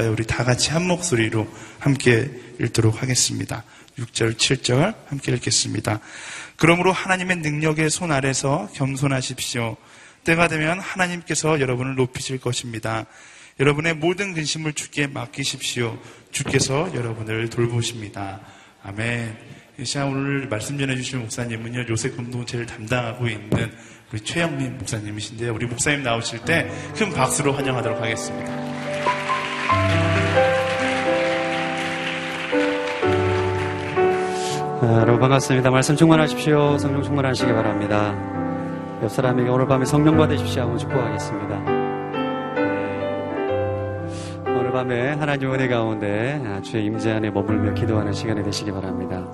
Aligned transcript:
할까요? 0.00 0.12
우리 0.12 0.24
다 0.24 0.44
같이 0.44 0.70
한 0.70 0.86
목소리로 0.86 1.46
함께 1.78 2.30
읽도록 2.60 3.02
하겠습니다. 3.02 3.64
6절, 3.98 4.36
7절 4.36 4.94
함께 5.06 5.32
읽겠습니다. 5.32 6.00
그러므로 6.56 6.92
하나님의 6.92 7.36
능력의 7.38 7.90
손 7.90 8.10
아래서 8.10 8.68
겸손하십시오. 8.74 9.76
때가 10.24 10.48
되면 10.48 10.80
하나님께서 10.80 11.60
여러분을 11.60 11.94
높이실 11.96 12.38
것입니다. 12.38 13.06
여러분의 13.58 13.94
모든 13.94 14.32
근심을 14.32 14.72
주께 14.72 15.06
맡기십시오. 15.06 15.98
주께서 16.30 16.90
여러분을 16.94 17.50
돌보십니다. 17.50 18.40
아멘. 18.82 19.36
이 19.78 19.84
시간 19.84 20.08
오늘 20.08 20.48
말씀 20.48 20.78
전해주신 20.78 21.20
목사님은요, 21.20 21.86
요새 21.88 22.10
공동체를 22.10 22.66
담당하고 22.66 23.28
있는 23.28 23.72
우리 24.12 24.20
최영민 24.20 24.78
목사님이신데요. 24.78 25.54
우리 25.54 25.66
목사님 25.66 26.02
나오실 26.02 26.44
때 26.44 26.70
큰 26.96 27.12
박수로 27.12 27.52
환영하도록 27.52 28.00
하겠습니다. 28.00 28.89
아, 34.82 35.00
여러분 35.02 35.20
반갑습니다. 35.20 35.70
말씀 35.70 35.94
충만하십시오. 35.94 36.78
성령 36.78 37.02
충만하시기 37.02 37.52
바랍니다. 37.52 38.14
옆 39.02 39.10
사람에게 39.10 39.50
오늘 39.50 39.66
밤에 39.66 39.84
성령 39.84 40.16
받으십시오 40.16 40.62
하고 40.62 40.78
축복하겠습니다. 40.78 41.58
네. 41.64 41.70
오늘 44.46 44.72
밤에 44.72 45.10
하나님 45.10 45.52
은혜 45.52 45.68
가운데 45.68 46.40
아, 46.46 46.62
주의 46.62 46.86
임재 46.86 47.10
안에 47.12 47.30
머물며 47.30 47.74
기도하는 47.74 48.14
시간이 48.14 48.42
되시기 48.42 48.72
바랍니다. 48.72 49.30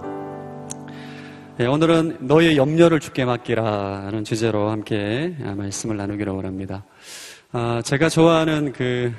네, 1.59 1.67
오늘은 1.67 2.17
너의 2.23 2.57
염려를 2.57 2.99
주께 2.99 3.25
맡기라는 3.25 4.25
주제로 4.25 4.71
함께 4.71 5.37
아, 5.45 5.55
말씀을 5.57 5.97
나누기로 5.97 6.35
원합니다. 6.35 6.83
아, 7.53 7.81
제가 7.85 8.09
좋아하는 8.09 8.73
그 8.73 9.13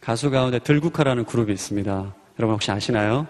가수 0.00 0.30
가운데 0.30 0.60
들국화라는 0.60 1.24
그룹이 1.24 1.52
있습니다. 1.52 2.14
여러분 2.38 2.54
혹시 2.54 2.70
아시나요? 2.70 3.26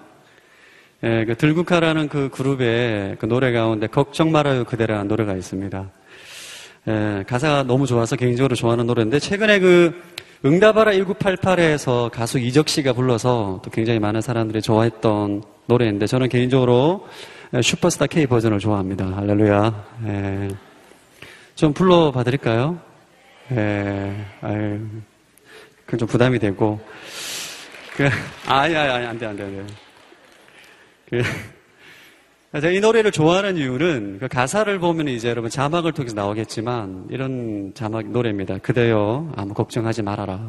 예, 1.05 1.25
그 1.25 1.37
들국화라는 1.37 2.09
그 2.09 2.29
그룹의 2.31 3.17
그 3.19 3.27
노래 3.27 3.51
가운데 3.53 3.89
걱정 3.89 4.31
말아요 4.31 4.65
그대라는 4.65 5.09
노래가 5.09 5.35
있습니다. 5.35 5.91
예, 6.89 7.25
가사가 7.27 7.65
너무 7.65 7.87
좋아서 7.87 8.17
개인적으로 8.17 8.55
좋아하는 8.55 8.87
노래인데 8.87 9.19
최근에 9.19 9.59
그 9.59 10.01
응답하라 10.45 10.93
1988에서 10.93 12.11
가수 12.11 12.39
이적 12.39 12.69
씨가 12.69 12.93
불러서 12.93 13.61
또 13.65 13.71
굉장히 13.71 13.99
많은 13.99 14.21
사람들이 14.21 14.63
좋아했던 14.63 15.43
노래인데 15.67 16.07
저는 16.07 16.29
개인적으로 16.29 17.07
슈퍼스타 17.63 18.07
K 18.07 18.27
버전을 18.27 18.59
좋아합니다. 18.59 19.07
할렐루야. 19.17 19.85
예. 20.07 20.49
좀 21.55 21.73
불러봐 21.73 22.25
드릴까요? 22.25 22.81
예, 23.53 24.15
아유, 24.41 24.81
그건 25.85 25.99
좀 25.99 26.09
부담이 26.09 26.39
되고. 26.39 26.81
그, 27.95 28.09
아니, 28.47 28.75
아니, 28.75 29.07
안 29.07 29.19
돼, 29.19 29.27
안 29.27 29.37
돼, 29.37 29.45
안 29.45 29.67
돼. 29.67 29.92
그, 31.13 31.21
제가 32.59 32.71
이 32.71 32.81
노래를 32.81 33.13
좋아하는 33.13 33.59
이유는 33.59 34.17
그 34.19 34.29
가사를 34.29 34.79
보면 34.79 35.09
이제 35.09 35.29
여러분 35.29 35.51
자막을 35.51 35.93
통해서 35.93 36.15
나오겠지만 36.15 37.09
이런 37.11 37.73
자막 37.75 38.11
노래입니다. 38.11 38.59
그대여 38.59 39.31
아무 39.37 39.53
걱정하지 39.53 40.01
말아라. 40.01 40.41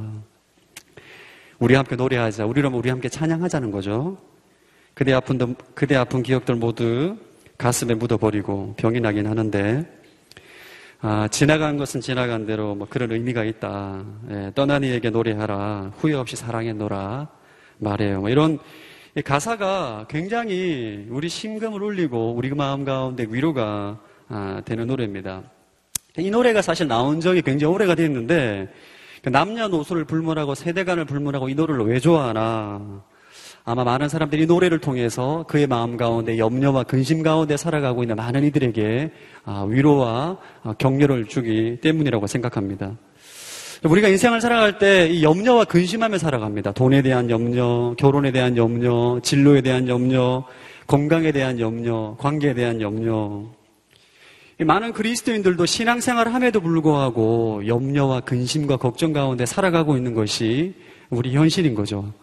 우리 1.59 1.75
함께 1.75 1.97
노래하자. 1.97 2.45
우리라면 2.45 2.79
우리 2.79 2.89
함께 2.89 3.09
찬양하자는 3.09 3.71
거죠. 3.71 4.17
그대 4.93 5.11
아픈 5.11 5.55
그대 5.75 5.97
아픈 5.97 6.23
기억들 6.23 6.55
모두 6.55 7.17
가슴에 7.57 7.93
묻어버리고 7.93 8.75
병이 8.77 9.01
나긴 9.01 9.27
하는데 9.27 9.85
아, 11.01 11.27
지나간 11.29 11.75
것은 11.75 11.99
지나간 11.99 12.45
대로 12.45 12.73
뭐 12.75 12.87
그런 12.89 13.11
의미가 13.11 13.43
있다. 13.43 14.05
예, 14.29 14.51
떠난 14.55 14.85
이에게 14.85 15.09
노래하라. 15.09 15.91
후회 15.97 16.13
없이 16.13 16.37
사랑했노라. 16.37 17.27
말해요. 17.79 18.21
뭐 18.21 18.29
이런 18.29 18.59
가사가 19.21 20.07
굉장히 20.09 21.05
우리 21.09 21.29
심금을 21.29 21.83
울리고 21.83 22.33
우리 22.33 22.49
마음 22.49 22.83
가운데 22.83 23.27
위로가 23.29 23.99
아, 24.27 24.61
되는 24.65 24.87
노래입니다. 24.87 25.43
이 26.17 26.31
노래가 26.31 26.63
사실 26.63 26.87
나온 26.87 27.19
적이 27.19 27.43
굉장히 27.43 27.73
오래가 27.73 27.93
됐는데 27.93 28.69
그 29.21 29.29
남녀노소를 29.29 30.05
불문하고 30.05 30.55
세대간을 30.55 31.05
불문하고 31.05 31.49
이 31.49 31.55
노래를 31.55 31.85
왜 31.85 31.99
좋아하나 31.99 33.03
아마 33.65 33.83
많은 33.83 34.09
사람들이 34.09 34.43
이 34.43 34.45
노래를 34.45 34.79
통해서 34.79 35.45
그의 35.47 35.67
마음 35.67 35.95
가운데 35.95 36.37
염려와 36.37 36.83
근심 36.83 37.23
가운데 37.23 37.55
살아가고 37.55 38.03
있는 38.03 38.15
많은 38.15 38.43
이들에게 38.45 39.11
아, 39.45 39.65
위로와 39.69 40.37
아, 40.63 40.73
격려를 40.73 41.27
주기 41.27 41.77
때문이라고 41.81 42.25
생각합니다. 42.25 42.97
우리가 43.83 44.07
인생을 44.07 44.39
살아갈 44.39 44.79
때 44.79 45.09
이 45.09 45.23
염려와 45.23 45.65
근심하며 45.65 46.17
살아갑니다. 46.17 46.71
돈에 46.71 47.01
대한 47.01 47.29
염려, 47.29 47.93
결혼에 47.97 48.31
대한 48.31 48.55
염려, 48.55 49.19
진로에 49.21 49.61
대한 49.61 49.87
염려, 49.87 50.45
건강에 50.87 51.31
대한 51.31 51.59
염려, 51.59 52.15
관계에 52.17 52.53
대한 52.53 52.79
염려. 52.81 53.43
많은 54.59 54.93
그리스도인들도 54.93 55.65
신앙생활을 55.65 56.33
함에도 56.33 56.61
불구하고 56.61 57.67
염려와 57.67 58.21
근심과 58.21 58.77
걱정 58.77 59.11
가운데 59.11 59.45
살아가고 59.45 59.97
있는 59.97 60.13
것이 60.13 60.73
우리 61.09 61.35
현실인 61.35 61.75
거죠. 61.75 62.13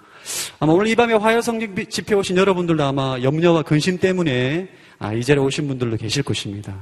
아마 0.60 0.72
오늘 0.72 0.86
이 0.86 0.94
밤에 0.94 1.12
화요성 1.14 1.60
집회 1.88 2.14
오신 2.14 2.36
여러분들도 2.36 2.82
아마 2.82 3.18
염려와 3.22 3.62
근심 3.62 3.98
때문에 3.98 4.68
아, 4.98 5.12
이 5.12 5.22
자리에 5.22 5.42
오신 5.42 5.66
분들도 5.66 5.96
계실 5.96 6.22
것입니다. 6.22 6.78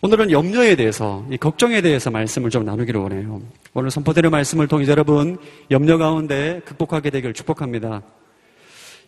오늘은 0.00 0.30
염려에 0.30 0.76
대해서, 0.76 1.26
이 1.28 1.36
걱정에 1.36 1.80
대해서 1.80 2.08
말씀을 2.08 2.50
좀 2.50 2.64
나누기로 2.64 3.02
원해요. 3.02 3.42
오늘 3.74 3.90
선포되는 3.90 4.30
말씀을 4.30 4.68
통해 4.68 4.86
여러분 4.86 5.38
염려 5.72 5.98
가운데 5.98 6.60
극복하게 6.64 7.10
되기를 7.10 7.34
축복합니다. 7.34 8.02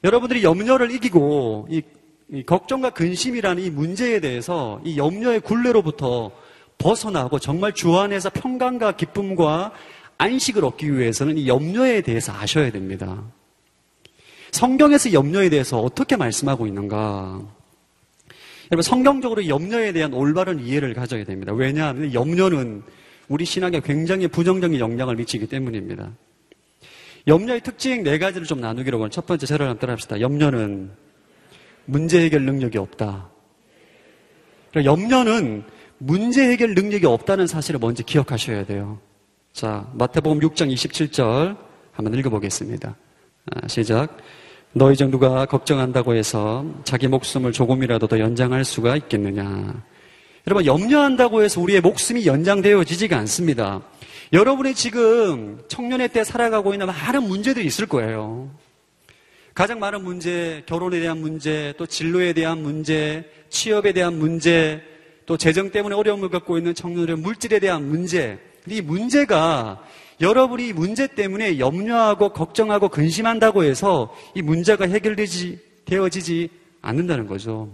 여러분들이 0.03 0.43
염려를 0.43 0.91
이기고 0.91 1.69
이, 1.71 1.83
이 2.33 2.43
걱정과 2.43 2.91
근심이라는 2.91 3.63
이 3.63 3.71
문제에 3.71 4.19
대해서 4.19 4.81
이 4.85 4.99
염려의 4.99 5.41
굴레로부터 5.41 6.33
벗어나고 6.79 7.39
정말 7.39 7.73
주 7.73 7.97
안에서 7.97 8.31
평강과 8.31 8.93
기쁨과 8.93 9.71
안식을 10.19 10.65
얻기 10.65 10.99
위해서는 10.99 11.39
이 11.39 11.47
염려에 11.47 12.01
대해서 12.01 12.33
아셔야 12.33 12.73
됩니다. 12.73 13.23
성경에서 14.51 15.13
염려에 15.13 15.51
대해서 15.51 15.81
어떻게 15.81 16.17
말씀하고 16.17 16.67
있는가? 16.67 17.60
여러분 18.71 18.83
성경적으로 18.83 19.49
염려에 19.49 19.93
대한 19.93 20.13
올바른 20.13 20.61
이해를 20.61 20.95
가져야 20.95 21.25
됩니다. 21.25 21.53
왜냐하면 21.53 22.15
염려는 22.15 22.83
우리 23.29 23.45
신앙에 23.45 23.81
굉장히 23.81 24.29
부정적인 24.29 24.79
영향을 24.79 25.17
미치기 25.17 25.47
때문입니다. 25.47 26.13
염려의 27.27 27.63
특징 27.63 28.03
네 28.03 28.19
가지를 28.19 28.47
좀 28.47 28.61
나누기로 28.61 28.99
하면 28.99 29.11
첫 29.11 29.27
번째 29.27 29.47
제를 29.47 29.67
한번 29.67 29.81
따라합시다. 29.81 30.21
염려는 30.21 30.91
문제 31.85 32.21
해결 32.21 32.43
능력이 32.43 32.79
없다. 32.79 33.29
그러니까 34.71 34.93
염려는 34.93 35.65
문제 35.99 36.49
해결 36.49 36.75
능력이 36.75 37.07
없다는 37.07 37.47
사실을 37.47 37.81
먼저 37.81 38.05
기억하셔야 38.05 38.65
돼요. 38.65 39.01
자, 39.53 39.91
마태복음 39.95 40.41
6장 40.41 40.73
27절 40.73 41.57
한번 41.93 42.15
읽어보겠습니다. 42.19 42.97
아, 43.51 43.69
시작. 43.69 44.17
너희 44.73 44.95
중 44.95 45.11
누가 45.11 45.47
걱정한다고 45.47 46.15
해서 46.15 46.65
자기 46.85 47.09
목숨을 47.09 47.51
조금이라도 47.51 48.07
더 48.07 48.21
연장할 48.21 48.65
수가 48.65 48.97
있겠느냐. 48.97 49.83
여러분, 50.47 50.65
염려한다고 50.65 51.43
해서 51.43 51.61
우리의 51.61 51.81
목숨이 51.81 52.25
연장되어지지가 52.25 53.19
않습니다. 53.19 53.83
여러분이 54.33 54.75
지금 54.75 55.61
청년의 55.67 56.11
때 56.11 56.23
살아가고 56.23 56.73
있는 56.73 56.87
많은 56.87 57.25
문제들이 57.25 57.67
있을 57.67 57.87
거예요. 57.87 58.49
가장 59.55 59.81
많은 59.81 60.05
문제, 60.05 60.63
결혼에 60.67 61.01
대한 61.01 61.19
문제, 61.19 61.75
또 61.77 61.85
진로에 61.85 62.33
대한 62.33 62.63
문제, 62.63 63.29
취업에 63.49 63.93
대한 63.93 64.21
문제, 64.21 64.81
또 65.27 65.37
재정 65.37 65.71
때문에 65.71 65.97
어려움을 65.97 66.29
겪고 66.29 66.59
있는 66.59 66.77
청년들의 66.77 67.17
물질에 67.17 67.59
대한 67.59 67.89
문제. 67.89 68.39
이 68.69 68.81
문제가 68.81 69.83
여러분이 70.21 70.73
문제 70.73 71.07
때문에 71.07 71.59
염려하고 71.59 72.31
걱정하고 72.31 72.89
근심한다고 72.89 73.65
해서 73.65 74.15
이 74.35 74.43
문제가 74.43 74.87
해결되지 74.87 75.59
되어지지 75.87 76.51
않는다는 76.83 77.27
거죠. 77.27 77.71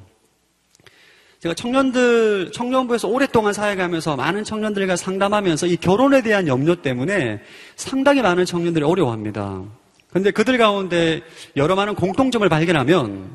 제가 1.40 1.54
청년들 1.54 2.50
청년부에서 2.52 3.08
오랫동안 3.08 3.52
사역하면서 3.52 4.16
많은 4.16 4.44
청년들과 4.44 4.96
상담하면서 4.96 5.66
이 5.66 5.76
결혼에 5.76 6.22
대한 6.22 6.48
염려 6.48 6.76
때문에 6.76 7.40
상당히 7.76 8.22
많은 8.22 8.44
청년들이 8.44 8.84
어려워합니다. 8.84 9.62
그런데 10.08 10.30
그들 10.30 10.56
가운데 10.56 11.22
여러 11.56 11.74
많은 11.74 11.94
공통점을 11.94 12.48
발견하면 12.48 13.30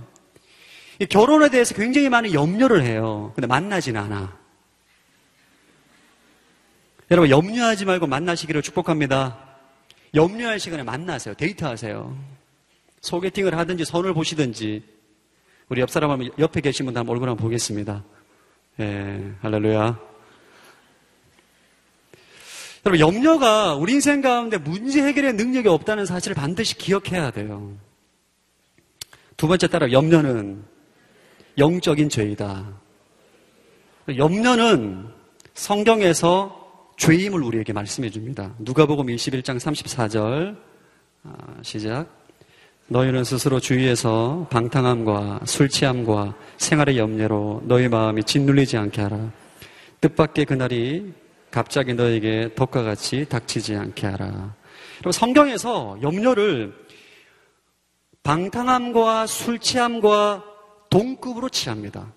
이 1.00 1.06
결혼에 1.06 1.50
대해서 1.50 1.76
굉장히 1.76 2.10
많은 2.10 2.34
염려를 2.34 2.84
해요. 2.84 3.32
근데 3.36 3.48
만나지는 3.48 4.02
않아. 4.02 4.41
여러분 7.12 7.30
염려하지 7.30 7.84
말고 7.84 8.08
만나시기를 8.08 8.62
축복합니다. 8.62 9.38
염려할 10.16 10.62
시간에 10.62 10.82
만나세요. 10.84 11.34
데이트하세요. 11.36 12.18
소개팅을 13.02 13.58
하든지 13.58 13.84
선을 13.84 14.14
보시든지 14.14 14.82
우리 15.68 15.82
옆 15.82 15.90
사람 15.90 16.26
옆에 16.40 16.62
계신 16.62 16.86
분들 16.86 17.02
한번 17.02 17.14
얼굴 17.14 17.28
한번 17.28 17.44
보겠습니다. 17.44 18.06
예, 18.80 19.34
할렐루야. 19.42 20.00
여러분, 22.86 23.00
염려가 23.00 23.76
우리 23.76 23.94
인생 23.94 24.22
가운데 24.22 24.58
문제 24.58 25.04
해결의 25.04 25.34
능력이 25.34 25.68
없다는 25.68 26.06
사실을 26.06 26.34
반드시 26.34 26.78
기억해야 26.78 27.32
돼요. 27.32 27.78
두 29.36 29.50
번째 29.50 29.68
따라 29.68 29.92
염려는 29.92 30.64
영적인 31.58 32.08
죄이다. 32.08 32.74
염려는 34.16 35.10
성경에서 35.54 36.61
죄임을 37.02 37.42
우리에게 37.42 37.74
말씀해 37.74 38.12
줍니다. 38.12 38.54
누가복음 38.60 39.08
21장 39.08 39.58
34절 39.58 40.56
아, 41.24 41.32
시작. 41.64 42.06
너희는 42.90 43.24
스스로 43.24 43.60
주위에서 43.60 44.46
방탕함과 44.52 45.40
술 45.46 45.68
취함과 45.68 46.36
생활의 46.58 47.00
염려로 47.00 47.64
너희 47.66 47.88
마음이 47.88 48.24
짓눌리지 48.24 48.78
않게 48.78 49.02
하라. 49.02 49.32
뜻밖의 50.00 50.46
그날이 50.46 51.12
갑자기 51.50 51.96
너에게 51.96 52.52
덕과 52.54 52.84
같이 52.84 53.26
닥치지 53.28 53.76
않게 53.78 54.06
하라. 54.06 54.54
그리고 55.00 55.12
성경에서 55.12 55.98
염려를 56.04 56.72
방탕함과 58.22 59.26
술 59.26 59.58
취함과 59.58 60.44
동급으로 60.92 61.50
취합니다. 61.50 62.14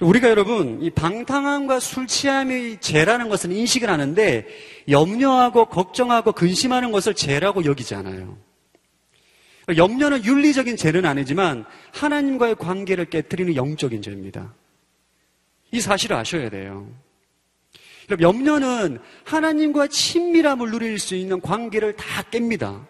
우리가 0.00 0.28
여러분 0.28 0.82
이 0.82 0.90
방탕함과 0.90 1.80
술 1.80 2.06
취함이 2.06 2.78
죄라는 2.80 3.28
것은 3.28 3.52
인식을 3.52 3.88
하는데 3.88 4.46
염려하고 4.88 5.66
걱정하고 5.66 6.32
근심하는 6.32 6.92
것을 6.92 7.14
죄라고 7.14 7.64
여기지 7.64 7.94
않아요. 7.94 8.36
염려는 9.74 10.24
윤리적인 10.24 10.76
죄는 10.76 11.06
아니지만 11.06 11.64
하나님과의 11.92 12.56
관계를 12.56 13.06
깨뜨리는 13.06 13.56
영적인 13.56 14.02
죄입니다. 14.02 14.54
이 15.72 15.80
사실을 15.80 16.16
아셔야 16.16 16.50
돼요. 16.50 16.88
염려는 18.20 19.00
하나님과 19.24 19.88
친밀함을 19.88 20.70
누릴 20.70 20.98
수 20.98 21.16
있는 21.16 21.40
관계를 21.40 21.96
다 21.96 22.22
깹니다. 22.30 22.86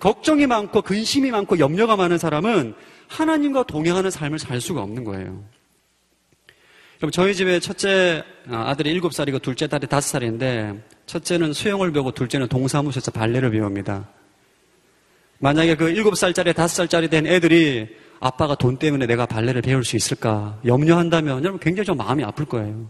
걱정이 0.00 0.46
많고 0.46 0.80
근심이 0.80 1.30
많고 1.30 1.58
염려가 1.58 1.96
많은 1.96 2.16
사람은 2.16 2.74
하나님과 3.08 3.64
동행하는 3.64 4.10
삶을 4.10 4.38
살 4.38 4.60
수가 4.60 4.80
없는 4.80 5.04
거예요. 5.04 5.44
그럼 7.02 7.10
저희 7.10 7.34
집에 7.34 7.58
첫째 7.58 8.22
아, 8.48 8.68
아들이 8.68 8.96
7살이고 9.00 9.42
둘째 9.42 9.66
딸이 9.66 9.88
5살인데 9.88 10.80
첫째는 11.06 11.52
수영을 11.52 11.90
배우고 11.90 12.12
둘째는 12.12 12.46
동사무소에서 12.46 13.10
발레를 13.10 13.50
배웁니다. 13.50 14.08
만약에 15.40 15.74
그 15.74 15.94
7살짜리, 15.94 16.52
5살짜리 16.52 17.10
된 17.10 17.26
애들이 17.26 17.88
아빠가 18.20 18.54
돈 18.54 18.76
때문에 18.76 19.06
내가 19.06 19.26
발레를 19.26 19.62
배울 19.62 19.82
수 19.82 19.96
있을까 19.96 20.60
염려한다면 20.64 21.42
여러분 21.42 21.58
굉장히 21.58 21.86
좀 21.86 21.96
마음이 21.96 22.22
아플 22.22 22.44
거예요. 22.44 22.88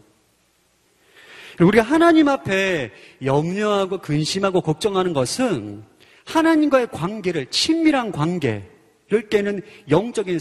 우리가 1.58 1.82
하나님 1.82 2.28
앞에 2.28 2.90
염려하고 3.24 3.96
근심하고 3.96 4.60
걱정하는 4.60 5.14
것은 5.14 5.84
하나님과의 6.26 6.88
관계를 6.88 7.46
친밀한 7.46 8.12
관계를 8.12 9.30
깨는 9.30 9.62
영적인 9.88 10.38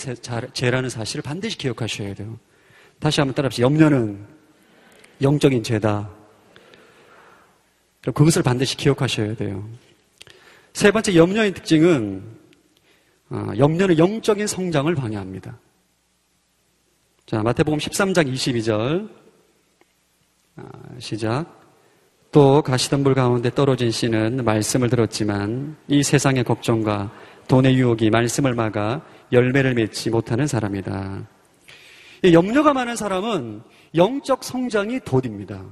죄라는 0.51 0.89
사실을 0.89 1.21
반드시 1.21 1.57
기억하셔야 1.57 2.15
돼요. 2.15 2.37
다시 3.01 3.19
한번 3.19 3.33
따라합시다. 3.33 3.65
염려는 3.65 4.23
영적인 5.21 5.63
죄다. 5.63 6.07
그것을 8.01 8.43
반드시 8.43 8.77
기억하셔야 8.77 9.35
돼요. 9.35 9.67
세 10.73 10.91
번째 10.91 11.15
염려의 11.15 11.53
특징은 11.55 12.23
어, 13.31 13.47
염려는 13.57 13.97
영적인 13.97 14.45
성장을 14.45 14.93
방해합니다. 14.93 15.57
자, 17.25 17.41
마태복음 17.41 17.79
13장 17.79 18.31
22절 18.31 19.09
아, 20.57 20.63
시작. 20.99 21.59
또 22.31 22.61
가시덤불 22.61 23.15
가운데 23.15 23.49
떨어진 23.49 23.89
씨는 23.89 24.45
말씀을 24.45 24.89
들었지만 24.89 25.75
이 25.87 26.03
세상의 26.03 26.43
걱정과 26.43 27.11
돈의 27.47 27.75
유혹이 27.75 28.11
말씀을 28.11 28.53
막아 28.53 29.01
열매를 29.31 29.73
맺지 29.73 30.11
못하는 30.11 30.45
사람이다. 30.45 31.27
염려가 32.23 32.73
많은 32.73 32.95
사람은 32.95 33.63
영적 33.95 34.43
성장이 34.43 34.99
더딥니다. 35.05 35.65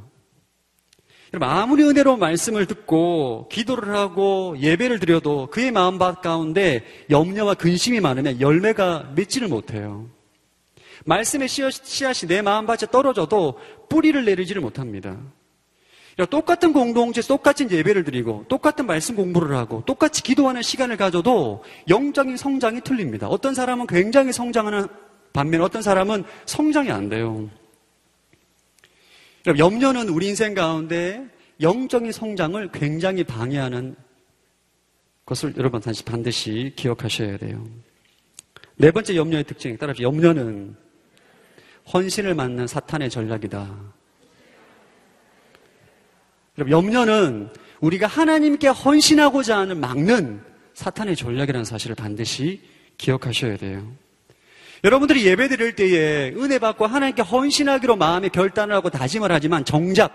여러분, 1.31 1.48
아무리 1.48 1.84
은혜로 1.84 2.18
말씀을 2.18 2.66
듣고 2.66 3.48
기도를 3.51 3.94
하고 3.94 4.56
예배를 4.60 5.00
드려도 5.00 5.48
그의 5.51 5.72
마음밭 5.72 6.22
가운데 6.22 6.84
염려와 7.12 7.54
근심이 7.54 8.00
많으면 8.00 8.42
열매가 8.42 9.12
맺지를 9.16 9.48
못해요. 9.48 10.10
말씀의 11.06 11.48
씨앗이 11.48 12.28
내 12.28 12.42
마음밭에 12.42 12.88
떨어져도 12.88 13.60
뿌리를 13.90 14.25
내리지를 14.25 14.62
못합니다. 14.62 15.18
똑같은 16.30 16.74
공동체, 16.74 17.22
똑같은 17.22 17.72
예배를 17.72 18.04
드리고, 18.04 18.46
똑같은 18.50 18.86
말씀 18.86 19.16
공부를 19.16 19.56
하고, 19.56 19.84
똑같이 19.86 20.22
기도하는 20.22 20.62
시간을 20.62 20.98
가져도 20.98 21.63
영적인 21.88 22.36
성장이 22.36 22.81
틀립니다. 22.81 23.30
어떤 23.30 23.54
사람은 23.54 23.88
굉장히 23.88 24.34
성장하는 24.34 24.88
반면 25.33 25.61
어떤 25.61 25.81
사람은 25.81 26.23
성장이 26.45 26.91
안 26.91 27.09
돼요. 27.09 27.49
염려는 29.57 30.09
우리 30.09 30.27
인생 30.27 30.53
가운데 30.53 31.25
영적인 31.61 32.11
성장을 32.11 32.69
굉장히 32.71 33.23
방해하는 33.23 33.95
것을 35.25 35.53
여러분 35.57 35.81
다시 35.81 36.03
반드시 36.03 36.73
기억하셔야 36.75 37.37
돼요. 37.37 37.65
네 38.75 38.91
번째 38.91 39.15
염려의 39.15 39.43
특징에 39.43 39.77
따라서 39.77 40.01
염려는 40.01 40.75
헌신을 41.93 42.33
맞는 42.33 42.67
사탄의 42.67 43.09
전략이다. 43.09 43.93
염려는 46.69 47.49
우리가 47.81 48.07
하나님께 48.07 48.67
헌신하고자 48.67 49.57
하는 49.57 49.79
막는 49.79 50.41
사탄의 50.73 51.15
전략이라는 51.15 51.65
사실을 51.65 51.95
반드시 51.95 52.61
기억하셔야 52.97 53.57
돼요. 53.57 53.91
여러분들이 54.83 55.25
예배 55.25 55.49
드릴 55.49 55.75
때에 55.75 56.29
은혜 56.35 56.59
받고 56.59 56.85
하나님께 56.85 57.21
헌신하기로 57.21 57.97
마음에 57.97 58.29
결단을 58.29 58.75
하고 58.75 58.89
다짐을 58.89 59.31
하지만 59.31 59.65
정작 59.65 60.13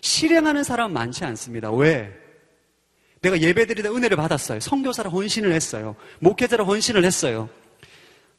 실행하는 0.00 0.64
사람 0.64 0.92
많지 0.92 1.24
않습니다. 1.24 1.70
왜? 1.70 2.12
내가 3.20 3.40
예배 3.40 3.66
드리다 3.66 3.90
은혜를 3.90 4.16
받았어요. 4.16 4.60
성교사를 4.60 5.10
헌신을 5.10 5.52
했어요. 5.52 5.96
목회자를 6.20 6.66
헌신을 6.66 7.04
했어요. 7.04 7.48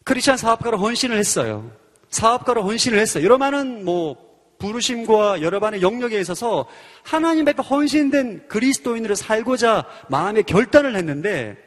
크리스천 0.04 0.38
사업가로 0.38 0.78
헌신을 0.78 1.18
했어요. 1.18 1.72
사업가로 2.10 2.64
헌신을 2.64 2.98
했어요. 2.98 3.24
여러 3.24 3.38
많은 3.38 3.84
뭐 3.84 4.16
부르심과 4.60 5.42
여러 5.42 5.60
반의 5.60 5.82
영역에 5.82 6.20
있어서 6.20 6.68
하나님 7.04 7.48
앞에 7.48 7.62
헌신된 7.62 8.48
그리스도인으로 8.48 9.14
살고자 9.14 9.86
마음의 10.10 10.44
결단을 10.44 10.96
했는데 10.96 11.58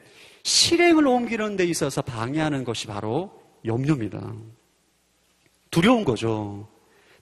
실행을 0.43 1.07
옮기는 1.07 1.57
데 1.57 1.65
있어서 1.65 2.03
방해하는 2.03 2.65
것이 2.65 2.87
바로 2.87 3.40
염려입니다. 3.65 4.35
두려운 5.71 6.05
거죠. 6.05 6.69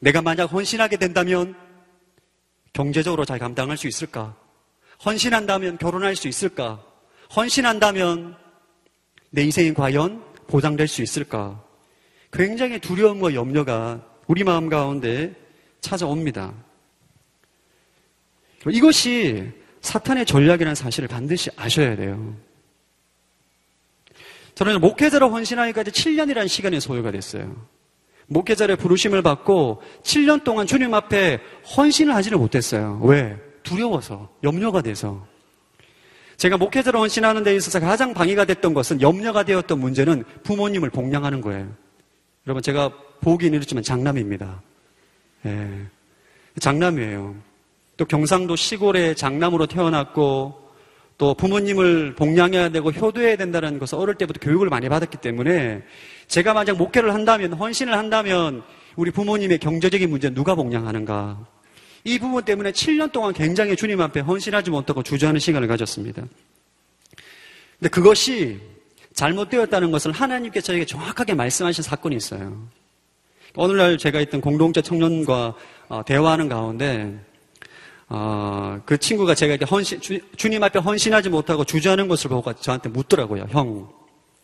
내가 0.00 0.22
만약 0.22 0.52
헌신하게 0.52 0.96
된다면 0.96 1.54
경제적으로 2.72 3.24
잘 3.24 3.38
감당할 3.38 3.76
수 3.76 3.88
있을까? 3.88 4.36
헌신한다면 5.04 5.78
결혼할 5.78 6.16
수 6.16 6.28
있을까? 6.28 6.84
헌신한다면 7.34 8.36
내 9.30 9.42
인생이 9.42 9.74
과연 9.74 10.22
보장될 10.46 10.88
수 10.88 11.02
있을까? 11.02 11.62
굉장히 12.32 12.78
두려움과 12.78 13.34
염려가 13.34 14.04
우리 14.26 14.44
마음 14.44 14.68
가운데 14.68 15.34
찾아옵니다. 15.80 16.52
이것이 18.70 19.50
사탄의 19.80 20.26
전략이라는 20.26 20.74
사실을 20.74 21.08
반드시 21.08 21.50
아셔야 21.56 21.96
돼요. 21.96 22.36
저는 24.58 24.80
목회자로 24.80 25.30
헌신하기까지 25.30 25.92
7년이라는 25.92 26.48
시간이 26.48 26.80
소요가 26.80 27.12
됐어요. 27.12 27.64
목회자의 28.26 28.74
부르심을 28.74 29.22
받고 29.22 29.80
7년 30.02 30.42
동안 30.42 30.66
주님 30.66 30.94
앞에 30.94 31.38
헌신을 31.76 32.12
하지를 32.12 32.38
못했어요. 32.38 33.00
왜? 33.04 33.38
두려워서, 33.62 34.28
염려가 34.42 34.82
돼서. 34.82 35.24
제가 36.38 36.56
목회자로 36.56 36.98
헌신하는 36.98 37.44
데 37.44 37.54
있어서 37.54 37.78
가장 37.78 38.12
방해가 38.12 38.46
됐던 38.46 38.74
것은 38.74 39.00
염려가 39.00 39.44
되었던 39.44 39.78
문제는 39.78 40.24
부모님을 40.42 40.90
복양하는 40.90 41.40
거예요. 41.40 41.72
여러분, 42.48 42.60
제가 42.60 42.90
보기는 43.20 43.56
이렇지만 43.56 43.84
장남입니다. 43.84 44.60
예. 45.46 45.86
장남이에요. 46.58 47.36
또 47.96 48.04
경상도 48.04 48.56
시골에 48.56 49.14
장남으로 49.14 49.66
태어났고 49.66 50.67
또 51.18 51.34
부모님을 51.34 52.14
복양해야 52.14 52.68
되고 52.68 52.92
효도해야 52.92 53.36
된다는 53.36 53.80
것을 53.80 53.98
어릴 53.98 54.14
때부터 54.14 54.38
교육을 54.38 54.68
많이 54.68 54.88
받았기 54.88 55.16
때문에 55.16 55.82
제가 56.28 56.54
만약 56.54 56.76
목회를 56.76 57.12
한다면 57.12 57.52
헌신을 57.54 57.92
한다면 57.92 58.62
우리 58.94 59.10
부모님의 59.10 59.58
경제적인 59.58 60.08
문제 60.08 60.30
누가 60.30 60.54
복양하는가 60.54 61.44
이 62.04 62.18
부분 62.20 62.44
때문에 62.44 62.70
7년 62.70 63.10
동안 63.10 63.32
굉장히 63.32 63.74
주님 63.74 64.00
앞에 64.00 64.20
헌신하지 64.20 64.70
못하고 64.70 65.02
주저하는 65.02 65.40
시간을 65.40 65.66
가졌습니다. 65.66 66.22
근데 67.80 67.88
그것이 67.90 68.60
잘못되었다는 69.14 69.90
것을 69.90 70.12
하나님께 70.12 70.60
저에게 70.60 70.84
정확하게 70.84 71.34
말씀하신 71.34 71.82
사건이 71.82 72.14
있어요. 72.14 72.68
오늘날 73.56 73.98
제가 73.98 74.20
있던 74.20 74.40
공동체 74.40 74.80
청년과 74.80 75.54
어, 75.88 76.04
대화하는 76.04 76.48
가운데 76.48 77.18
어, 78.10 78.80
그 78.86 78.96
친구가 78.96 79.34
제가 79.34 79.54
이렇게 79.54 79.66
헌신, 79.66 80.00
주, 80.00 80.48
님 80.48 80.62
앞에 80.62 80.78
헌신하지 80.78 81.28
못하고 81.28 81.64
주저하는 81.64 82.08
것을 82.08 82.30
보고 82.30 82.52
저한테 82.54 82.88
묻더라고요. 82.88 83.46
형, 83.50 83.88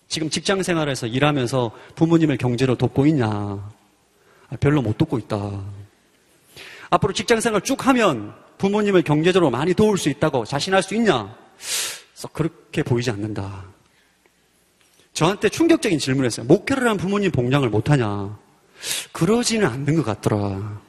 지금 0.09 0.28
직장 0.28 0.62
생활에서 0.62 1.06
일하면서 1.06 1.71
부모님을 1.94 2.37
경제로 2.37 2.76
돕고 2.76 3.06
있냐? 3.06 3.28
아, 3.28 4.56
별로 4.61 4.83
못 4.83 4.99
돕고 4.99 5.18
있다. 5.18 5.62
앞으로 6.90 7.12
직장 7.12 7.40
생활 7.40 7.62
쭉 7.62 7.87
하면 7.87 8.35
부모님을 8.59 9.02
경제적으로 9.02 9.50
많이 9.50 9.75
도울 9.75 9.99
수 9.99 10.11
있다고 10.11 10.44
자신할 10.44 10.83
수 10.83 10.94
있냐? 10.94 11.35
썩 12.14 12.33
그렇게 12.35 12.83
보이지 12.83 13.11
않는다. 13.11 13.64
저한테 15.14 15.49
충격적인 15.49 15.99
질문을 15.99 16.26
했어요. 16.26 16.47
목회를 16.47 16.88
한 16.88 16.97
부모님 16.97 17.30
봉양을 17.30 17.71
못하냐? 17.71 18.37
그러지는 19.12 19.66
않는 19.68 19.97
것 19.97 20.04
같더라. 20.04 20.83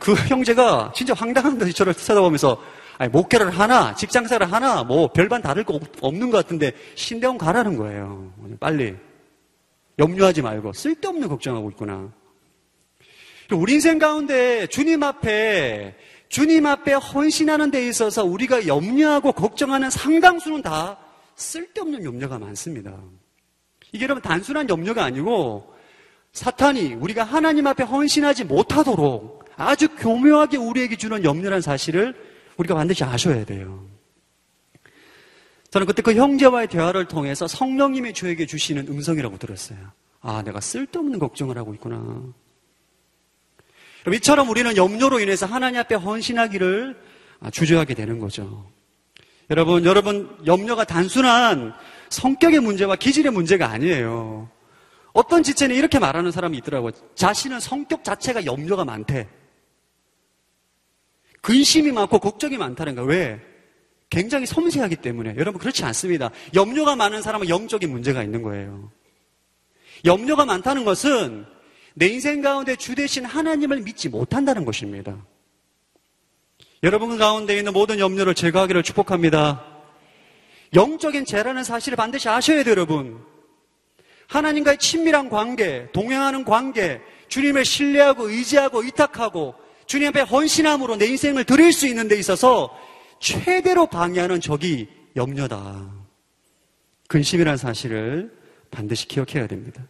그 0.00 0.14
형제가 0.14 0.92
진짜 0.94 1.14
황당한 1.14 1.58
듯이 1.58 1.72
저를 1.72 1.94
쳐다보면서 1.94 2.60
아니, 2.96 3.10
목회를 3.10 3.50
하나, 3.50 3.94
직장생활을 3.94 4.52
하나, 4.52 4.84
뭐 4.84 5.08
별반 5.12 5.42
다를 5.42 5.64
거 5.64 5.80
없는 6.00 6.30
것 6.30 6.38
같은데 6.38 6.72
신대원 6.94 7.38
가라는 7.38 7.76
거예요. 7.76 8.32
빨리. 8.60 8.96
염려하지 9.98 10.42
말고 10.42 10.72
쓸데없는 10.72 11.28
걱정하고 11.28 11.70
있구나. 11.70 12.12
우리 13.52 13.74
인생 13.74 13.98
가운데 13.98 14.66
주님 14.66 15.02
앞에 15.02 15.94
주님 16.28 16.66
앞에 16.66 16.94
헌신하는 16.94 17.70
데 17.70 17.86
있어서 17.86 18.24
우리가 18.24 18.66
염려하고 18.66 19.32
걱정하는 19.32 19.90
상당수는 19.90 20.62
다 20.62 20.98
쓸데없는 21.36 22.04
염려가 22.04 22.38
많습니다. 22.38 22.96
이게 23.92 24.04
여러분 24.04 24.22
단순한 24.22 24.68
염려가 24.68 25.04
아니고 25.04 25.72
사탄이 26.32 26.94
우리가 26.94 27.22
하나님 27.22 27.66
앞에 27.68 27.84
헌신하지 27.84 28.44
못하도록 28.44 29.43
아주 29.56 29.88
교묘하게 29.88 30.56
우리에게 30.56 30.96
주는 30.96 31.22
염려란 31.24 31.60
사실을 31.60 32.14
우리가 32.56 32.74
반드시 32.74 33.04
아셔야 33.04 33.44
돼요. 33.44 33.88
저는 35.70 35.86
그때 35.86 36.02
그 36.02 36.14
형제와의 36.14 36.68
대화를 36.68 37.06
통해서 37.06 37.48
성령님이 37.48 38.14
저에게 38.14 38.46
주시는 38.46 38.86
음성이라고 38.88 39.38
들었어요. 39.38 39.78
아, 40.20 40.42
내가 40.42 40.60
쓸데없는 40.60 41.18
걱정을 41.18 41.58
하고 41.58 41.74
있구나. 41.74 42.22
이처럼 44.12 44.48
우리는 44.50 44.76
염려로 44.76 45.18
인해서 45.18 45.46
하나님 45.46 45.80
앞에 45.80 45.94
헌신하기를 45.96 46.96
주저하게 47.50 47.94
되는 47.94 48.18
거죠. 48.18 48.70
여러분, 49.50 49.84
여러분, 49.84 50.36
염려가 50.46 50.84
단순한 50.84 51.74
성격의 52.08 52.60
문제와 52.60 52.96
기질의 52.96 53.32
문제가 53.32 53.68
아니에요. 53.68 54.48
어떤 55.12 55.42
지체는 55.42 55.74
이렇게 55.76 55.98
말하는 55.98 56.30
사람이 56.30 56.56
있더라고요. 56.58 56.92
자신은 57.14 57.60
성격 57.60 58.04
자체가 58.04 58.44
염려가 58.46 58.84
많대. 58.84 59.28
근심이 61.44 61.92
많고 61.92 62.20
걱정이 62.20 62.56
많다는 62.56 62.94
거예요. 62.94 63.10
왜? 63.10 63.40
굉장히 64.08 64.46
섬세하기 64.46 64.96
때문에. 64.96 65.34
여러분, 65.36 65.60
그렇지 65.60 65.84
않습니다. 65.84 66.30
염려가 66.54 66.96
많은 66.96 67.20
사람은 67.20 67.50
영적인 67.50 67.90
문제가 67.90 68.22
있는 68.22 68.42
거예요. 68.42 68.90
염려가 70.06 70.46
많다는 70.46 70.86
것은 70.86 71.44
내 71.92 72.06
인생 72.06 72.40
가운데 72.40 72.76
주 72.76 72.94
대신 72.94 73.26
하나님을 73.26 73.82
믿지 73.82 74.08
못한다는 74.08 74.64
것입니다. 74.64 75.18
여러분 76.82 77.18
가운데 77.18 77.58
있는 77.58 77.74
모든 77.74 77.98
염려를 77.98 78.34
제거하기를 78.34 78.82
축복합니다. 78.82 79.66
영적인 80.74 81.26
죄라는 81.26 81.62
사실을 81.62 81.96
반드시 81.96 82.26
아셔야 82.30 82.64
돼요, 82.64 82.70
여러분. 82.70 83.22
하나님과의 84.28 84.78
친밀한 84.78 85.28
관계, 85.28 85.88
동행하는 85.92 86.44
관계, 86.44 87.02
주님을 87.28 87.66
신뢰하고 87.66 88.30
의지하고 88.30 88.82
의탁하고 88.82 89.63
주님 89.86 90.08
앞에 90.08 90.20
헌신함으로 90.20 90.96
내 90.96 91.06
인생을 91.06 91.44
드릴 91.44 91.72
수 91.72 91.86
있는 91.86 92.08
데 92.08 92.16
있어서 92.16 92.70
최대로 93.20 93.86
방해하는 93.86 94.40
적이 94.40 94.88
염려다. 95.16 95.90
근심이라는 97.08 97.56
사실을 97.56 98.32
반드시 98.70 99.06
기억해야 99.06 99.46
됩니다. 99.46 99.82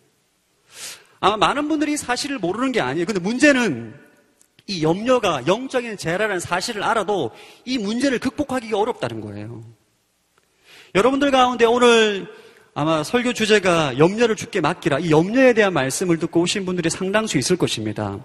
아마 1.21 1.37
많은 1.37 1.69
분들이 1.69 1.97
사실을 1.97 2.39
모르는 2.39 2.73
게 2.73 2.81
아니에요. 2.81 3.07
근데 3.07 3.21
문제는 3.21 3.95
이 4.67 4.83
염려가 4.83 5.47
영적인 5.47 5.97
재라라는 5.97 6.41
사실을 6.41 6.83
알아도 6.83 7.31
이 7.65 7.79
문제를 7.79 8.19
극복하기가 8.19 8.79
어렵다는 8.79 9.21
거예요. 9.21 9.63
여러분들 10.95 11.31
가운데 11.31 11.65
오늘 11.65 12.29
아마 12.75 13.03
설교 13.03 13.33
주제가 13.33 13.99
염려를 13.99 14.37
죽게 14.37 14.61
맡기라. 14.61 14.99
이 14.99 15.11
염려에 15.11 15.53
대한 15.55 15.73
말씀을 15.73 16.19
듣고 16.19 16.41
오신 16.41 16.67
분들이 16.67 16.91
상당수 16.91 17.39
있을 17.39 17.57
것입니다. 17.57 18.25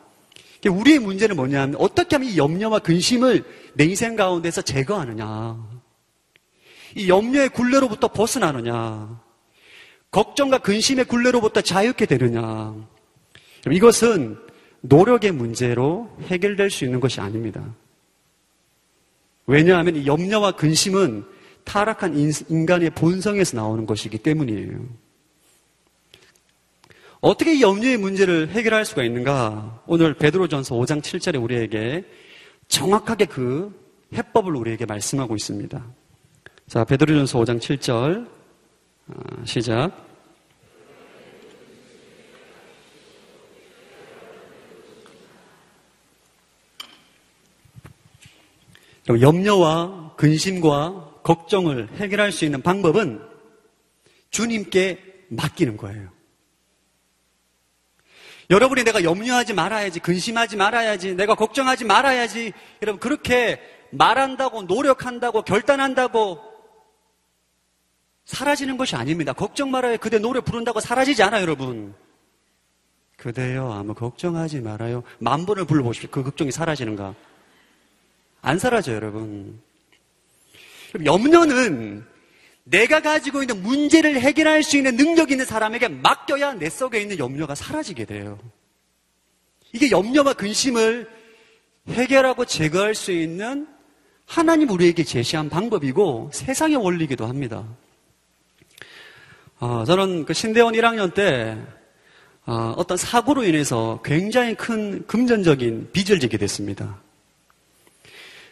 우리의 0.68 1.00
문제는 1.00 1.36
뭐냐면 1.36 1.76
어떻게 1.80 2.18
하면 2.18 2.30
이 2.30 2.38
염려와 2.38 2.80
근심을 2.80 3.44
내 3.76 3.86
인생 3.86 4.16
가운데서 4.16 4.62
제거하느냐. 4.64 5.58
이 6.96 7.08
염려의 7.08 7.50
굴레로부터 7.50 8.10
벗어나느냐. 8.10 9.22
걱정과 10.12 10.58
근심의 10.60 11.06
굴레로부터 11.06 11.62
자유케 11.62 12.06
되느냐. 12.06 12.76
이것은 13.72 14.38
노력의 14.82 15.32
문제로 15.32 16.10
해결될 16.24 16.70
수 16.70 16.84
있는 16.84 17.00
것이 17.00 17.22
아닙니다. 17.22 17.64
왜냐하면 19.46 19.96
이 19.96 20.06
염려와 20.06 20.54
근심은 20.54 21.26
타락한 21.64 22.16
인간의 22.50 22.92
본성에서 22.92 23.58
나오는 23.58 23.86
것이기 23.86 24.18
때문이에요. 24.20 24.80
어떻게 27.22 27.56
이 27.56 27.62
염려의 27.62 27.98
문제를 27.98 28.50
해결할 28.50 28.86
수가 28.86 29.04
있는가? 29.04 29.84
오늘 29.88 30.14
베드로전서 30.14 30.76
5장 30.76 31.02
7절에 31.02 31.42
우리에게 31.42 32.06
정확하게 32.70 33.26
그 33.26 33.78
해법을 34.14 34.56
우리에게 34.56 34.86
말씀하고 34.86 35.36
있습니다. 35.36 35.86
자, 36.68 36.84
베드로전서 36.86 37.40
5장 37.40 37.60
7절 37.60 38.30
아, 39.08 39.14
시작. 39.44 40.08
염려와 49.10 50.14
근심과 50.16 51.22
걱정을 51.24 51.90
해결할 51.96 52.32
수 52.32 52.46
있는 52.46 52.62
방법은 52.62 53.20
주님께 54.30 55.26
맡기는 55.30 55.76
거예요. 55.76 56.19
여러분이 58.50 58.84
내가 58.84 59.04
염려하지 59.04 59.54
말아야지, 59.54 60.00
근심하지 60.00 60.58
말아야지, 60.58 61.16
내가 61.16 61.36
걱정하지 61.36 61.86
말아야지, 61.86 62.54
여러분 62.82 63.00
그렇게 63.00 63.62
말한다고, 63.92 64.64
노력한다고, 64.64 65.44
결단한다고 65.44 66.40
사라지는 68.26 68.78
것이 68.78 68.96
아닙니다. 68.96 69.34
걱정 69.34 69.72
말아요. 69.72 69.98
그대 69.98 70.20
노래 70.20 70.40
부른다고 70.40 70.80
사라지지 70.80 71.24
않아요, 71.24 71.42
여러분. 71.42 71.96
그대요, 73.18 73.72
아무 73.72 73.94
걱정하지 73.94 74.62
말아요. 74.62 75.04
만 75.20 75.46
번을 75.46 75.66
불러보십시오. 75.66 76.10
그 76.10 76.24
걱정이 76.24 76.52
사라지는가? 76.52 77.14
안 78.42 78.60
사라져요, 78.60 78.96
여러분. 78.96 79.62
염려는 81.04 82.06
내가 82.70 83.02
가지고 83.02 83.42
있는 83.42 83.62
문제를 83.64 84.20
해결할 84.22 84.64
수 84.64 84.78
있는 84.78 84.96
능력 84.96 85.32
있는 85.32 85.46
사람에게 85.46 85.88
맡겨야 85.88 86.54
내 86.54 86.70
속에 86.70 87.02
있는 87.02 87.18
염려가 87.18 87.56
사라지게 87.56 88.06
돼요. 88.06 88.38
이게 89.74 89.90
염려와 89.90 90.34
근심을 90.34 91.10
해결하고 91.88 92.46
제거할 92.46 92.94
수 92.94 93.12
있는 93.12 93.68
하나님 94.26 94.70
우리에게 94.70 95.04
제시한 95.04 95.50
방법이고 95.50 96.30
세상의 96.34 96.78
원리이기도 96.78 97.26
합니다. 97.26 97.66
어, 99.60 99.84
저는 99.86 100.26
그 100.26 100.34
신대원 100.34 100.74
1학년 100.74 101.14
때 101.14 101.58
어, 102.46 102.74
어떤 102.78 102.98
사고로 102.98 103.44
인해서 103.44 104.00
굉장히 104.06 104.54
큰 104.54 105.06
금전적인 105.08 105.90
빚을 105.92 106.20
지게 106.20 106.38
됐습니다. 106.38 107.02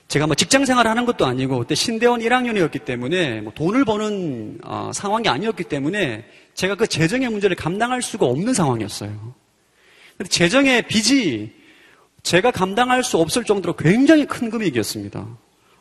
제가 0.07 0.25
뭐 0.25 0.35
직장 0.35 0.65
생활을 0.65 0.89
하는 0.89 1.05
것도 1.05 1.25
아니고 1.25 1.59
그때 1.59 1.75
신대원 1.75 2.21
1학년이었기 2.21 2.85
때문에 2.85 3.41
뭐 3.41 3.51
돈을 3.53 3.83
버는 3.83 4.59
어, 4.63 4.91
상황이 4.93 5.27
아니었기 5.27 5.65
때문에 5.65 6.25
제가 6.53 6.75
그 6.75 6.87
재정의 6.87 7.29
문제를 7.29 7.55
감당할 7.55 8.01
수가 8.01 8.25
없는 8.25 8.53
상황이었어요. 8.53 9.35
근데 10.17 10.29
재정의 10.29 10.87
빚이 10.87 11.51
제가 12.23 12.51
감당할 12.51 13.03
수 13.03 13.17
없을 13.17 13.43
정도로 13.43 13.75
굉장히 13.75 14.25
큰 14.25 14.49
금액이었습니다. 14.49 15.27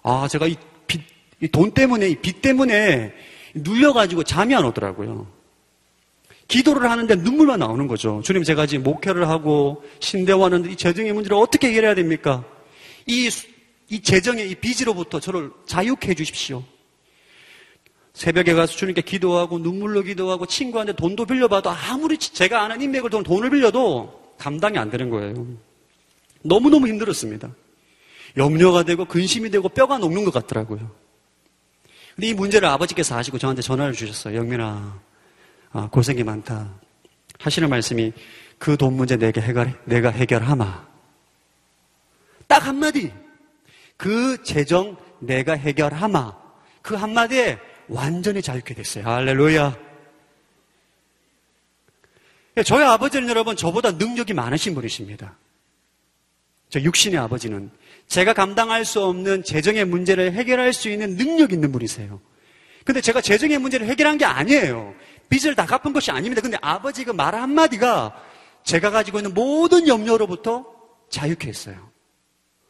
아, 0.03 0.29
제가 0.29 0.47
이 0.47 0.57
빚, 0.87 1.03
이 1.41 1.49
돈 1.49 1.71
때문에, 1.73 2.09
이 2.09 2.17
빚 2.17 2.43
때문에 2.43 3.13
눌려가지고 3.55 4.25
잠이 4.25 4.55
안 4.55 4.65
오더라고요. 4.65 5.27
기도를 6.49 6.89
하는데 6.91 7.15
눈물만 7.17 7.59
나오는 7.59 7.87
거죠. 7.89 8.21
주님, 8.23 8.45
제가 8.45 8.67
지금 8.67 8.85
목회를 8.85 9.29
하고 9.29 9.83
신대와는 10.01 10.71
이 10.71 10.77
재정의 10.77 11.13
문제를 11.13 11.37
어떻게 11.37 11.69
해결해야 11.69 11.95
됩니까? 11.95 12.45
이, 13.07 13.29
이 13.89 14.01
재정의 14.03 14.51
이 14.51 14.55
빚으로부터 14.57 15.21
저를 15.21 15.51
자유케 15.67 16.11
해 16.11 16.15
주십시오. 16.15 16.65
새벽에 18.15 18.55
가서 18.55 18.73
주님께 18.75 19.03
기도하고 19.03 19.59
눈물로 19.59 20.03
기도하고 20.03 20.47
친구한테 20.47 20.95
돈도 20.95 21.27
빌려봐도 21.27 21.71
아무리 21.71 22.17
제가 22.19 22.63
아는 22.63 22.81
인맥을 22.81 23.11
돈 23.11 23.23
돈을 23.23 23.51
빌려도 23.51 24.35
감당이 24.39 24.79
안 24.79 24.91
되는 24.91 25.11
거예요. 25.11 25.47
너무너무 26.43 26.89
힘들었습니다. 26.89 27.51
염려가 28.37 28.83
되고 28.85 29.05
근심이 29.05 29.51
되고 29.51 29.69
뼈가 29.69 29.99
녹는 29.99 30.25
것 30.25 30.33
같더라고요. 30.33 30.91
근데 32.15 32.29
이 32.29 32.35
문제를 32.35 32.69
아버지께서 32.69 33.17
아시고 33.17 33.39
저한테 33.39 33.61
전화를 33.61 33.93
주셨어요. 33.93 34.37
영민아, 34.39 35.01
아, 35.73 35.89
고생이 35.91 36.23
많다. 36.25 36.73
하시는 37.39 37.69
말씀이 37.69 38.13
그 38.59 38.77
돈 38.79 38.95
문제 38.95 39.17
내게 39.17 39.41
해결, 39.43 39.79
내가 39.85 40.11
해결하마. 40.11 40.87
딱 42.47 42.67
한마디. 42.67 43.13
그 43.97 44.43
재정 44.43 44.97
내가 45.21 45.55
해결하마. 45.55 46.37
그 46.83 46.95
한마디에 46.95 47.59
완전히 47.89 48.43
자유케 48.43 48.75
됐어요. 48.75 49.05
할렐루야. 49.05 49.77
저희 52.65 52.85
아버지는 52.85 53.29
여러분 53.29 53.55
저보다 53.57 53.93
능력이 53.93 54.33
많으신 54.33 54.75
분이십니다. 54.75 55.37
저 56.71 56.81
육신의 56.81 57.19
아버지는 57.19 57.71
제가 58.09 58.33
감당할 58.33 58.85
수 58.85 59.03
없는 59.05 59.45
재정의 59.45 59.85
문제를 59.85 60.33
해결할 60.33 60.73
수 60.73 60.89
있는 60.89 61.17
능력 61.17 61.53
있는 61.53 61.71
분이세요. 61.71 62.21
근데 62.85 63.01
제가 63.01 63.21
재정의 63.21 63.59
문제를 63.59 63.87
해결한 63.89 64.17
게 64.17 64.25
아니에요. 64.25 64.95
빚을 65.29 65.55
다 65.55 65.67
갚은 65.67 65.93
것이 65.93 66.11
아닙니다. 66.11 66.41
근데 66.41 66.57
아버지 66.63 67.05
그 67.05 67.13
말 67.13 67.35
한마디가 67.35 68.23
제가 68.63 68.91
가지고 68.91 69.19
있는 69.19 69.35
모든 69.35 69.87
염려로부터 69.87 70.65
자유케 71.11 71.49
했어요. 71.49 71.91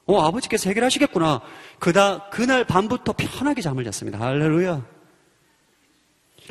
어, 0.07 0.21
아버지께서 0.21 0.71
해결하시겠구나. 0.71 1.43
그다, 1.79 2.29
그날 2.31 2.65
밤부터 2.65 3.15
편하게 3.17 3.61
잠을 3.61 3.85
잤습니다. 3.85 4.21
할렐루야. 4.21 4.87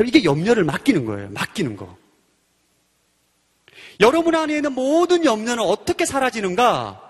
이게 0.05 0.23
염려를 0.25 0.65
맡기는 0.65 1.05
거예요. 1.05 1.29
맡기는 1.29 1.77
거. 1.77 1.97
여러분 4.01 4.35
안에 4.35 4.57
있는 4.57 4.73
모든 4.73 5.23
염려는 5.23 5.63
어떻게 5.63 6.05
사라지는가? 6.05 7.01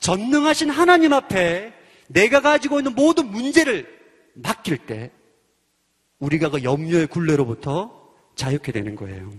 전능하신 0.00 0.68
하나님 0.68 1.14
앞에 1.14 1.72
내가 2.08 2.40
가지고 2.40 2.78
있는 2.78 2.94
모든 2.94 3.30
문제를 3.30 3.86
맡길 4.34 4.78
때 4.86 5.10
우리가 6.18 6.50
그 6.50 6.62
염려의 6.62 7.06
굴레로부터 7.06 8.12
자유케 8.34 8.72
되는 8.72 8.96
거예요. 8.96 9.32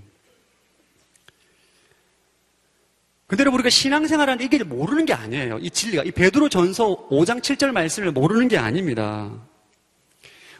여러분 3.34 3.56
우리가 3.56 3.70
신앙생활하는데 3.70 4.46
이게 4.46 4.64
모르는 4.64 5.06
게 5.06 5.14
아니에요. 5.14 5.60
이 5.60 5.70
진리가 5.70 6.04
이 6.04 6.12
베드로 6.12 6.48
전서 6.48 7.08
5장 7.10 7.42
7절 7.42 7.72
말씀을 7.72 8.12
모르는 8.12 8.48
게 8.48 8.58
아닙니다. 8.58 9.30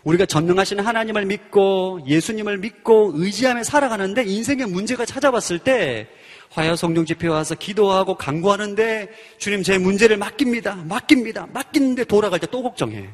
우리가 0.04 0.26
전능하신 0.26 0.80
하나님을 0.82 1.26
믿고 1.26 2.02
예수님을 2.06 2.58
믿고 2.58 3.14
의지하며 3.16 3.64
살아가는데 3.64 4.24
인생의 4.26 4.68
문제가 4.68 5.06
찾아왔을 5.06 5.60
때 5.60 6.08
화요 6.50 6.76
성령 6.76 7.06
집회 7.06 7.28
와서 7.28 7.56
기도하고 7.56 8.16
강구하는데 8.16 9.10
주님 9.38 9.64
제 9.64 9.78
문제를 9.78 10.18
맡깁니다. 10.18 10.76
맡깁니다. 10.88 11.48
맡기는데 11.54 12.04
돌아갈 12.06 12.40
때 12.40 12.48
또 12.48 12.64
걱정해. 12.64 13.10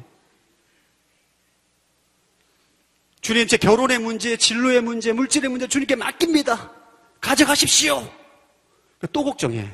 주님 3.20 3.46
제 3.46 3.56
결혼의 3.56 3.98
문제, 4.00 4.36
진로의 4.36 4.82
문제, 4.82 5.12
물질의 5.12 5.48
문제 5.50 5.66
주님께 5.66 5.96
맡깁니다. 5.96 6.70
가져가십시오. 7.20 8.08
또 9.12 9.24
걱정해. 9.24 9.70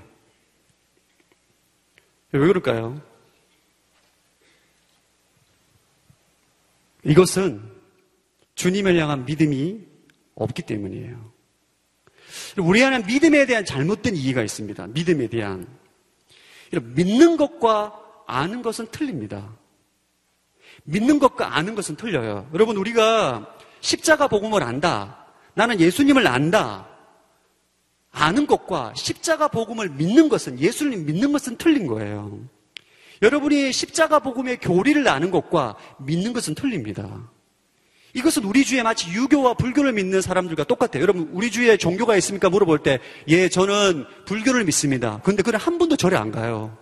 왜 2.32 2.46
그럴까요? 2.46 3.00
이것은 7.04 7.62
주님을 8.54 8.96
향한 8.99 9.25
믿음이 9.25 9.80
없기 10.34 10.62
때문이에요. 10.62 11.32
우리 12.58 12.82
안에 12.84 13.00
믿음에 13.04 13.47
대한 13.47 13.64
잘못된 13.64 14.16
이해가 14.16 14.43
있습니다. 14.43 14.88
믿음에 14.88 15.28
대한. 15.28 15.66
믿는 16.73 17.36
것과 17.36 17.99
아는 18.26 18.62
것은 18.62 18.86
틀립니다. 18.90 19.56
믿는 20.84 21.19
것과 21.19 21.56
아는 21.56 21.75
것은 21.75 21.97
틀려요. 21.97 22.49
여러분, 22.54 22.76
우리가 22.76 23.56
십자가 23.80 24.28
복음을 24.28 24.62
안다. 24.62 25.26
나는 25.54 25.80
예수님을 25.80 26.26
안다. 26.26 26.89
아는 28.12 28.46
것과 28.46 28.92
십자가 28.96 29.49
복음을 29.49 29.88
믿는 29.88 30.28
것은 30.28 30.58
예수님 30.58 31.06
믿는 31.06 31.32
것은 31.32 31.56
틀린 31.56 31.86
거예요. 31.86 32.40
여러분이 33.23 33.73
십자가 33.73 34.18
복음의 34.18 34.58
교리를 34.58 35.06
아는 35.06 35.30
것과 35.30 35.76
믿는 35.99 36.32
것은 36.32 36.54
틀립니다. 36.54 37.30
이것은 38.14 38.44
우리 38.44 38.64
주에 38.64 38.82
마치 38.82 39.10
유교와 39.12 39.54
불교를 39.54 39.92
믿는 39.92 40.20
사람들과 40.20 40.64
똑같아요. 40.64 41.02
여러분, 41.02 41.28
우리 41.32 41.50
주에 41.50 41.76
종교가 41.76 42.16
있습니까? 42.16 42.50
물어볼 42.50 42.80
때, 42.80 42.99
예, 43.28 43.49
저는 43.49 44.04
불교를 44.26 44.64
믿습니다. 44.64 45.20
근데 45.23 45.42
그는 45.42 45.60
한 45.60 45.78
번도 45.78 45.96
절에 45.96 46.16
안 46.16 46.32
가요. 46.32 46.76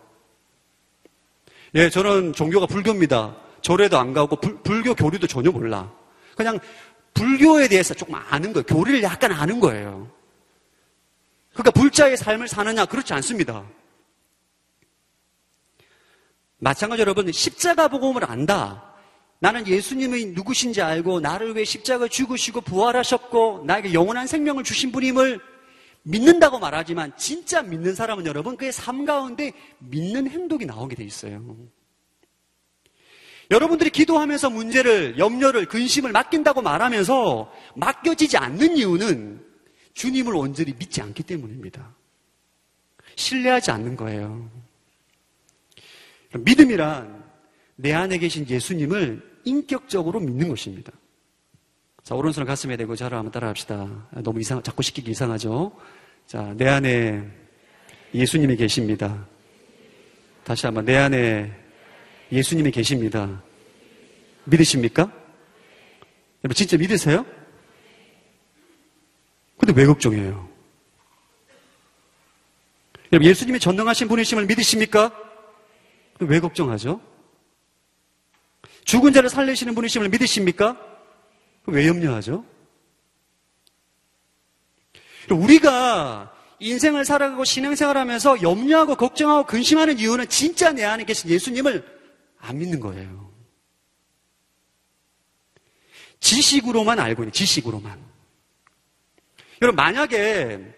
예, 1.74 1.90
저는 1.90 2.32
종교가 2.32 2.66
불교입니다. 2.66 3.36
절에도 3.60 3.98
안 3.98 4.14
가고 4.14 4.36
불, 4.36 4.62
불교 4.62 4.94
교리도 4.94 5.26
전혀 5.26 5.50
몰라. 5.50 5.92
그냥 6.34 6.58
불교에 7.12 7.68
대해서 7.68 7.92
조금 7.92 8.14
아는 8.14 8.54
거예요. 8.54 8.64
교리를 8.64 9.02
약간 9.02 9.32
아는 9.32 9.60
거예요. 9.60 10.08
그러니까 11.58 11.72
불자의 11.72 12.16
삶을 12.16 12.46
사느냐? 12.46 12.84
그렇지 12.86 13.12
않습니다. 13.14 13.64
마찬가지로 16.58 17.02
여러분, 17.10 17.32
십자가 17.32 17.88
복음을 17.88 18.30
안다. 18.30 18.94
나는 19.40 19.66
예수님이 19.66 20.26
누구신지 20.26 20.80
알고 20.80 21.18
나를 21.18 21.56
위해 21.56 21.64
십자가 21.64 22.06
죽으시고 22.06 22.60
부활하셨고 22.60 23.64
나에게 23.66 23.92
영원한 23.92 24.28
생명을 24.28 24.62
주신 24.62 24.92
분임을 24.92 25.40
믿는다고 26.02 26.60
말하지만 26.60 27.12
진짜 27.16 27.62
믿는 27.62 27.94
사람은 27.94 28.26
여러분 28.26 28.56
그의 28.56 28.72
삶 28.72 29.04
가운데 29.04 29.52
믿는 29.78 30.30
행동이 30.30 30.64
나오게 30.64 30.94
돼 30.94 31.04
있어요. 31.04 31.56
여러분들이 33.50 33.90
기도하면서 33.90 34.50
문제를, 34.50 35.18
염려를, 35.18 35.66
근심을 35.66 36.12
맡긴다고 36.12 36.62
말하면서 36.62 37.52
맡겨지지 37.74 38.36
않는 38.36 38.76
이유는 38.76 39.47
주님을 39.98 40.32
온전히 40.36 40.72
믿지 40.78 41.02
않기 41.02 41.24
때문입니다. 41.24 41.92
신뢰하지 43.16 43.72
않는 43.72 43.96
거예요. 43.96 44.48
믿음이란 46.38 47.24
내 47.74 47.92
안에 47.94 48.18
계신 48.18 48.48
예수님을 48.48 49.40
인격적으로 49.44 50.20
믿는 50.20 50.48
것입니다. 50.48 50.92
자, 52.04 52.14
오른손을 52.14 52.46
가슴에 52.46 52.76
대고 52.76 52.94
저를 52.94 53.18
한번 53.18 53.32
따라 53.32 53.48
합시다. 53.48 54.08
너무 54.22 54.40
이상, 54.40 54.62
자꾸 54.62 54.84
시키기 54.84 55.10
이상하죠? 55.10 55.76
자, 56.28 56.54
내 56.56 56.68
안에 56.68 57.28
예수님이 58.14 58.54
계십니다. 58.54 59.26
다시 60.44 60.66
한번, 60.66 60.84
내 60.84 60.96
안에 60.96 61.52
예수님이 62.30 62.70
계십니다. 62.70 63.42
믿으십니까? 64.44 65.12
여러분, 66.44 66.54
진짜 66.54 66.76
믿으세요? 66.76 67.26
근데 69.68 69.82
왜 69.82 69.86
걱정해요? 69.86 70.48
여러분, 73.12 73.28
예수님이 73.28 73.60
전능하신 73.60 74.08
분이심을 74.08 74.46
믿으십니까? 74.46 75.12
왜 76.20 76.40
걱정하죠? 76.40 77.02
죽은 78.86 79.12
자를 79.12 79.28
살리시는 79.28 79.74
분이심을 79.74 80.08
믿으십니까? 80.08 80.80
왜 81.66 81.86
염려하죠? 81.86 82.46
우리가 85.30 86.34
인생을 86.60 87.04
살아가고 87.04 87.44
신앙생활 87.44 87.98
하면서 87.98 88.40
염려하고 88.40 88.96
걱정하고 88.96 89.44
근심하는 89.44 89.98
이유는 89.98 90.30
진짜 90.30 90.72
내 90.72 90.82
안에 90.84 91.04
계신 91.04 91.28
예수님을 91.28 91.84
안 92.38 92.56
믿는 92.56 92.80
거예요. 92.80 93.30
지식으로만 96.20 96.98
알고 96.98 97.24
있는, 97.24 97.32
지식으로만. 97.32 98.07
여러분, 99.62 99.76
만약에 99.76 100.74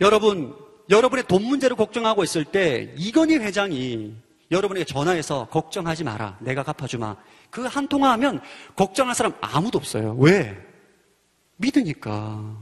여러분, 0.00 0.56
여러분의 0.88 1.24
돈 1.26 1.44
문제를 1.44 1.76
걱정하고 1.76 2.24
있을 2.24 2.44
때 2.44 2.92
이건희 2.96 3.36
회장이 3.36 4.14
여러분에게 4.50 4.84
전화해서 4.84 5.48
걱정하지 5.48 6.04
마라. 6.04 6.38
내가 6.40 6.62
갚아주마. 6.62 7.16
그 7.50 7.66
한 7.66 7.88
통화하면 7.88 8.40
걱정할 8.76 9.14
사람 9.14 9.32
아무도 9.40 9.78
없어요. 9.78 10.16
왜? 10.18 10.56
믿으니까. 11.56 12.56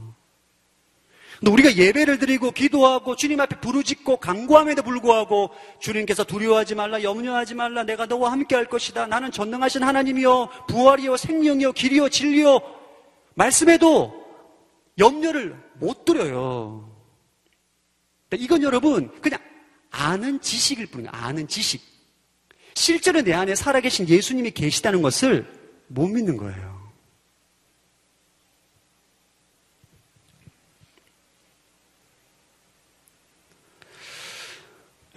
근데 1.39 1.51
우리가 1.51 1.75
예배를 1.77 2.19
드리고 2.19 2.51
기도하고 2.51 3.15
주님 3.15 3.39
앞에 3.39 3.61
부르짖고 3.61 4.17
강구함에도 4.17 4.83
불구하고 4.83 5.51
주님께서 5.79 6.25
두려워하지 6.25 6.75
말라, 6.75 7.01
염려하지 7.01 7.55
말라, 7.55 7.83
내가 7.83 8.07
너와 8.07 8.33
함께 8.33 8.55
할 8.55 8.65
것이다. 8.65 9.07
나는 9.07 9.31
전능하신 9.31 9.83
하나님이요, 9.83 10.49
부활이요, 10.67 11.15
생명이요, 11.15 11.71
길이요, 11.71 12.09
진리요. 12.09 12.59
말씀에도 13.35 14.18
염려를 14.99 15.55
못 15.75 16.05
드려요. 16.05 16.89
이건 18.33 18.61
여러분, 18.61 19.09
그냥 19.21 19.39
아는 19.89 20.39
지식일 20.41 20.87
뿐이에요. 20.87 21.09
아는 21.11 21.47
지식. 21.47 21.81
실제로 22.75 23.21
내 23.21 23.33
안에 23.33 23.55
살아계신 23.55 24.07
예수님이 24.07 24.51
계시다는 24.51 25.01
것을 25.01 25.51
못 25.87 26.07
믿는 26.07 26.37
거예요. 26.37 26.79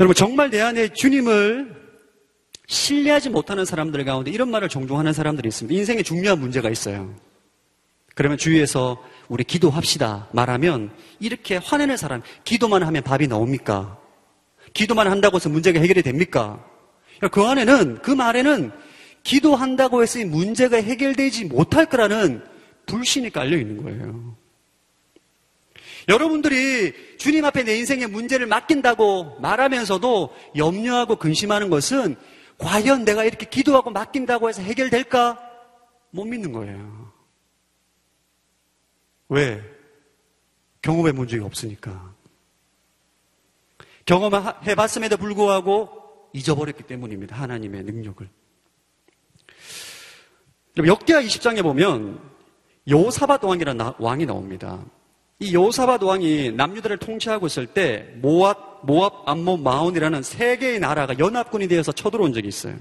여러분, 0.00 0.14
정말 0.14 0.50
내 0.50 0.60
안에 0.60 0.92
주님을 0.92 1.82
신뢰하지 2.66 3.28
못하는 3.28 3.64
사람들 3.64 4.04
가운데 4.04 4.30
이런 4.30 4.50
말을 4.50 4.68
종종 4.68 4.98
하는 4.98 5.12
사람들이 5.12 5.48
있습니다. 5.48 5.78
인생에 5.78 6.02
중요한 6.02 6.40
문제가 6.40 6.70
있어요. 6.70 7.14
그러면 8.14 8.38
주위에서 8.38 9.02
우리 9.32 9.44
기도합시다 9.44 10.28
말하면 10.32 10.90
이렇게 11.18 11.56
화내는 11.56 11.96
사람, 11.96 12.20
기도만 12.44 12.82
하면 12.82 13.02
밥이 13.02 13.28
나옵니까? 13.28 13.98
기도만 14.74 15.08
한다고 15.08 15.36
해서 15.36 15.48
문제가 15.48 15.80
해결이 15.80 16.02
됩니까? 16.02 16.62
그 17.30 17.42
안에는, 17.42 18.02
그 18.02 18.10
말에는 18.10 18.72
기도한다고 19.22 20.02
해서 20.02 20.18
이 20.18 20.26
문제가 20.26 20.76
해결되지 20.76 21.46
못할 21.46 21.86
거라는 21.86 22.44
불신이 22.84 23.30
깔려 23.30 23.56
있는 23.56 23.82
거예요. 23.82 24.36
여러분들이 26.08 26.92
주님 27.16 27.46
앞에 27.46 27.64
내 27.64 27.78
인생의 27.78 28.08
문제를 28.08 28.46
맡긴다고 28.46 29.38
말하면서도 29.40 30.36
염려하고 30.56 31.16
근심하는 31.16 31.70
것은 31.70 32.16
과연 32.58 33.06
내가 33.06 33.24
이렇게 33.24 33.46
기도하고 33.46 33.92
맡긴다고 33.92 34.50
해서 34.50 34.60
해결될까? 34.60 35.38
못 36.10 36.26
믿는 36.26 36.52
거예요. 36.52 37.11
왜? 39.32 39.62
경험해 40.82 41.12
본 41.12 41.26
적이 41.26 41.42
없으니까. 41.44 42.14
경험해 44.04 44.74
봤음에도 44.76 45.16
불구하고 45.16 46.28
잊어버렸기 46.34 46.82
때문입니다. 46.82 47.36
하나님의 47.36 47.84
능력을. 47.84 48.28
역대하 50.86 51.22
20장에 51.22 51.62
보면 51.62 52.20
요사밧 52.90 53.42
왕이라는 53.44 53.92
왕이 53.98 54.26
나옵니다. 54.26 54.84
이 55.38 55.54
요사밧 55.54 56.02
왕이 56.02 56.52
남유다를 56.52 56.98
통치하고 56.98 57.46
있을 57.46 57.66
때 57.66 58.12
모압, 58.16 58.84
모압, 58.84 59.26
암몬, 59.26 59.62
마온이라는 59.62 60.22
세 60.22 60.58
개의 60.58 60.78
나라가 60.78 61.18
연합군이 61.18 61.68
되어서 61.68 61.90
쳐들어온 61.92 62.34
적이 62.34 62.48
있어요. 62.48 62.76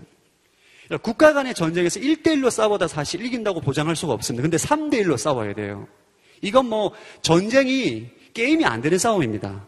국가 1.02 1.32
간의 1.32 1.54
전쟁에서 1.54 2.02
1대1로 2.02 2.50
싸워다 2.50 2.90
사실 2.90 3.24
이긴다고 3.24 3.62
보장할 3.62 3.96
수가 3.96 4.12
없습니다. 4.12 4.42
근데 4.42 4.58
3대1로 4.58 5.18
싸워야 5.18 5.54
돼요. 5.54 5.88
이건 6.42 6.68
뭐 6.68 6.92
전쟁이 7.22 8.10
게임이 8.34 8.66
안 8.66 8.82
되는 8.82 8.98
싸움입니다. 8.98 9.68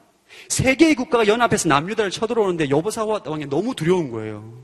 세 0.49 0.75
개의 0.75 0.95
국가가 0.95 1.27
연합해서 1.27 1.69
남유다를 1.69 2.11
쳐들어오는데 2.11 2.69
여보사밧 2.69 3.27
왕이 3.27 3.47
너무 3.47 3.75
두려운 3.75 4.11
거예요. 4.11 4.63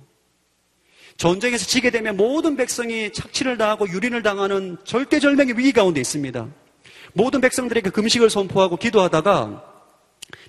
전쟁에서 1.17 1.65
지게 1.65 1.89
되면 1.89 2.15
모든 2.15 2.55
백성이 2.55 3.11
착취를 3.11 3.57
당하고 3.57 3.89
유린을 3.89 4.23
당하는 4.23 4.77
절대절명의 4.85 5.57
위기 5.57 5.71
가운데 5.73 5.99
있습니다. 5.99 6.47
모든 7.13 7.41
백성들에게 7.41 7.89
금식을 7.89 8.29
선포하고 8.29 8.77
기도하다가 8.77 9.63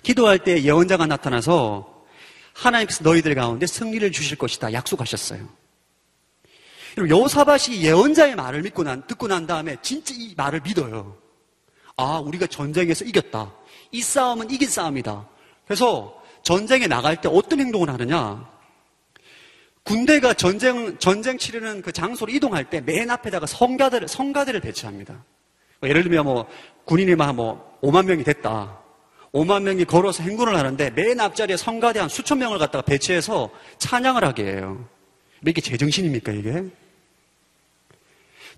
기도할 0.03 0.39
때 0.39 0.63
예언자가 0.63 1.07
나타나서 1.07 2.05
하나님께서 2.53 3.03
너희들 3.03 3.35
가운데 3.35 3.67
승리를 3.67 4.11
주실 4.11 4.37
것이다 4.37 4.73
약속하셨어요. 4.73 5.47
여사밭이 7.09 7.83
예언자의 7.83 8.35
말을 8.35 8.61
믿고 8.63 8.83
난, 8.83 9.05
듣고 9.07 9.27
난 9.27 9.47
다음에 9.47 9.77
진짜 9.81 10.13
이 10.17 10.33
말을 10.35 10.61
믿어요. 10.61 11.20
아, 11.97 12.19
우리가 12.19 12.47
전쟁에서 12.47 13.05
이겼다. 13.05 13.51
이 13.91 14.01
싸움은 14.01 14.49
이긴 14.49 14.69
싸움이다. 14.69 15.27
그래서 15.65 16.21
전쟁에 16.43 16.87
나갈 16.87 17.19
때 17.21 17.29
어떤 17.31 17.59
행동을 17.59 17.89
하느냐? 17.89 18.49
군대가 19.83 20.33
전쟁, 20.33 20.97
전쟁 20.99 21.37
치르는 21.37 21.81
그 21.81 21.91
장소로 21.91 22.31
이동할 22.31 22.69
때 22.69 22.81
맨 22.81 23.09
앞에다가 23.09 23.45
성가대를, 23.45 24.07
성가대를 24.07 24.59
배치합니다. 24.59 25.23
뭐 25.79 25.89
예를 25.89 26.03
들면 26.03 26.25
뭐 26.25 26.47
군인이 26.85 27.15
뭐 27.15 27.77
5만 27.81 28.05
명이 28.05 28.23
됐다. 28.23 28.79
5만 29.33 29.63
명이 29.63 29.85
걸어서 29.85 30.23
행군을 30.23 30.55
하는데 30.55 30.89
맨 30.91 31.19
앞자리에 31.19 31.57
성가대 31.57 31.99
한 31.99 32.09
수천 32.09 32.37
명을 32.39 32.59
갖다가 32.59 32.83
배치해서 32.83 33.49
찬양을 33.77 34.23
하게 34.23 34.43
해요. 34.45 34.87
이게 35.47 35.61
제정신입니까, 35.61 36.31
이게? 36.33 36.63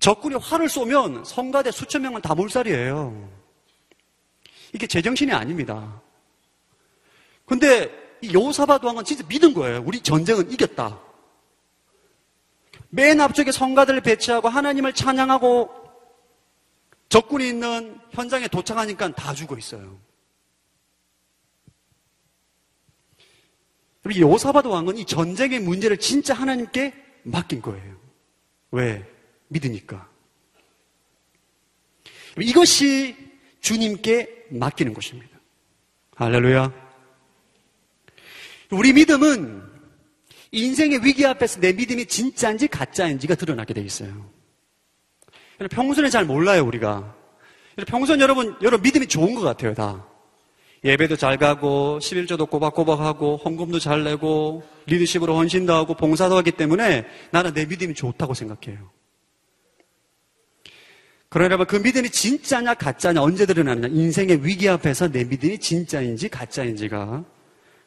적군이 0.04 0.34
활을 0.34 0.68
쏘면 0.68 1.24
성가대 1.24 1.70
수천 1.70 2.02
명은 2.02 2.20
다 2.20 2.34
몰살이에요. 2.34 3.26
이게 4.74 4.86
제정신이 4.86 5.32
아닙니다. 5.32 6.02
근데 7.46 7.90
이 8.20 8.34
여호사밧 8.34 8.84
왕은 8.84 9.04
진짜 9.04 9.24
믿은 9.26 9.54
거예요. 9.54 9.82
우리 9.86 10.02
전쟁은 10.02 10.52
이겼다. 10.52 11.00
맨 12.90 13.18
앞쪽에 13.18 13.50
성가들을 13.50 14.02
배치하고 14.02 14.50
하나님을 14.50 14.92
찬양하고 14.92 15.70
적군이 17.08 17.48
있는 17.48 17.98
현장에 18.10 18.46
도착하니까 18.48 19.14
다 19.14 19.32
죽어 19.32 19.56
있어요. 19.56 19.98
요사바드 24.14 24.68
왕은 24.68 24.98
이 24.98 25.06
전쟁의 25.06 25.60
문제를 25.60 25.96
진짜 25.96 26.34
하나님께 26.34 26.92
맡긴 27.22 27.62
거예요. 27.62 27.96
왜? 28.70 29.13
믿으니까. 29.48 30.08
이것이 32.40 33.16
주님께 33.60 34.46
맡기는 34.50 34.92
것입니다. 34.92 35.38
할렐루야. 36.16 36.72
우리 38.70 38.92
믿음은 38.92 39.62
인생의 40.52 41.04
위기 41.04 41.26
앞에서 41.26 41.60
내 41.60 41.72
믿음이 41.72 42.06
진짜인지 42.06 42.68
가짜인지가 42.68 43.34
드러나게 43.34 43.74
돼 43.74 43.80
있어요. 43.80 44.30
평소에 45.70 46.08
잘 46.08 46.24
몰라요, 46.24 46.64
우리가. 46.64 47.14
평소에 47.86 48.18
여러분, 48.20 48.56
여러분 48.62 48.82
믿음이 48.82 49.06
좋은 49.06 49.34
것 49.34 49.40
같아요, 49.42 49.74
다. 49.74 50.06
예배도 50.84 51.16
잘 51.16 51.38
가고, 51.38 51.98
11조도 52.00 52.50
꼬박꼬박 52.50 53.00
하고, 53.00 53.36
헌금도 53.38 53.78
잘 53.78 54.04
내고, 54.04 54.62
리더십으로 54.86 55.36
헌신도 55.36 55.72
하고, 55.72 55.94
봉사도 55.94 56.36
하기 56.36 56.52
때문에 56.52 57.06
나는 57.30 57.54
내 57.54 57.64
믿음이 57.64 57.94
좋다고 57.94 58.34
생각해요. 58.34 58.90
그러나 61.34 61.46
여러분, 61.46 61.66
그 61.66 61.74
믿음이 61.74 62.10
진짜냐, 62.10 62.74
가짜냐, 62.74 63.20
언제 63.20 63.44
드러나느냐? 63.44 63.88
인생의 63.88 64.46
위기 64.46 64.68
앞에서 64.68 65.08
내 65.10 65.24
믿음이 65.24 65.58
진짜인지, 65.58 66.28
가짜인지가 66.28 67.24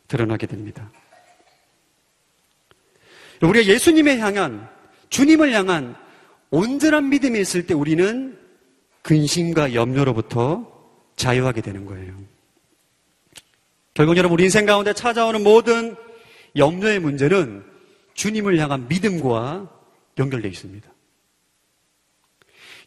드러나게 0.10 0.48
됩니다. 0.48 0.92
우리가 3.42 3.66
예수님을 3.66 4.20
향한 4.20 4.68
주님을 5.08 5.54
향한 5.54 5.96
온전한 6.50 7.08
믿음이 7.08 7.40
있을 7.40 7.66
때 7.66 7.74
우리는 7.74 8.38
근심과 9.04 9.74
염려로부터 9.74 10.70
자유하게 11.16 11.62
되는 11.62 11.86
거예요. 11.86 12.20
결국 13.94 14.18
여러분 14.18 14.34
우리 14.34 14.44
인생 14.44 14.66
가운데 14.66 14.92
찾아오는 14.92 15.42
모든 15.42 15.96
염려의 16.58 17.00
문제는 17.00 17.64
주님을 18.14 18.58
향한 18.58 18.90
믿음과 18.90 19.72
연결되어 20.18 20.52
있습니다. 20.52 20.97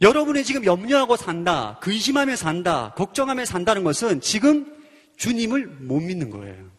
여러분이 0.00 0.44
지금 0.44 0.64
염려하고 0.64 1.16
산다, 1.16 1.78
근심하며 1.82 2.36
산다, 2.36 2.94
걱정하며 2.96 3.44
산다는 3.44 3.84
것은 3.84 4.20
지금 4.20 4.74
주님을 5.16 5.66
못 5.66 6.00
믿는 6.00 6.30
거예요. 6.30 6.70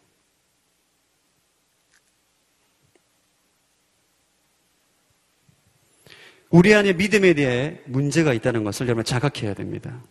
우리 6.50 6.74
안에 6.74 6.94
믿음에 6.94 7.34
대해 7.34 7.80
문제가 7.86 8.34
있다는 8.34 8.64
것을 8.64 8.88
여러분 8.88 9.06
자각해야 9.06 9.54
됩니다. 9.54 10.04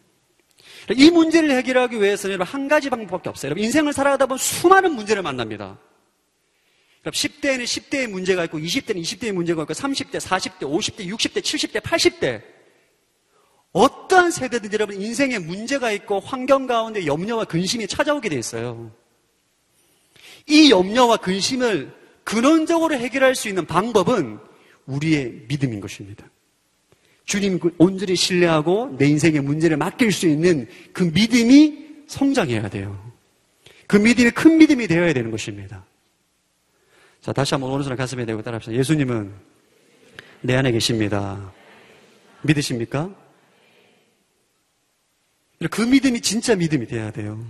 이 0.97 1.11
문제를 1.11 1.51
해결하기 1.51 2.01
위해서는 2.01 2.35
여러분 2.35 2.53
한 2.53 2.69
가지 2.69 2.89
방법밖에 2.89 3.29
없어요. 3.29 3.51
여러분 3.51 3.65
인생을 3.65 3.93
살아가다 3.93 4.27
보면 4.27 4.39
수많은 4.39 4.95
문제를 4.95 5.23
만납니다. 5.23 5.79
10대에는 7.05 7.65
10대의 7.65 8.07
문제가 8.09 8.45
있고 8.45 8.59
20대는 8.59 9.03
20대의 9.03 9.33
문제가 9.33 9.63
있고 9.63 9.75
30대, 9.75 10.19
40대, 10.19 10.61
50대, 10.61 11.07
60대, 11.07 11.41
70대, 11.43 11.81
80대 11.81 12.60
어떠한 13.73 14.31
세대든지 14.31 14.75
여러분 14.75 15.01
인생에 15.01 15.39
문제가 15.39 15.93
있고 15.93 16.21
환경 16.21 16.67
가운데 16.67 17.07
염려와 17.07 17.45
근심이 17.45 17.87
찾아오게 17.87 18.29
돼 18.29 18.37
있어요. 18.37 18.91
이 20.47 20.71
염려와 20.71 21.19
근심을 21.19 21.93
근원적으로 22.25 22.95
해결할 22.95 23.35
수 23.35 23.49
있는 23.49 23.67
방법은 23.67 24.39
우리의 24.87 25.45
믿음인 25.49 25.81
것입니다. 25.81 26.29
주님 27.25 27.61
온전히 27.79 28.17
신뢰하고 28.17 28.97
내 28.99 29.07
인생의 29.07 29.41
문제를 29.43 29.77
맡길 29.77 30.11
수 30.11 30.27
있는 30.27 30.67
그 30.93 31.05
믿음이 31.05 32.05
성장해야 32.09 32.69
돼요. 32.69 33.13
그 33.87 33.97
믿음이 33.97 34.31
큰 34.31 34.59
믿음이 34.59 34.89
되어야 34.89 35.13
되는 35.13 35.31
것입니다. 35.31 35.85
자, 37.21 37.33
다시 37.33 37.55
한번 37.55 37.71
오른손을 37.71 37.97
가슴에 37.97 38.25
대고 38.25 38.43
따라합시다. 38.43 38.75
예수님은 38.75 39.33
내 40.41 40.57
안에 40.57 40.73
계십니다. 40.73 41.53
믿으십니까? 42.43 43.15
그 45.69 45.83
믿음이 45.83 46.21
진짜 46.23 46.55
믿음이 46.55 46.87
되어야 46.87 47.11
돼요. 47.11 47.45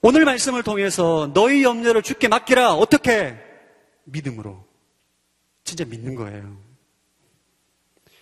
오늘 0.00 0.24
말씀을 0.24 0.62
통해서 0.62 1.30
너희 1.34 1.62
염려를 1.62 2.02
죽게 2.02 2.28
맡기라. 2.28 2.74
어떻게? 2.74 3.36
믿음으로. 4.04 4.64
진짜 5.64 5.84
믿는 5.84 6.14
거예요. 6.14 6.56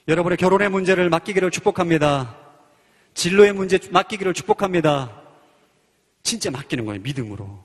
여러분의 0.09 0.37
결혼의 0.37 0.69
문제를 0.71 1.11
맡기기를 1.11 1.51
축복합니다. 1.51 2.39
진로의 3.15 3.53
문제 3.53 3.79
맡기기를 3.91 4.35
축복합니다. 4.35 5.23
진짜 6.23 6.51
맡기는 6.51 6.85
거예요. 6.85 7.01
믿음으로. 7.03 7.65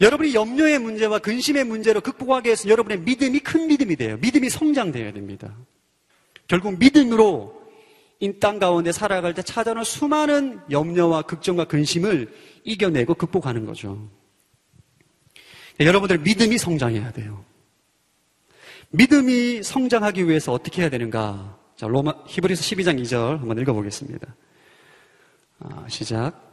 여러분이 0.00 0.34
염려의 0.34 0.78
문제와 0.78 1.18
근심의 1.18 1.64
문제로 1.64 2.00
극복하기 2.00 2.46
위해서 2.46 2.68
여러분의 2.68 3.00
믿음이 3.00 3.40
큰 3.40 3.66
믿음이 3.66 3.96
돼요. 3.96 4.16
믿음이 4.16 4.48
성장되어야 4.48 5.12
됩니다. 5.12 5.54
결국 6.50 6.80
믿음으로 6.80 7.60
이 8.18 8.40
땅 8.40 8.58
가운데 8.58 8.90
살아갈 8.90 9.34
때 9.34 9.40
찾아오는 9.40 9.84
수많은 9.84 10.60
염려와 10.68 11.22
걱정과 11.22 11.66
근심을 11.66 12.28
이겨내고 12.64 13.14
극복하는 13.14 13.64
거죠. 13.64 14.10
여러분들 15.78 16.18
믿음이 16.18 16.58
성장해야 16.58 17.12
돼요. 17.12 17.44
믿음이 18.90 19.62
성장하기 19.62 20.28
위해서 20.28 20.52
어떻게 20.52 20.82
해야 20.82 20.90
되는가? 20.90 21.56
자, 21.76 21.86
로마, 21.86 22.12
히브리서 22.26 22.62
12장 22.62 23.00
2절 23.00 23.38
한번 23.38 23.56
읽어보겠습니다. 23.60 24.34
아, 25.60 25.86
시작. 25.88 26.49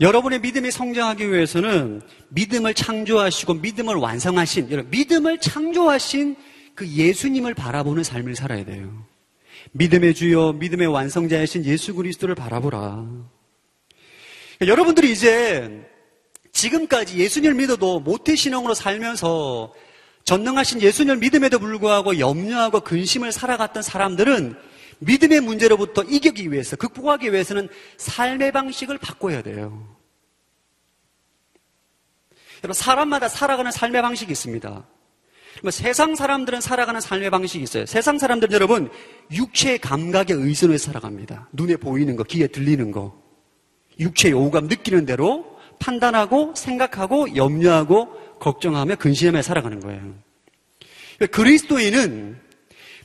여러분의 0.00 0.40
믿음이 0.40 0.70
성장하기 0.70 1.32
위해서는 1.32 2.02
믿음을 2.28 2.74
창조하시고 2.74 3.54
믿음을 3.54 3.94
완성하신, 3.94 4.70
여러분, 4.70 4.90
믿음을 4.90 5.38
창조하신 5.38 6.36
그 6.74 6.86
예수님을 6.86 7.54
바라보는 7.54 8.04
삶을 8.04 8.36
살아야 8.36 8.64
돼요. 8.64 9.06
믿음의 9.72 10.14
주요, 10.14 10.52
믿음의 10.52 10.86
완성자이신 10.88 11.64
예수 11.64 11.94
그리스도를 11.94 12.34
바라보라. 12.34 13.06
여러분들이 14.66 15.12
이제 15.12 15.86
지금까지 16.52 17.18
예수님을 17.18 17.54
믿어도 17.54 18.00
모태신앙으로 18.00 18.74
살면서 18.74 19.74
전능하신 20.24 20.82
예수님을 20.82 21.18
믿음에도 21.18 21.58
불구하고 21.58 22.18
염려하고 22.18 22.80
근심을 22.80 23.32
살아갔던 23.32 23.82
사람들은 23.82 24.56
믿음의 24.98 25.40
문제로부터 25.40 26.02
이기기 26.02 26.52
위해서, 26.52 26.76
극복하기 26.76 27.32
위해서는 27.32 27.68
삶의 27.98 28.52
방식을 28.52 28.98
바꿔야 28.98 29.42
돼요. 29.42 29.96
여러분, 32.64 32.74
사람마다 32.74 33.28
살아가는 33.28 33.70
삶의 33.70 34.02
방식이 34.02 34.32
있습니다. 34.32 34.86
세상 35.70 36.14
사람들은 36.14 36.60
살아가는 36.60 37.00
삶의 37.00 37.30
방식이 37.30 37.62
있어요. 37.64 37.86
세상 37.86 38.18
사람들은 38.18 38.52
여러분, 38.52 38.90
육체의 39.32 39.78
감각에 39.78 40.32
의존해서 40.32 40.86
살아갑니다. 40.86 41.48
눈에 41.52 41.76
보이는 41.76 42.16
거, 42.16 42.24
귀에 42.24 42.46
들리는 42.46 42.90
거. 42.90 43.22
육체의 43.98 44.34
오감 44.34 44.66
느끼는 44.66 45.06
대로 45.06 45.58
판단하고, 45.78 46.54
생각하고, 46.54 47.36
염려하고, 47.36 48.38
걱정하며, 48.38 48.96
근심하며 48.96 49.42
살아가는 49.42 49.80
거예요. 49.80 50.14
그리스도인은 51.30 52.45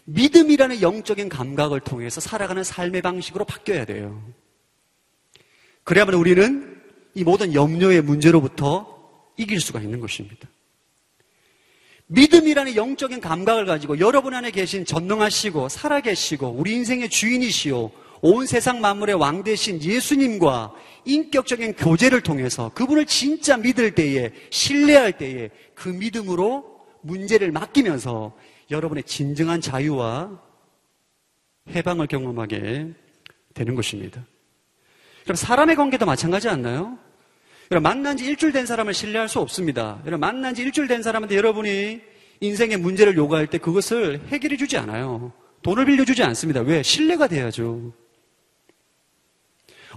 믿음이라는 0.06 0.82
영적인 0.82 1.30
감각을 1.30 1.80
통해서 1.80 2.22
살아가는 2.22 2.64
삶의 2.64 3.02
방식으로 3.02 3.46
바뀌어야 3.46 3.86
돼요. 3.86 4.24
그래야만 5.84 6.16
우리는 6.16 6.82
이 7.14 7.24
모든 7.24 7.54
염려의 7.54 8.02
문제로부터 8.02 9.00
이길 9.38 9.60
수가 9.60 9.80
있는 9.82 10.00
것입니다. 10.00 10.48
믿음이라는 12.08 12.76
영적인 12.76 13.22
감각을 13.22 13.66
가지고 13.66 14.00
여러분 14.00 14.34
안에 14.34 14.52
계신 14.52 14.86
전능하시고 14.86 15.70
살아계시고 15.70 16.50
우리 16.50 16.74
인생의 16.74 17.10
주인이시오 17.10 17.92
온 18.22 18.46
세상 18.46 18.82
만물의 18.82 19.16
왕 19.16 19.44
대신 19.44 19.82
예수님과 19.82 20.74
인격적인 21.06 21.76
교제를 21.76 22.22
통해서 22.22 22.70
그분을 22.76 23.06
진짜 23.06 23.58
믿을 23.58 23.96
때에 23.96 24.32
신뢰할 24.52 25.18
때에 25.18 25.50
그 25.74 25.90
믿음으로 25.90 26.80
문제를 27.02 27.52
맡기면서 27.52 28.34
여러분의 28.72 29.04
진정한 29.04 29.62
자유와 29.62 30.42
해방을 31.70 32.08
경험하게 32.08 32.94
되는 33.54 33.76
것입니다. 33.76 34.26
그럼 35.24 35.36
사람의 35.36 35.76
관계도 35.76 36.06
마찬가지 36.06 36.50
않나요? 36.50 36.98
여러분, 37.70 37.84
만난 37.84 38.18
지 38.18 38.26
일주일 38.26 38.52
된 38.52 38.66
사람을 38.66 38.94
신뢰할 38.94 39.30
수 39.30 39.40
없습니다. 39.40 40.02
여러분, 40.06 40.20
만난 40.22 40.54
지 40.54 40.64
일주일 40.64 40.88
된 40.88 41.04
사람한테 41.04 41.36
여러분이 41.36 42.02
인생의 42.42 42.78
문제를 42.78 43.16
요구할 43.16 43.48
때 43.48 43.58
그것을 43.60 44.20
해결해 44.28 44.58
주지 44.58 44.78
않아요. 44.78 45.32
돈을 45.62 45.86
빌려주지 45.86 46.24
않습니다. 46.24 46.62
왜? 46.62 46.82
신뢰가 46.82 47.28
돼야죠. 47.28 47.94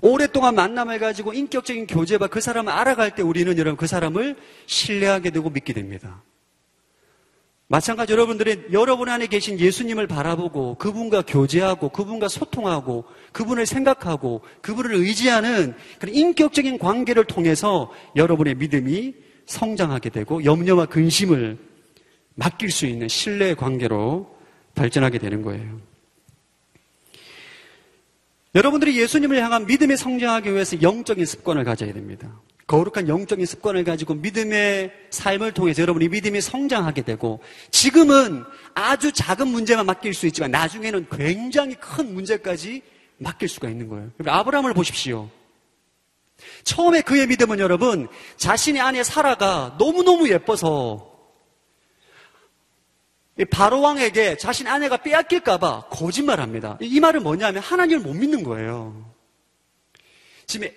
오랫동안 0.02 0.54
만남을 0.54 0.98
가지고 0.98 1.32
인격적인 1.32 1.86
교제와 1.86 2.26
그 2.26 2.40
사람을 2.40 2.70
알아갈 2.70 3.14
때 3.14 3.22
우리는 3.22 3.56
여러분 3.56 3.76
그 3.76 3.86
사람을 3.86 4.36
신뢰하게 4.66 5.30
되고 5.30 5.48
믿게 5.48 5.72
됩니다. 5.72 6.22
마찬가지 7.74 8.12
여러분들이 8.12 8.66
여러분 8.70 9.08
안에 9.08 9.26
계신 9.26 9.58
예수님을 9.58 10.06
바라보고 10.06 10.76
그분과 10.76 11.22
교제하고 11.22 11.88
그분과 11.88 12.28
소통하고 12.28 13.04
그분을 13.32 13.66
생각하고 13.66 14.42
그분을 14.60 14.94
의지하는 14.94 15.74
그런 15.98 16.14
인격적인 16.14 16.78
관계를 16.78 17.24
통해서 17.24 17.92
여러분의 18.14 18.54
믿음이 18.54 19.14
성장하게 19.46 20.10
되고 20.10 20.44
염려와 20.44 20.86
근심을 20.86 21.58
맡길 22.36 22.70
수 22.70 22.86
있는 22.86 23.08
신뢰의 23.08 23.56
관계로 23.56 24.38
발전하게 24.76 25.18
되는 25.18 25.42
거예요. 25.42 25.80
여러분들이 28.54 29.00
예수님을 29.00 29.42
향한 29.42 29.66
믿음이 29.66 29.96
성장하기 29.96 30.52
위해서 30.52 30.80
영적인 30.80 31.26
습관을 31.26 31.64
가져야 31.64 31.92
됩니다. 31.92 32.40
거룩한 32.66 33.08
영적인 33.08 33.44
습관을 33.44 33.84
가지고 33.84 34.14
믿음의 34.14 34.90
삶을 35.10 35.52
통해서 35.52 35.82
여러분이 35.82 36.08
믿음이 36.08 36.40
성장하게 36.40 37.02
되고 37.02 37.40
지금은 37.70 38.44
아주 38.74 39.12
작은 39.12 39.48
문제만 39.48 39.84
맡길 39.84 40.14
수 40.14 40.26
있지만 40.26 40.50
나중에는 40.50 41.08
굉장히 41.10 41.74
큰 41.74 42.14
문제까지 42.14 42.82
맡길 43.18 43.48
수가 43.48 43.68
있는 43.68 43.88
거예요. 43.88 44.10
아브라함을 44.26 44.72
보십시오. 44.72 45.28
처음에 46.64 47.02
그의 47.02 47.26
믿음은 47.26 47.58
여러분 47.58 48.08
자신의 48.36 48.80
아내 48.80 49.04
사라가 49.04 49.76
너무너무 49.78 50.28
예뻐서 50.28 51.12
바로 53.50 53.80
왕에게 53.80 54.36
자신 54.36 54.66
아내가 54.66 54.98
빼앗길까봐 54.98 55.88
거짓말합니다. 55.90 56.78
이 56.80 57.00
말은 57.00 57.22
뭐냐면 57.22 57.62
하나님을 57.62 58.02
못 58.02 58.14
믿는 58.14 58.42
거예요. 58.42 59.12
지금 60.46 60.68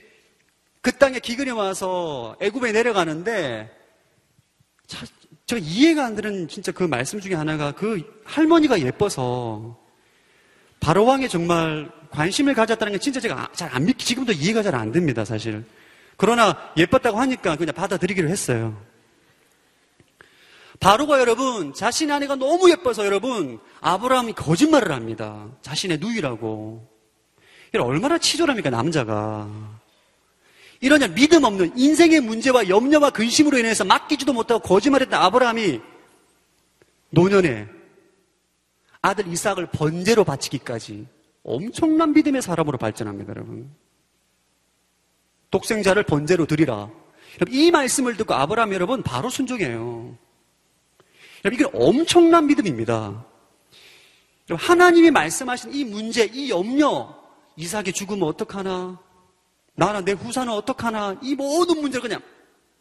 그 0.88 0.94
땅에 0.94 1.20
기근이 1.20 1.52
와서 1.52 2.38
애굽에 2.40 2.72
내려가는데 2.72 3.70
자, 4.88 5.06
저 5.46 5.58
이해가 5.58 6.06
안 6.06 6.16
되는 6.16 6.48
진짜 6.48 6.72
그 6.72 6.82
말씀 6.82 7.20
중에 7.20 7.34
하나가 7.34 7.74
그 7.74 8.22
할머니가 8.24 8.80
예뻐서 8.80 9.78
바로 10.80 11.04
왕에 11.04 11.28
정말 11.28 11.92
관심을 12.10 12.54
가졌다는 12.54 12.94
게 12.94 13.00
진짜 13.00 13.20
제가 13.20 13.50
잘 13.54 13.70
안 13.76 13.84
믿기 13.84 14.06
지금도 14.06 14.32
이해가 14.32 14.64
잘 14.64 14.76
안 14.76 14.94
됩니다 14.94 15.26
사실. 15.26 15.66
그러나 16.16 16.56
예뻤다고 16.78 17.20
하니까 17.20 17.58
그냥 17.58 17.76
받아들이기로 17.76 18.30
했어요. 18.30 18.82
바로가 20.80 21.20
여러분 21.20 21.74
자신의 21.74 22.16
아내가 22.16 22.36
너무 22.36 22.72
예뻐서 22.72 23.06
여러분 23.06 23.60
아브라함이 23.82 24.32
거짓말을 24.36 24.94
합니다. 24.94 25.50
자신의 25.62 25.98
누이라고. 25.98 26.88
얼마나 27.78 28.18
치졸합니까 28.18 28.70
남자가. 28.70 29.50
이러냐 30.80 31.08
믿음 31.08 31.44
없는 31.44 31.78
인생의 31.78 32.22
문제와 32.22 32.70
염려와 32.70 33.10
근심으로 33.10 33.58
인해서 33.58 33.84
맡기지도 33.84 34.34
못하고 34.34 34.62
거짓말했던 34.62 35.20
아브라함이 35.20 35.82
노년에 37.10 37.68
아들 39.02 39.28
이삭을 39.28 39.68
번제로 39.68 40.24
바치기까지 40.24 41.08
엄청난 41.44 42.14
믿음의 42.14 42.42
사람으로 42.42 42.78
발전합니다, 42.78 43.32
여러분. 43.32 43.72
독생자를 45.50 46.04
번제로 46.04 46.46
드리라. 46.46 46.90
이 47.50 47.72
말씀을 47.72 48.18
듣고 48.18 48.34
아브라함 48.34 48.74
여러분 48.74 49.02
바로 49.02 49.30
순종해요. 49.30 50.18
이게 51.46 51.66
엄청난 51.74 52.48
믿음입니다. 52.48 53.26
하나님이 54.50 55.12
말씀하신 55.12 55.74
이 55.74 55.86
문제, 55.86 56.26
이 56.26 56.50
염려, 56.50 57.18
이삭이 57.56 57.94
죽으면 57.94 58.28
어떡하나? 58.28 59.00
나나 59.78 60.02
내 60.02 60.14
후사는 60.14 60.52
어떡하나? 60.52 61.16
이 61.22 61.36
모든 61.36 61.80
문제를 61.80 62.02
그냥 62.02 62.22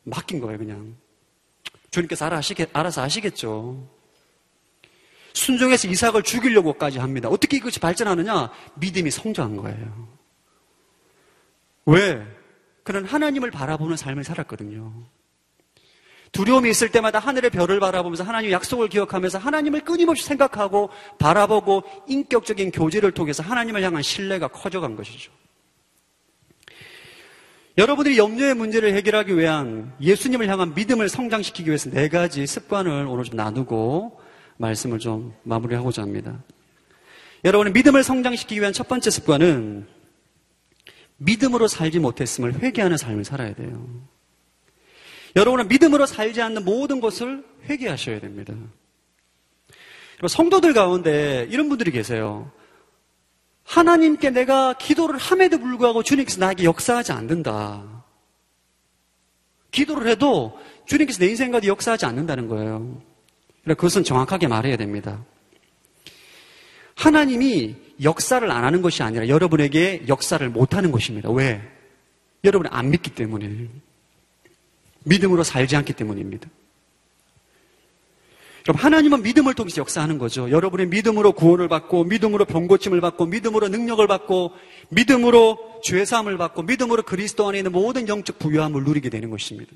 맡긴 0.04 0.40
거예요, 0.40 0.56
그냥. 0.56 0.96
주님께서 1.90 2.24
알아서 2.72 3.02
하시겠죠. 3.02 3.86
순종해서 5.34 5.88
이삭을 5.88 6.22
죽이려고까지 6.22 6.98
합니다. 6.98 7.28
어떻게 7.28 7.58
이것이 7.58 7.80
발전하느냐? 7.80 8.50
믿음이 8.76 9.10
성장한 9.10 9.56
거예요. 9.58 10.08
왜? 11.84 12.26
그는 12.82 13.04
하나님을 13.04 13.50
바라보는 13.50 13.98
삶을 13.98 14.24
살았거든요. 14.24 15.04
두려움이 16.32 16.70
있을 16.70 16.90
때마다 16.90 17.18
하늘의 17.18 17.50
별을 17.50 17.78
바라보면서 17.78 18.24
하나님 18.24 18.50
약속을 18.52 18.88
기억하면서 18.88 19.38
하나님을 19.38 19.82
끊임없이 19.82 20.24
생각하고 20.24 20.88
바라보고 21.18 21.82
인격적인 22.08 22.70
교제를 22.70 23.12
통해서 23.12 23.42
하나님을 23.42 23.82
향한 23.82 24.02
신뢰가 24.02 24.48
커져간 24.48 24.96
것이죠. 24.96 25.30
여러분들이 27.78 28.16
염려의 28.16 28.54
문제를 28.54 28.94
해결하기 28.94 29.36
위한 29.36 29.92
예수님을 30.00 30.48
향한 30.48 30.74
믿음을 30.74 31.10
성장시키기 31.10 31.68
위해서 31.68 31.90
네 31.90 32.08
가지 32.08 32.46
습관을 32.46 33.06
오늘 33.06 33.24
좀 33.24 33.36
나누고 33.36 34.18
말씀을 34.56 34.98
좀 34.98 35.34
마무리하고자 35.42 36.00
합니다. 36.00 36.42
여러분의 37.44 37.74
믿음을 37.74 38.02
성장시키기 38.02 38.60
위한 38.60 38.72
첫 38.72 38.88
번째 38.88 39.10
습관은 39.10 39.86
믿음으로 41.18 41.68
살지 41.68 41.98
못했음을 41.98 42.60
회개하는 42.60 42.96
삶을 42.96 43.24
살아야 43.24 43.54
돼요. 43.54 43.86
여러분은 45.34 45.68
믿음으로 45.68 46.06
살지 46.06 46.40
않는 46.40 46.64
모든 46.64 47.02
것을 47.02 47.44
회개하셔야 47.68 48.20
됩니다. 48.20 48.54
성도들 50.26 50.72
가운데 50.72 51.46
이런 51.50 51.68
분들이 51.68 51.90
계세요. 51.90 52.50
하나님께 53.66 54.30
내가 54.30 54.72
기도를 54.74 55.18
함에도 55.18 55.58
불구하고 55.58 56.02
주님께서 56.02 56.40
나에게 56.40 56.64
역사하지 56.64 57.12
않는다. 57.12 58.04
기도를 59.72 60.08
해도 60.08 60.58
주님께서 60.86 61.18
내 61.18 61.26
인생 61.26 61.50
가운데 61.50 61.68
역사하지 61.68 62.06
않는다는 62.06 62.48
거예요. 62.48 63.02
그것은 63.64 64.04
정확하게 64.04 64.46
말해야 64.46 64.76
됩니다. 64.76 65.22
하나님이 66.94 67.74
역사를 68.02 68.48
안 68.48 68.64
하는 68.64 68.82
것이 68.82 69.02
아니라 69.02 69.28
여러분에게 69.28 70.04
역사를 70.08 70.48
못 70.48 70.74
하는 70.74 70.92
것입니다. 70.92 71.30
왜? 71.30 71.60
여러분이 72.44 72.72
안 72.72 72.90
믿기 72.90 73.10
때문에. 73.10 73.68
믿음으로 75.04 75.42
살지 75.42 75.76
않기 75.76 75.92
때문입니다. 75.92 76.48
그럼 78.66 78.78
하나님은 78.78 79.22
믿음을 79.22 79.54
통해서 79.54 79.76
역사하는 79.76 80.18
거죠. 80.18 80.50
여러분의 80.50 80.88
믿음으로 80.88 81.34
구원을 81.34 81.68
받고, 81.68 82.02
믿음으로 82.02 82.46
병고침을 82.46 83.00
받고, 83.00 83.26
믿음으로 83.26 83.68
능력을 83.68 84.04
받고, 84.08 84.54
믿음으로 84.88 85.80
죄사함을 85.84 86.36
받고, 86.36 86.62
믿음으로 86.62 87.04
그리스도 87.04 87.46
안에 87.46 87.58
있는 87.58 87.70
모든 87.70 88.08
영적 88.08 88.40
부유함을 88.40 88.82
누리게 88.82 89.08
되는 89.08 89.30
것입니다. 89.30 89.70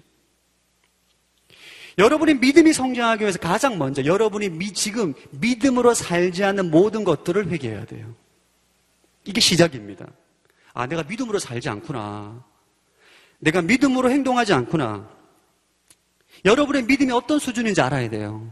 여러분의 1.99 2.39
믿음이 2.39 2.73
성장하기 2.73 3.23
위해서 3.23 3.39
가장 3.39 3.79
먼저 3.79 4.05
여러분이 4.05 4.49
미, 4.49 4.73
지금 4.73 5.15
믿음으로 5.31 5.95
살지 5.95 6.43
않는 6.43 6.73
모든 6.73 7.05
것들을 7.05 7.49
회개해야 7.49 7.85
돼요. 7.85 8.13
이게 9.25 9.41
시작입니다. 9.41 10.09
아, 10.75 10.87
내가 10.87 11.05
믿음으로 11.05 11.39
살지 11.39 11.69
않구나. 11.69 12.45
내가 13.39 13.63
믿음으로 13.63 14.11
행동하지 14.11 14.53
않구나. 14.53 15.09
여러분의 16.45 16.83
믿음이 16.87 17.13
어떤 17.13 17.39
수준인지 17.39 17.81
알아야 17.83 18.11
돼요. 18.11 18.51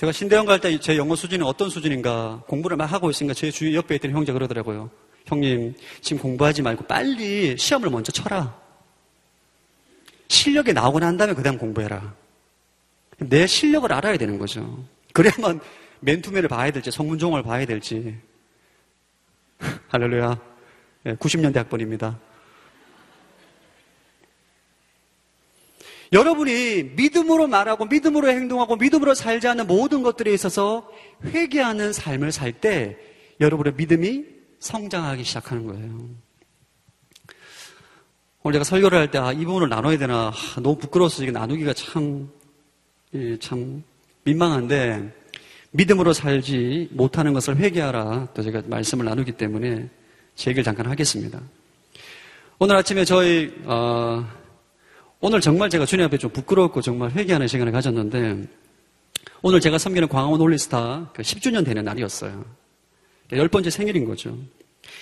제가 0.00 0.12
신대원 0.12 0.46
갈 0.46 0.58
때 0.60 0.78
제 0.78 0.96
영어 0.96 1.14
수준이 1.14 1.44
어떤 1.44 1.68
수준인가 1.68 2.42
공부를 2.46 2.74
막 2.74 2.86
하고 2.86 3.10
있으니까 3.10 3.34
제 3.34 3.50
주위 3.50 3.74
옆에 3.76 3.96
있던 3.96 4.12
형제 4.12 4.32
그러더라고요. 4.32 4.88
형님, 5.26 5.74
지금 6.00 6.22
공부하지 6.22 6.62
말고 6.62 6.86
빨리 6.86 7.54
시험을 7.58 7.90
먼저 7.90 8.10
쳐라. 8.10 8.58
실력이 10.28 10.72
나오고 10.72 11.00
난 11.00 11.18
다음에 11.18 11.34
그 11.34 11.42
다음 11.42 11.58
공부해라. 11.58 12.14
내 13.18 13.46
실력을 13.46 13.92
알아야 13.92 14.16
되는 14.16 14.38
거죠. 14.38 14.82
그래야만 15.12 15.60
맨투맨을 16.00 16.48
봐야 16.48 16.70
될지, 16.70 16.90
성문종을 16.90 17.42
봐야 17.42 17.66
될지. 17.66 18.16
할렐루야. 19.88 20.40
90년대 21.04 21.56
학번입니다. 21.56 22.18
여러분이 26.12 26.92
믿음으로 26.96 27.46
말하고 27.46 27.86
믿음으로 27.86 28.28
행동하고 28.28 28.76
믿음으로 28.76 29.14
살지 29.14 29.46
않는 29.48 29.66
모든 29.66 30.02
것들에 30.02 30.32
있어서 30.32 30.90
회개하는 31.24 31.92
삶을 31.92 32.32
살 32.32 32.52
때 32.52 32.96
여러분의 33.40 33.74
믿음이 33.76 34.24
성장하기 34.58 35.24
시작하는 35.24 35.66
거예요. 35.66 36.10
오늘 38.42 38.54
제가 38.54 38.64
설교를 38.64 38.98
할 38.98 39.10
때, 39.10 39.18
아, 39.18 39.32
이 39.32 39.44
부분을 39.44 39.68
나눠야 39.68 39.98
되나, 39.98 40.28
아, 40.28 40.60
너무 40.60 40.76
부끄러워서 40.78 41.22
이게 41.22 41.32
나누기가 41.32 41.72
참, 41.74 42.30
예, 43.14 43.38
참 43.38 43.82
민망한데, 44.24 45.14
믿음으로 45.72 46.12
살지 46.12 46.88
못하는 46.92 47.32
것을 47.32 47.56
회개하라. 47.56 48.28
또 48.34 48.42
제가 48.42 48.62
말씀을 48.66 49.04
나누기 49.04 49.32
때문에 49.32 49.88
제 50.34 50.50
얘기를 50.50 50.64
잠깐 50.64 50.86
하겠습니다. 50.86 51.40
오늘 52.58 52.76
아침에 52.76 53.04
저희, 53.04 53.54
어, 53.64 54.26
오늘 55.22 55.40
정말 55.42 55.68
제가 55.68 55.84
주님 55.84 56.06
앞에 56.06 56.16
좀 56.16 56.30
부끄럽고 56.30 56.80
정말 56.80 57.10
회개하는 57.10 57.46
시간을 57.46 57.72
가졌는데 57.72 58.48
오늘 59.42 59.60
제가 59.60 59.76
섬기는 59.76 60.08
광화문 60.08 60.40
홀리스타 60.40 61.12
10주년 61.14 61.58
그 61.58 61.64
되는 61.64 61.84
날이었어요. 61.84 62.42
열 63.32 63.48
번째 63.48 63.68
생일인 63.68 64.06
거죠. 64.06 64.30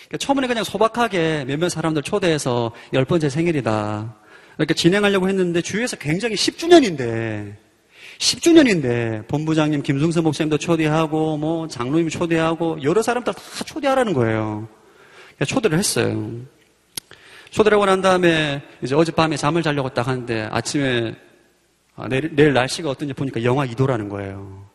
그러니까 0.07 0.17
처음에 0.19 0.47
그냥 0.49 0.65
소박하게 0.65 1.45
몇몇 1.47 1.69
사람들 1.69 2.03
초대해서 2.03 2.73
열 2.95 3.05
번째 3.05 3.29
생일이다. 3.29 4.17
이렇게 4.59 4.75
진행하려고 4.75 5.29
했는데 5.29 5.63
주위에서 5.63 5.97
굉장히 5.97 6.35
10주년인데 6.35 7.55
10주년인데 8.19 9.29
본부장님 9.29 9.83
김승선 9.83 10.25
목사님도 10.25 10.59
초대하고 10.59 11.37
뭐 11.37 11.69
장로님 11.69 12.09
초대하고 12.09 12.83
여러 12.83 13.03
사람들 13.03 13.33
다 13.33 13.41
초대하라는 13.65 14.15
거예요. 14.15 14.69
초대를 15.47 15.79
했어요. 15.79 16.33
초대하고 17.51 17.87
난 17.87 18.01
다음에 18.01 18.63
이제 18.83 18.95
어젯밤에 18.95 19.37
잠을 19.37 19.63
자려고 19.63 19.89
딱 19.89 20.07
하는데 20.07 20.49
아침에 20.51 21.15
아, 21.97 22.07
내일, 22.09 22.35
내일, 22.35 22.53
날씨가 22.53 22.91
어떤지 22.91 23.13
보니까 23.13 23.43
영하 23.43 23.67
2도라는 23.67 24.09
거예요. 24.09 24.69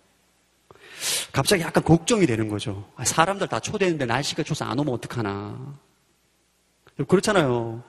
갑자기 1.31 1.63
약간 1.63 1.81
걱정이 1.83 2.25
되는 2.25 2.49
거죠. 2.49 2.89
아, 2.97 3.05
사람들 3.05 3.47
다 3.47 3.59
초대했는데 3.59 4.05
날씨가 4.05 4.43
좋아서 4.43 4.65
안 4.65 4.77
오면 4.79 4.93
어떡하나. 4.93 5.77
그렇잖아요. 7.07 7.81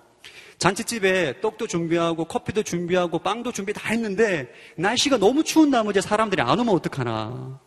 잔치집에 0.59 1.41
떡도 1.41 1.67
준비하고 1.67 2.27
커피도 2.27 2.63
준비하고 2.63 3.19
빵도 3.19 3.51
준비 3.53 3.73
다 3.73 3.89
했는데 3.89 4.49
날씨가 4.77 5.19
너무 5.19 5.43
추운 5.43 5.71
나머지 5.71 6.01
사람들이 6.01 6.41
안 6.41 6.59
오면 6.61 6.73
어떡하나. 6.73 7.61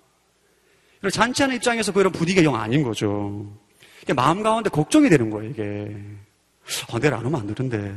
잔치하는 1.12 1.58
입장에서 1.58 1.92
그런 1.92 2.12
분위기가 2.12 2.44
영 2.44 2.56
아닌 2.56 2.82
거죠. 2.82 3.46
마음 4.16 4.42
가운데 4.42 4.70
걱정이 4.70 5.10
되는 5.10 5.30
거예요, 5.30 5.50
이게. 5.52 5.96
아, 6.92 7.00
내일 7.00 7.14
안 7.14 7.26
오면 7.26 7.42
안 7.42 7.54
되는데. 7.54 7.96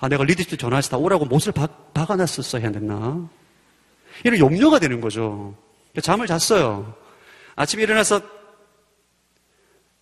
아, 0.00 0.08
내가 0.08 0.24
리더십 0.24 0.58
전화해서 0.58 0.90
다 0.90 0.96
오라고 0.96 1.24
못을 1.26 1.52
박, 1.52 1.92
박아놨었어야 1.94 2.70
됐나? 2.72 3.28
이런 4.24 4.38
염려가 4.38 4.78
되는 4.78 5.00
거죠. 5.00 5.54
잠을 6.02 6.26
잤어요. 6.26 6.94
아침에 7.54 7.82
일어나서 7.82 8.20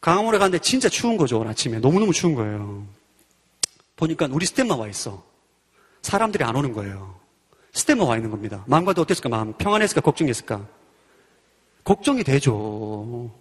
강화문에 0.00 0.38
갔는데 0.38 0.62
진짜 0.62 0.88
추운 0.88 1.16
거죠, 1.16 1.38
오늘 1.38 1.50
아침에. 1.50 1.78
너무너무 1.78 2.12
추운 2.12 2.34
거예요. 2.34 2.86
보니까 3.96 4.28
우리 4.30 4.44
스텝만 4.46 4.78
와 4.78 4.86
있어. 4.88 5.24
사람들이 6.02 6.44
안 6.44 6.54
오는 6.54 6.72
거예요. 6.72 7.18
스텝만 7.72 8.06
와 8.06 8.16
있는 8.16 8.30
겁니다. 8.30 8.64
마음과도 8.66 9.02
어땠을까? 9.02 9.28
마음 9.28 9.52
평안했을까? 9.54 10.00
걱정했을까? 10.02 10.66
걱정이 11.84 12.22
되죠. 12.22 13.32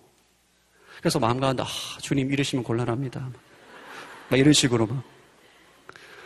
그래서 1.00 1.20
마음 1.20 1.40
가운데, 1.40 1.64
아, 1.64 1.68
주님 2.02 2.32
이러시면 2.32 2.64
곤란합니다. 2.64 3.30
막 4.30 4.38
이런 4.38 4.54
식으로 4.54 4.88
막. 4.88 5.04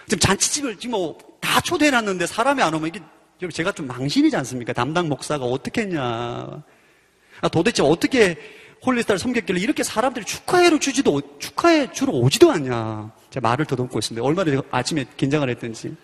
지금 0.07 0.19
잔치집을 0.19 0.77
지금 0.77 0.91
뭐 0.91 1.17
다 1.47 1.61
초대해놨는데 1.61 2.27
사람이 2.27 2.61
안 2.61 2.73
오면 2.73 2.89
이게 2.89 3.49
제가 3.49 3.71
좀 3.71 3.87
망신이지 3.87 4.35
않습니까? 4.35 4.73
담당 4.73 5.07
목사가 5.07 5.45
어떻게 5.45 5.81
했냐. 5.81 6.01
아, 6.01 7.49
도대체 7.51 7.81
어떻게 7.83 8.37
홀리스타를 8.85 9.17
섬겼길래 9.17 9.59
이렇게 9.59 9.81
사람들이 9.81 10.25
축하회를 10.25 10.79
주지도, 10.79 11.39
축하회 11.39 11.91
주러 11.91 12.13
오지도 12.13 12.51
않냐. 12.51 13.11
제가 13.31 13.47
말을 13.49 13.65
더듬고 13.65 13.97
있습니다. 13.97 14.25
얼마나 14.25 14.61
아침에 14.69 15.05
긴장을 15.17 15.49
했든지. 15.49 15.95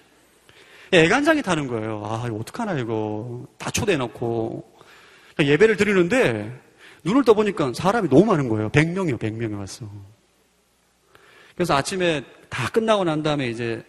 애간장이 0.91 1.41
타는 1.41 1.67
거예요. 1.67 2.01
아, 2.05 2.23
이거 2.27 2.37
어떡하나, 2.37 2.79
이거. 2.79 3.45
다 3.57 3.69
초대해놓고. 3.69 4.73
예배를 5.39 5.77
드리는데, 5.77 6.51
눈을 7.03 7.23
떠보니까 7.25 7.73
사람이 7.75 8.09
너무 8.09 8.25
많은 8.25 8.47
거예요. 8.49 8.69
100명이요, 8.69 9.19
100명이 9.19 9.57
왔어. 9.59 9.87
그래서 11.55 11.75
아침에 11.75 12.23
다 12.49 12.69
끝나고 12.69 13.03
난 13.03 13.23
다음에 13.23 13.49
이제 13.49 13.83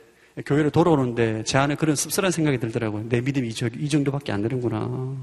교회로 0.45 0.71
돌아오는데 0.71 1.45
제 1.45 1.59
안에 1.59 1.77
그런 1.77 1.95
씁쓸한 1.97 2.31
생각이 2.31 2.59
들더라고요. 2.59 3.09
내 3.09 3.21
믿음이 3.21 3.49
이 3.49 3.89
정도밖에 3.89 4.33
안 4.33 4.43
되는구나. 4.43 5.17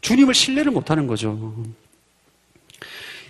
주님을 0.00 0.34
신뢰를 0.34 0.72
못 0.72 0.90
하는 0.90 1.06
거죠. 1.06 1.54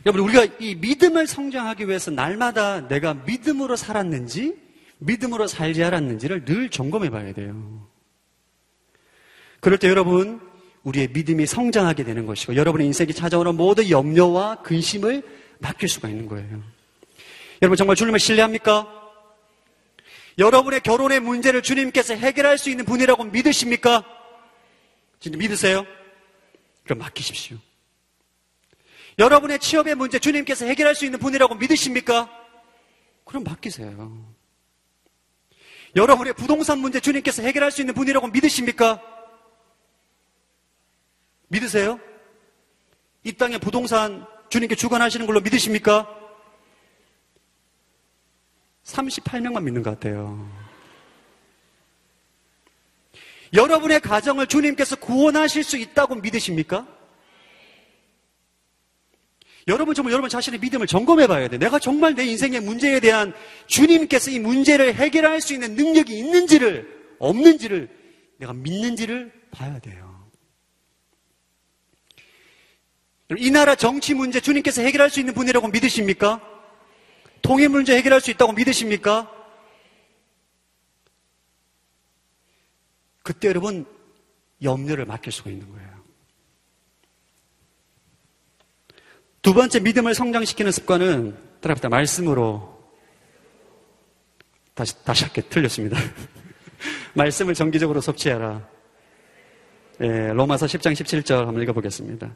여러분, 0.07 0.23
우리가 0.29 0.47
이 0.61 0.77
믿음을 0.77 1.27
성장하기 1.27 1.89
위해서 1.89 2.11
날마다 2.11 2.87
내가 2.87 3.14
믿음으로 3.14 3.75
살았는지, 3.75 4.57
믿음으로 4.99 5.47
살지 5.47 5.83
않았는지를 5.83 6.45
늘 6.45 6.69
점검해 6.71 7.11
봐야 7.11 7.33
돼요. 7.33 7.87
그럴 9.61 9.79
때 9.79 9.89
여러분, 9.89 10.41
우리의 10.85 11.09
믿음이 11.12 11.47
성장하게 11.47 12.05
되는 12.05 12.27
것이고, 12.27 12.55
여러분의 12.55 12.87
인생이 12.87 13.12
찾아오는 13.12 13.57
모든 13.57 13.91
염려와 13.91 14.62
근심을 14.62 15.23
맡길 15.59 15.89
수가 15.89 16.09
있는 16.09 16.27
거예요. 16.27 16.62
여러분 17.63 17.77
정말 17.77 17.97
주님을 17.97 18.19
신뢰합니까? 18.19 18.95
여러분의 20.39 20.81
결혼의 20.81 21.19
문제를 21.21 21.63
주님께서 21.63 22.15
해결할 22.15 22.59
수 22.59 22.71
있는 22.71 22.85
분이라고 22.85 23.25
믿으십니까? 23.25 24.05
진짜 25.19 25.37
믿으세요? 25.37 25.85
그럼 26.85 27.01
맡기십시오. 27.01 27.59
여러분의 29.19 29.59
취업의 29.59 29.97
문제 29.97 30.21
주님께서 30.21 30.65
해결할 30.67 30.95
수 30.95 31.05
있는 31.05 31.19
분이라고 31.19 31.57
믿으십니까? 31.57 32.31
그럼 33.25 33.43
맡기세요. 33.43 34.35
여러분의 35.97 36.35
부동산 36.35 36.79
문제 36.79 37.01
주님께서 37.01 37.43
해결할 37.43 37.73
수 37.73 37.81
있는 37.81 37.95
분이라고 37.95 38.29
믿으십니까? 38.29 39.03
믿으세요? 41.49 41.99
이 43.25 43.33
땅에 43.33 43.59
부동산 43.59 44.25
주님께 44.51 44.77
주관하시는 44.77 45.27
걸로 45.27 45.41
믿으십니까? 45.41 46.18
38명만 48.89 49.62
믿는 49.62 49.82
것 49.82 49.91
같아요. 49.91 50.49
여러분의 53.55 54.01
가정을 54.01 54.47
주님께서 54.47 54.97
구원하실 54.97 55.64
수 55.64 55.76
있다고 55.76 56.16
믿으십니까? 56.16 56.86
여러분 59.68 59.95
정말 59.95 60.12
여러분 60.12 60.30
자신의 60.30 60.61
믿음을 60.61 60.86
점검해 60.86 61.26
봐야 61.26 61.49
돼. 61.49 61.59
내가 61.59 61.78
정말 61.78 62.14
내 62.14 62.24
인생의 62.24 62.61
문제에 62.61 63.01
대한 63.01 63.34
주님께서 63.66 64.30
이 64.30 64.39
문제를 64.39 64.95
해결할 64.95 65.43
수 65.43 65.53
있는 65.53 65.74
능력이 65.74 66.18
있는지를, 66.18 67.16
없는지를 67.18 67.91
내가 68.39 68.55
믿는지를 68.55 69.32
봐야 69.51 69.78
돼요. 69.78 70.09
이 73.36 73.51
나라 73.51 73.74
정치 73.74 74.14
문제 74.14 74.41
주님께서 74.41 74.80
해결할 74.80 75.11
수 75.11 75.20
있는 75.20 75.34
분이라고 75.34 75.68
믿으십니까? 75.68 76.58
통일 77.49 77.71
문제 77.71 77.97
해결할 77.97 78.21
수 78.21 78.31
있다고 78.31 78.53
믿으십니까? 78.53 79.33
그때 83.23 83.49
여러분 83.49 83.87
염려를 84.63 85.07
맡길 85.07 85.33
수가 85.33 85.49
있는 85.49 85.67
거예요. 85.73 85.89
두 89.41 89.55
번째 89.55 89.81
믿음을 89.81 90.15
성장시키는 90.15 90.73
습관은 90.73 91.39
따라합니다. 91.63 91.89
말씀으로 91.89 92.87
다시 94.75 95.03
다시 95.03 95.25
할게 95.25 95.41
틀렸습니다. 95.41 95.97
말씀을 97.17 97.55
정기적으로 97.55 98.03
섭취해라. 98.03 98.69
예, 100.03 100.33
로마서 100.35 100.67
10장 100.67 100.93
17절 100.93 101.47
한번 101.47 101.63
읽어보겠습니다. 101.63 102.31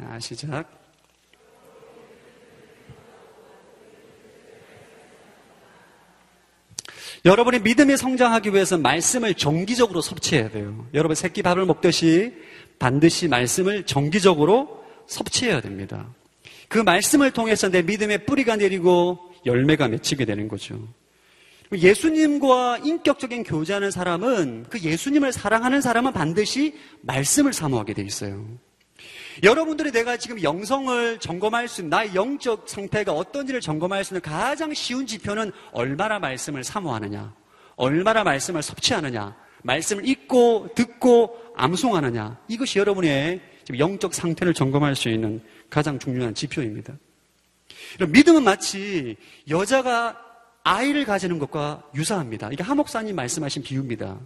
아, 0.00 0.18
시작. 0.18 0.87
여러분이 7.28 7.58
믿음이 7.58 7.98
성장하기 7.98 8.54
위해서 8.54 8.78
말씀을 8.78 9.34
정기적으로 9.34 10.00
섭취해야 10.00 10.48
돼요. 10.48 10.86
여러분 10.94 11.14
새끼 11.14 11.42
밥을 11.42 11.66
먹듯이 11.66 12.32
반드시 12.78 13.28
말씀을 13.28 13.84
정기적으로 13.84 14.82
섭취해야 15.06 15.60
됩니다. 15.60 16.06
그 16.68 16.78
말씀을 16.78 17.32
통해서 17.32 17.68
내 17.68 17.82
믿음의 17.82 18.24
뿌리가 18.24 18.56
내리고 18.56 19.18
열매가 19.44 19.88
맺히게 19.88 20.24
되는 20.24 20.48
거죠. 20.48 20.80
예수님과 21.70 22.78
인격적인 22.78 23.44
교제하는 23.44 23.90
사람은 23.90 24.64
그 24.70 24.80
예수님을 24.80 25.30
사랑하는 25.30 25.82
사람은 25.82 26.14
반드시 26.14 26.78
말씀을 27.02 27.52
사모하게 27.52 27.92
돼 27.92 28.02
있어요. 28.04 28.42
여러분들이 29.42 29.92
내가 29.92 30.16
지금 30.16 30.42
영성을 30.42 31.18
점검할 31.18 31.68
수 31.68 31.80
있는 31.80 31.90
나의 31.90 32.14
영적 32.14 32.68
상태가 32.68 33.12
어떤지를 33.12 33.60
점검할 33.60 34.04
수 34.04 34.14
있는 34.14 34.22
가장 34.22 34.74
쉬운 34.74 35.06
지표는 35.06 35.52
얼마나 35.72 36.18
말씀을 36.18 36.64
사모하느냐, 36.64 37.34
얼마나 37.76 38.24
말씀을 38.24 38.62
섭취하느냐, 38.62 39.36
말씀을 39.62 40.06
읽고 40.06 40.70
듣고 40.74 41.36
암송하느냐 41.56 42.38
이것이 42.48 42.78
여러분의 42.78 43.40
영적 43.76 44.14
상태를 44.14 44.54
점검할 44.54 44.94
수 44.94 45.08
있는 45.08 45.42
가장 45.68 45.98
중요한 45.98 46.34
지표입니다. 46.34 46.94
믿음은 48.08 48.42
마치 48.42 49.16
여자가 49.48 50.18
아이를 50.62 51.04
가지는 51.04 51.38
것과 51.38 51.82
유사합니다. 51.94 52.50
이게 52.52 52.62
하목사님 52.62 53.14
말씀하신 53.14 53.62
비유입니다. 53.62 54.18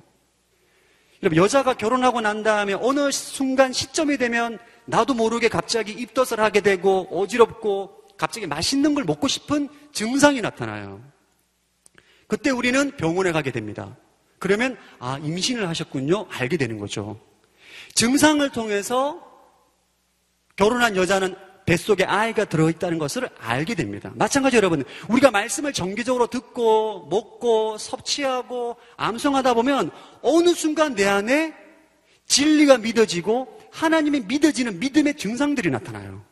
여자가 1.36 1.74
결혼하고 1.74 2.20
난 2.20 2.42
다음에 2.42 2.74
어느 2.74 3.10
순간 3.12 3.72
시점이 3.72 4.16
되면 4.16 4.58
나도 4.84 5.14
모르게 5.14 5.48
갑자기 5.48 5.92
입덧을 5.92 6.40
하게 6.40 6.60
되고 6.60 7.08
어지럽고 7.10 8.02
갑자기 8.16 8.46
맛있는 8.46 8.94
걸 8.94 9.04
먹고 9.04 9.28
싶은 9.28 9.68
증상이 9.92 10.40
나타나요. 10.40 11.02
그때 12.26 12.50
우리는 12.50 12.96
병원에 12.96 13.32
가게 13.32 13.50
됩니다. 13.50 13.96
그러면 14.38 14.76
아 14.98 15.18
임신을 15.22 15.68
하셨군요 15.68 16.26
알게 16.30 16.56
되는 16.56 16.78
거죠. 16.78 17.20
증상을 17.94 18.48
통해서 18.50 19.22
결혼한 20.56 20.96
여자는 20.96 21.34
뱃속에 21.64 22.04
아이가 22.04 22.44
들어있다는 22.44 22.98
것을 22.98 23.28
알게 23.38 23.74
됩니다. 23.74 24.12
마찬가지 24.16 24.56
여러분, 24.56 24.84
우리가 25.08 25.30
말씀을 25.30 25.72
정기적으로 25.72 26.26
듣고, 26.26 27.06
먹고, 27.08 27.78
섭취하고, 27.78 28.76
암송하다 28.96 29.54
보면 29.54 29.90
어느 30.22 30.54
순간 30.54 30.94
내 30.94 31.06
안에 31.06 31.54
진리가 32.26 32.78
믿어지고 32.78 33.61
하나님이 33.72 34.20
믿어지는 34.20 34.78
믿음의 34.78 35.16
증상들이 35.16 35.70
나타나요. 35.70 36.22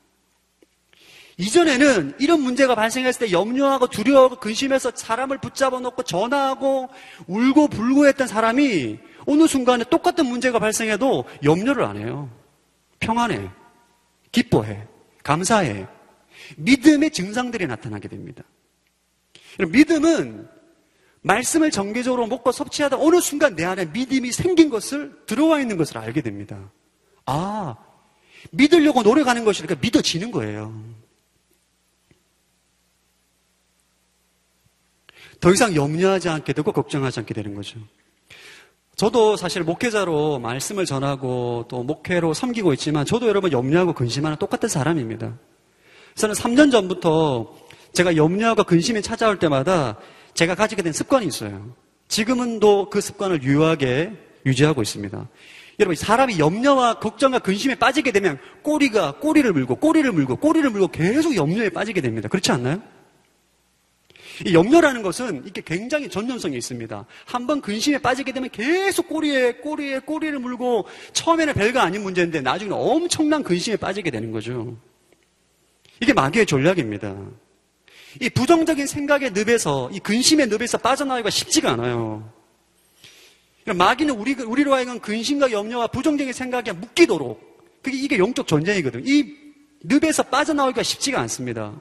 이전에는 1.39 2.17
이런 2.19 2.43
문제가 2.43 2.75
발생했을 2.75 3.27
때 3.27 3.33
염려하고 3.33 3.87
두려워하고 3.87 4.37
근심해서 4.37 4.93
사람을 4.95 5.39
붙잡아 5.39 5.81
놓고 5.81 6.03
전화하고 6.03 6.91
울고 7.27 7.69
불고 7.69 8.07
했던 8.07 8.29
사람이 8.29 8.99
어느 9.27 9.47
순간에 9.47 9.85
똑같은 9.85 10.27
문제가 10.27 10.59
발생해도 10.59 11.25
염려를 11.43 11.85
안 11.85 11.97
해요. 11.97 12.31
평안해. 13.01 13.49
기뻐해. 14.33 14.87
감사해. 15.23 15.87
믿음의 16.59 17.11
증상들이 17.11 17.67
나타나게 17.67 18.09
됩니다. 18.09 18.45
믿음은 19.59 20.47
말씀을 21.23 21.71
정기적으로 21.71 22.27
먹고 22.27 22.53
섭취하다 22.53 22.99
어느 22.99 23.21
순간 23.21 23.57
내 23.57 23.65
안에 23.65 23.87
믿음이 23.87 24.31
생긴 24.31 24.69
것을 24.69 25.25
들어와 25.25 25.61
있는 25.61 25.79
것을 25.79 25.97
알게 25.97 26.21
됩니다. 26.21 26.71
아, 27.27 27.77
믿으려고 28.51 29.03
노력하는 29.03 29.45
것이니까 29.45 29.77
믿어지는 29.81 30.31
거예요. 30.31 30.75
더 35.41 35.51
이상 35.53 35.75
염려하지 35.75 36.29
않게 36.29 36.53
되고 36.53 36.73
걱정하지 36.73 37.21
않게 37.21 37.35
되는 37.35 37.55
거죠. 37.55 37.81
저도 38.97 39.37
사실 39.37 39.63
목회자로 39.63 40.39
말씀을 40.41 40.85
전하고 40.85 41.65
또 41.69 41.83
목회로 41.83 42.35
섬기고 42.35 42.75
있지만 42.75 43.07
저도 43.07 43.29
여러분 43.29 43.51
염려하고 43.51 43.95
근심하는 43.95 44.37
똑같은 44.37 44.69
사람입니다. 44.69 45.39
저는 46.17 46.35
3년 46.35 46.71
전부터 46.71 47.57
제가 47.95 48.17
염려하고 48.17 48.65
근심이 48.65 49.01
찾아올 49.01 49.39
때마다 49.39 49.97
제가 50.35 50.55
가지게 50.55 50.83
된 50.83 50.93
습관이 50.93 51.27
있어요. 51.27 51.75
지금은 52.09 52.61
또그 52.61 53.01
습관을 53.01 53.43
유효하게 53.43 54.13
유지하고 54.45 54.83
있습니다. 54.83 55.29
여러분, 55.81 55.97
사람이 55.97 56.39
염려와 56.39 57.01
걱정과 57.01 57.39
근심에 57.39 57.75
빠지게 57.75 58.13
되면 58.13 58.39
꼬리가 58.63 59.13
꼬리를 59.13 59.51
물고 59.51 59.77
꼬리를 59.77 60.13
물고 60.13 60.37
꼬리를 60.37 60.69
물고 60.69 60.89
계속 60.89 61.35
염려에 61.35 61.71
빠지게 61.71 62.03
됩니다. 62.03 62.29
그렇지 62.29 62.53
않나요? 62.53 62.83
이 64.45 64.55
염려라는 64.55 65.03
것은 65.03 65.43
이게 65.47 65.63
굉장히 65.65 66.11
전염성이 66.11 66.57
있습니다. 66.59 67.07
한번 67.25 67.63
근심에 67.63 67.99
빠지게 67.99 68.33
되면 68.33 68.51
계속 68.51 69.09
꼬리에 69.09 69.53
꼬리에 69.55 70.01
꼬리를 70.01 70.39
물고 70.39 70.87
처음에는 71.15 71.55
별거 71.55 71.81
아닌 71.81 72.03
문제인데 72.03 72.43
나중에 72.43 72.73
엄청난 72.73 73.43
근심에 73.43 73.77
빠지게 73.77 74.11
되는 74.11 74.31
거죠. 74.33 74.77
이게 76.01 76.13
마귀의 76.13 76.45
전략입니다. 76.45 77.17
이 78.21 78.29
부정적인 78.29 78.87
생각의 78.87 79.33
늪에서 79.33 79.91
이 79.93 79.99
근심의 79.99 80.49
늪에서 80.49 80.77
빠져나오기가 80.79 81.31
쉽지가 81.31 81.73
않아요. 81.73 82.40
그러니까 83.71 83.85
마귀는 83.85 84.15
우리, 84.17 84.35
우리로 84.35 84.75
하여금 84.75 84.99
근심과 84.99 85.53
염려와 85.53 85.89
부정적인 85.89 86.33
생각에 86.33 86.73
묶이도록 86.73 87.81
그게 87.83 87.97
이게 87.97 88.19
영적 88.19 88.47
전쟁이거든요. 88.49 89.05
이 89.07 89.37
늪에서 89.85 90.25
빠져나오기가 90.25 90.83
쉽지가 90.83 91.21
않습니다. 91.21 91.81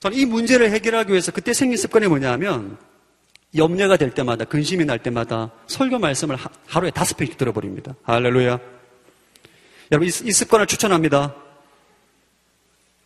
저는 0.00 0.16
이 0.16 0.24
문제를 0.24 0.70
해결하기 0.70 1.10
위해서 1.10 1.32
그때 1.32 1.52
생긴 1.52 1.76
습관이 1.76 2.06
뭐냐면 2.06 2.78
염려가 3.56 3.96
될 3.96 4.10
때마다 4.12 4.44
근심이 4.44 4.84
날 4.84 5.02
때마다 5.02 5.50
설교 5.66 5.98
말씀을 5.98 6.36
하, 6.36 6.80
루에 6.80 6.90
다섯 6.90 7.16
편씩 7.16 7.36
들어버립니다. 7.38 7.96
할렐루야. 8.04 8.60
여러분 9.90 10.08
이, 10.08 10.10
이 10.28 10.32
습관을 10.32 10.66
추천합니다. 10.66 11.34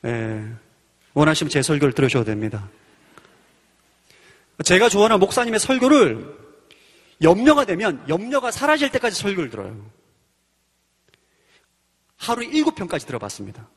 예, 0.04 0.44
원하시면 1.14 1.50
제 1.50 1.62
설교를 1.62 1.94
들으셔도 1.94 2.24
됩니다. 2.24 2.68
제가 4.62 4.88
좋아하는 4.88 5.18
목사님의 5.20 5.58
설교를 5.58 6.39
염려가 7.22 7.64
되면 7.64 8.04
염려가 8.08 8.50
사라질 8.50 8.90
때까지 8.90 9.20
설교를 9.20 9.50
들어요. 9.50 9.90
하루에 12.16 12.46
일곱 12.46 12.74
편까지 12.74 13.06
들어봤습니다. 13.06 13.68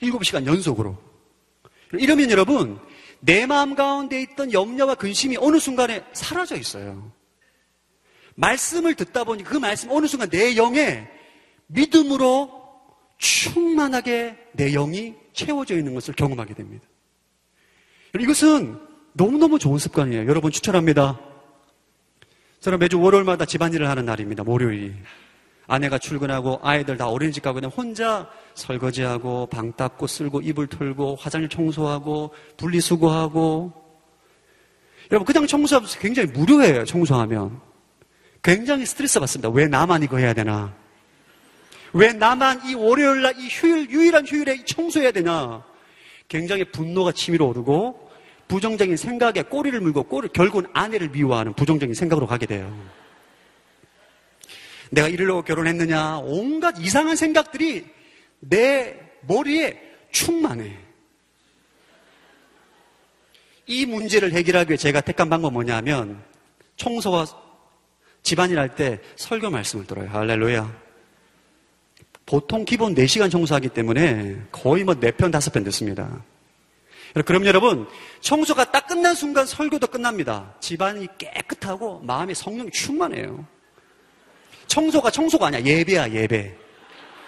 일곱 0.00 0.24
시간 0.24 0.46
연속으로. 0.46 0.98
이러면 1.92 2.30
여러분, 2.30 2.78
내 3.20 3.46
마음 3.46 3.74
가운데 3.74 4.20
있던 4.22 4.52
염려와 4.52 4.94
근심이 4.94 5.36
어느 5.38 5.58
순간에 5.58 6.04
사라져 6.12 6.56
있어요. 6.56 7.12
말씀을 8.34 8.94
듣다 8.94 9.24
보니 9.24 9.44
그 9.44 9.56
말씀 9.56 9.90
어느 9.90 10.06
순간 10.06 10.30
내 10.30 10.56
영에 10.56 11.08
믿음으로 11.66 12.60
충만하게 13.18 14.36
내 14.52 14.72
영이 14.72 15.14
채워져 15.32 15.76
있는 15.76 15.94
것을 15.94 16.14
경험하게 16.14 16.54
됩니다. 16.54 16.86
이것은 18.18 18.80
너무너무 19.12 19.58
좋은 19.58 19.78
습관이에요. 19.78 20.26
여러분 20.26 20.50
추천합니다. 20.50 21.29
저는 22.60 22.78
매주 22.78 23.00
월요일마다 23.00 23.46
집안일을 23.46 23.88
하는 23.88 24.04
날입니다. 24.04 24.44
월요일이. 24.46 24.92
아내가 25.66 25.98
출근하고 25.98 26.60
아이들 26.62 26.96
다 26.96 27.08
어린이집 27.08 27.42
가고 27.42 27.54
그냥 27.54 27.70
혼자 27.70 28.28
설거지하고 28.54 29.46
방 29.46 29.72
닦고 29.72 30.06
쓸고 30.06 30.40
이불 30.42 30.66
털고 30.66 31.16
화장실 31.18 31.48
청소하고 31.48 32.34
분리수거하고 32.56 33.72
여러분 35.12 35.24
그냥 35.24 35.46
청소하면 35.46 35.88
굉장히 36.00 36.28
무료해요. 36.32 36.84
청소하면 36.84 37.60
굉장히 38.42 38.84
스트레스 38.84 39.20
받습니다. 39.20 39.48
왜 39.50 39.66
나만 39.68 40.02
이거 40.02 40.18
해야 40.18 40.34
되나? 40.34 40.74
왜 41.92 42.12
나만 42.12 42.66
이 42.66 42.74
월요일 42.74 43.22
날 43.22 43.34
이 43.38 43.48
휴일 43.48 43.90
유일한 43.90 44.26
휴일에 44.26 44.64
청소해야 44.64 45.12
되나? 45.12 45.64
굉장히 46.28 46.64
분노가 46.64 47.12
치밀어 47.12 47.46
오르고 47.46 48.09
부정적인 48.50 48.96
생각에 48.96 49.42
꼬리를 49.42 49.80
물고 49.80 50.02
꼬리 50.02 50.28
결국은 50.28 50.68
아내를 50.72 51.10
미워하는 51.10 51.54
부정적인 51.54 51.94
생각으로 51.94 52.26
가게 52.26 52.46
돼요. 52.46 52.76
내가 54.90 55.06
이러려고 55.06 55.42
결혼했느냐 55.42 56.18
온갖 56.18 56.74
이상한 56.80 57.14
생각들이 57.14 57.86
내 58.40 58.98
머리에 59.20 59.80
충만해. 60.10 60.76
이 63.66 63.86
문제를 63.86 64.32
해결하기 64.32 64.70
위해 64.70 64.76
제가 64.76 65.00
택한 65.00 65.30
방법 65.30 65.52
뭐냐면 65.52 66.20
청소와 66.76 67.26
집안일 68.24 68.58
할 68.58 68.74
때 68.74 68.98
설교 69.14 69.48
말씀을 69.50 69.86
들어요. 69.86 70.08
할렐루야. 70.10 70.90
보통 72.26 72.64
기본 72.64 72.96
4시간 72.96 73.30
청소하기 73.30 73.68
때문에 73.68 74.42
거의 74.50 74.82
뭐 74.82 74.94
4편, 74.94 75.30
5편 75.30 75.64
듣습니다. 75.66 76.24
그럼 77.24 77.44
여러분, 77.46 77.88
청소가 78.20 78.70
딱 78.70 78.86
끝난 78.86 79.14
순간 79.14 79.46
설교도 79.46 79.88
끝납니다. 79.88 80.54
집안이 80.60 81.08
깨끗하고 81.18 82.00
마음이 82.00 82.34
성령이 82.34 82.70
충만해요. 82.70 83.46
청소가 84.66 85.10
청소가 85.10 85.48
아니야. 85.48 85.62
예배야, 85.62 86.12
예배. 86.12 86.56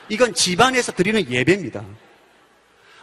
이건 0.09 0.35
집안에서 0.35 0.93
드리는 0.93 1.29
예배입니다. 1.29 1.85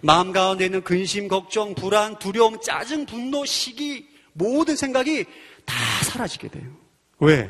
마음 0.02 0.32
가운데 0.32 0.66
있는 0.66 0.82
근심, 0.84 1.28
걱정, 1.28 1.76
불안, 1.76 2.18
두려움, 2.20 2.60
짜증, 2.62 3.06
분노, 3.06 3.46
시기, 3.46 4.08
모든 4.32 4.78
생각이 4.78 5.26
다 5.66 5.76
사라지게 6.04 6.48
돼요. 6.48 6.72
왜? 7.20 7.50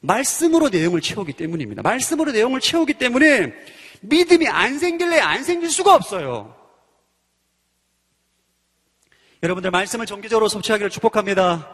말씀으로 0.00 0.68
내용을 0.68 1.00
채우기 1.00 1.32
때문입니다. 1.32 1.80
말씀으로 1.80 2.32
내용을 2.32 2.60
채우기 2.60 2.94
때문에 2.94 3.54
믿음이 4.02 4.46
안 4.48 4.78
생길래 4.78 5.18
안 5.20 5.42
생길 5.42 5.70
수가 5.70 5.94
없어요. 5.94 6.54
여러분들 9.42 9.70
말씀을 9.70 10.06
정기적으로 10.06 10.48
섭취하기를 10.48 10.90
축복합니다. 10.90 11.68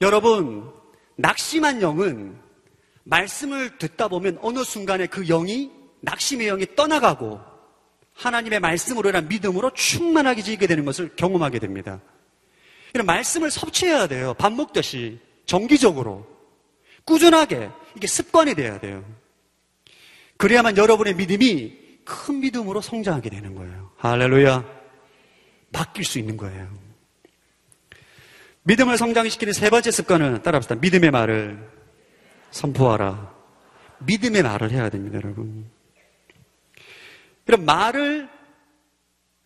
여러분, 0.00 0.70
낙심한 1.16 1.82
영은 1.82 2.38
말씀을 3.04 3.78
듣다 3.78 4.08
보면 4.08 4.38
어느 4.42 4.62
순간에 4.64 5.06
그 5.06 5.24
영이, 5.24 5.70
낙심의 6.00 6.46
영이 6.46 6.76
떠나가고 6.76 7.40
하나님의 8.14 8.60
말씀으로 8.60 9.08
인한 9.08 9.28
믿음으로 9.28 9.70
충만하게 9.70 10.42
지게 10.42 10.66
되는 10.66 10.84
것을 10.84 11.14
경험하게 11.16 11.58
됩니다. 11.58 12.00
이런 12.94 13.06
말씀을 13.06 13.50
섭취해야 13.50 14.06
돼요. 14.06 14.34
밥 14.34 14.52
먹듯이. 14.52 15.18
정기적으로. 15.46 16.26
꾸준하게. 17.04 17.70
이게 17.96 18.06
습관이 18.06 18.54
돼야 18.54 18.78
돼요. 18.78 19.04
그래야만 20.36 20.76
여러분의 20.76 21.14
믿음이 21.14 21.72
큰 22.04 22.40
믿음으로 22.40 22.80
성장하게 22.80 23.30
되는 23.30 23.54
거예요. 23.54 23.90
할렐루야. 23.96 24.81
바뀔 25.72 26.04
수 26.04 26.18
있는 26.18 26.36
거예요. 26.36 26.68
믿음을 28.64 28.96
성장시키는 28.96 29.52
세 29.52 29.70
번째 29.70 29.90
습관은 29.90 30.42
따라합시다. 30.42 30.76
믿음의 30.76 31.10
말을 31.10 31.68
선포하라. 32.50 33.34
믿음의 34.00 34.42
말을 34.42 34.70
해야 34.70 34.88
됩니다, 34.88 35.16
여러분. 35.16 35.68
그럼 37.44 37.64
말을 37.64 38.28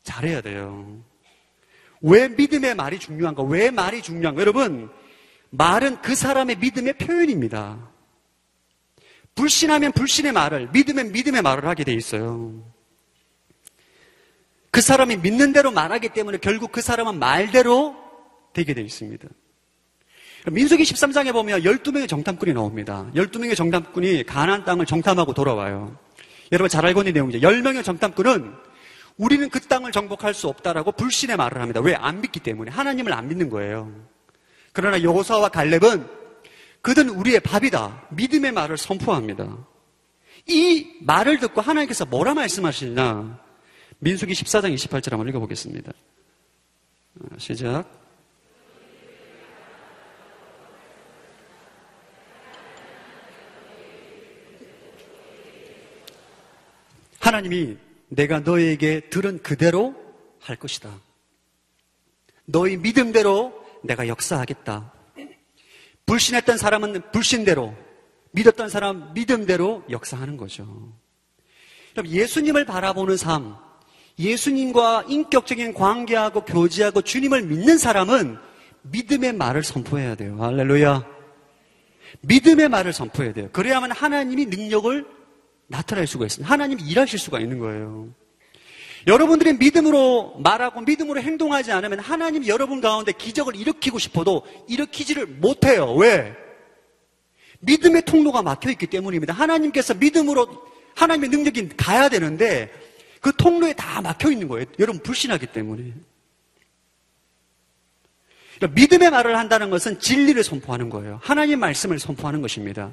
잘해야 0.02 0.40
돼요. 0.42 1.02
왜 2.02 2.28
믿음의 2.28 2.74
말이 2.74 2.98
중요한가? 2.98 3.42
왜 3.42 3.70
말이 3.70 4.02
중요한가? 4.02 4.40
여러분, 4.40 4.90
말은 5.50 6.02
그 6.02 6.14
사람의 6.14 6.56
믿음의 6.56 6.98
표현입니다. 6.98 7.90
불신하면 9.34 9.92
불신의 9.92 10.32
말을, 10.32 10.68
믿으면 10.72 11.12
믿음의 11.12 11.42
말을 11.42 11.66
하게 11.66 11.84
돼 11.84 11.92
있어요. 11.94 12.75
그 14.76 14.82
사람이 14.82 15.16
믿는 15.16 15.54
대로 15.54 15.70
말하기 15.70 16.10
때문에 16.10 16.36
결국 16.36 16.70
그 16.70 16.82
사람은 16.82 17.18
말대로 17.18 17.96
되게 18.52 18.74
돼 18.74 18.82
있습니다. 18.82 19.26
민수기 20.52 20.82
13장에 20.82 21.32
보면 21.32 21.62
12명의 21.62 22.06
정탐꾼이 22.06 22.52
나옵니다. 22.52 23.10
12명의 23.14 23.56
정탐꾼이 23.56 24.24
가나안 24.24 24.66
땅을 24.66 24.84
정탐하고 24.84 25.32
돌아와요. 25.32 25.96
여러분 26.52 26.68
잘 26.68 26.84
알고 26.84 27.00
있는 27.00 27.14
내용이죠. 27.14 27.38
10명의 27.38 27.82
정탐꾼은 27.84 28.52
우리는 29.16 29.48
그 29.48 29.60
땅을 29.60 29.92
정복할 29.92 30.34
수 30.34 30.46
없다라고 30.48 30.92
불신의 30.92 31.38
말을 31.38 31.62
합니다. 31.62 31.80
왜? 31.80 31.94
안 31.94 32.20
믿기 32.20 32.38
때문에. 32.38 32.70
하나님을 32.70 33.14
안 33.14 33.28
믿는 33.28 33.48
거예요. 33.48 33.90
그러나 34.74 35.02
여호사와 35.02 35.48
갈렙은 35.48 36.06
그든 36.82 37.08
우리의 37.08 37.40
밥이다. 37.40 38.08
믿음의 38.10 38.52
말을 38.52 38.76
선포합니다. 38.76 39.56
이 40.46 40.98
말을 41.00 41.38
듣고 41.38 41.62
하나님께서 41.62 42.04
뭐라 42.04 42.34
말씀하시냐? 42.34 43.45
민수기 43.98 44.34
14장 44.34 44.74
28절 44.74 45.10
한번 45.10 45.28
읽어보겠습니다. 45.28 45.92
아, 47.20 47.38
시작. 47.38 47.84
하나님이 57.20 57.76
내가 58.08 58.40
너에게 58.40 59.00
들은 59.08 59.42
그대로 59.42 59.94
할 60.40 60.56
것이다. 60.56 61.00
너희 62.44 62.76
믿음대로 62.76 63.64
내가 63.82 64.06
역사하겠다. 64.06 64.92
불신했던 66.04 66.56
사람은 66.56 67.10
불신대로, 67.10 67.74
믿었던 68.30 68.68
사람 68.68 69.12
믿음대로 69.14 69.84
역사하는 69.90 70.36
거죠. 70.36 70.92
그럼 71.92 72.06
예수님을 72.06 72.64
바라보는 72.64 73.16
삶, 73.16 73.56
예수님과 74.18 75.04
인격적인 75.08 75.74
관계하고 75.74 76.44
교제하고 76.44 77.02
주님을 77.02 77.42
믿는 77.42 77.78
사람은 77.78 78.38
믿음의 78.82 79.34
말을 79.34 79.62
선포해야 79.62 80.14
돼요. 80.14 80.36
할렐루야. 80.40 81.06
믿음의 82.22 82.68
말을 82.68 82.92
선포해야 82.92 83.32
돼요. 83.32 83.48
그래야만 83.52 83.90
하나님이 83.90 84.46
능력을 84.46 85.06
나타낼 85.66 86.06
수가 86.06 86.26
있습니다. 86.26 86.50
하나님이 86.50 86.82
일하실 86.82 87.18
수가 87.18 87.40
있는 87.40 87.58
거예요. 87.58 88.08
여러분들이 89.06 89.52
믿음으로 89.54 90.36
말하고 90.42 90.80
믿음으로 90.80 91.20
행동하지 91.20 91.72
않으면 91.72 92.00
하나님이 92.00 92.48
여러분 92.48 92.80
가운데 92.80 93.12
기적을 93.12 93.54
일으키고 93.54 93.98
싶어도 93.98 94.44
일으키지를 94.68 95.26
못해요. 95.26 95.94
왜? 95.94 96.34
믿음의 97.60 98.02
통로가 98.04 98.42
막혀 98.42 98.70
있기 98.70 98.86
때문입니다. 98.86 99.32
하나님께서 99.32 99.94
믿음으로 99.94 100.48
하나님의 100.94 101.30
능력이 101.30 101.68
가야 101.76 102.08
되는데 102.08 102.70
그 103.26 103.32
통로에 103.34 103.72
다 103.72 104.00
막혀 104.00 104.30
있는 104.30 104.46
거예요. 104.46 104.66
여러분 104.78 105.02
불신하기 105.02 105.48
때문에. 105.48 105.92
그러니까 108.54 108.80
믿음의 108.80 109.10
말을 109.10 109.36
한다는 109.36 109.68
것은 109.68 109.98
진리를 109.98 110.44
선포하는 110.44 110.90
거예요. 110.90 111.18
하나님 111.24 111.58
말씀을 111.58 111.98
선포하는 111.98 112.40
것입니다. 112.40 112.92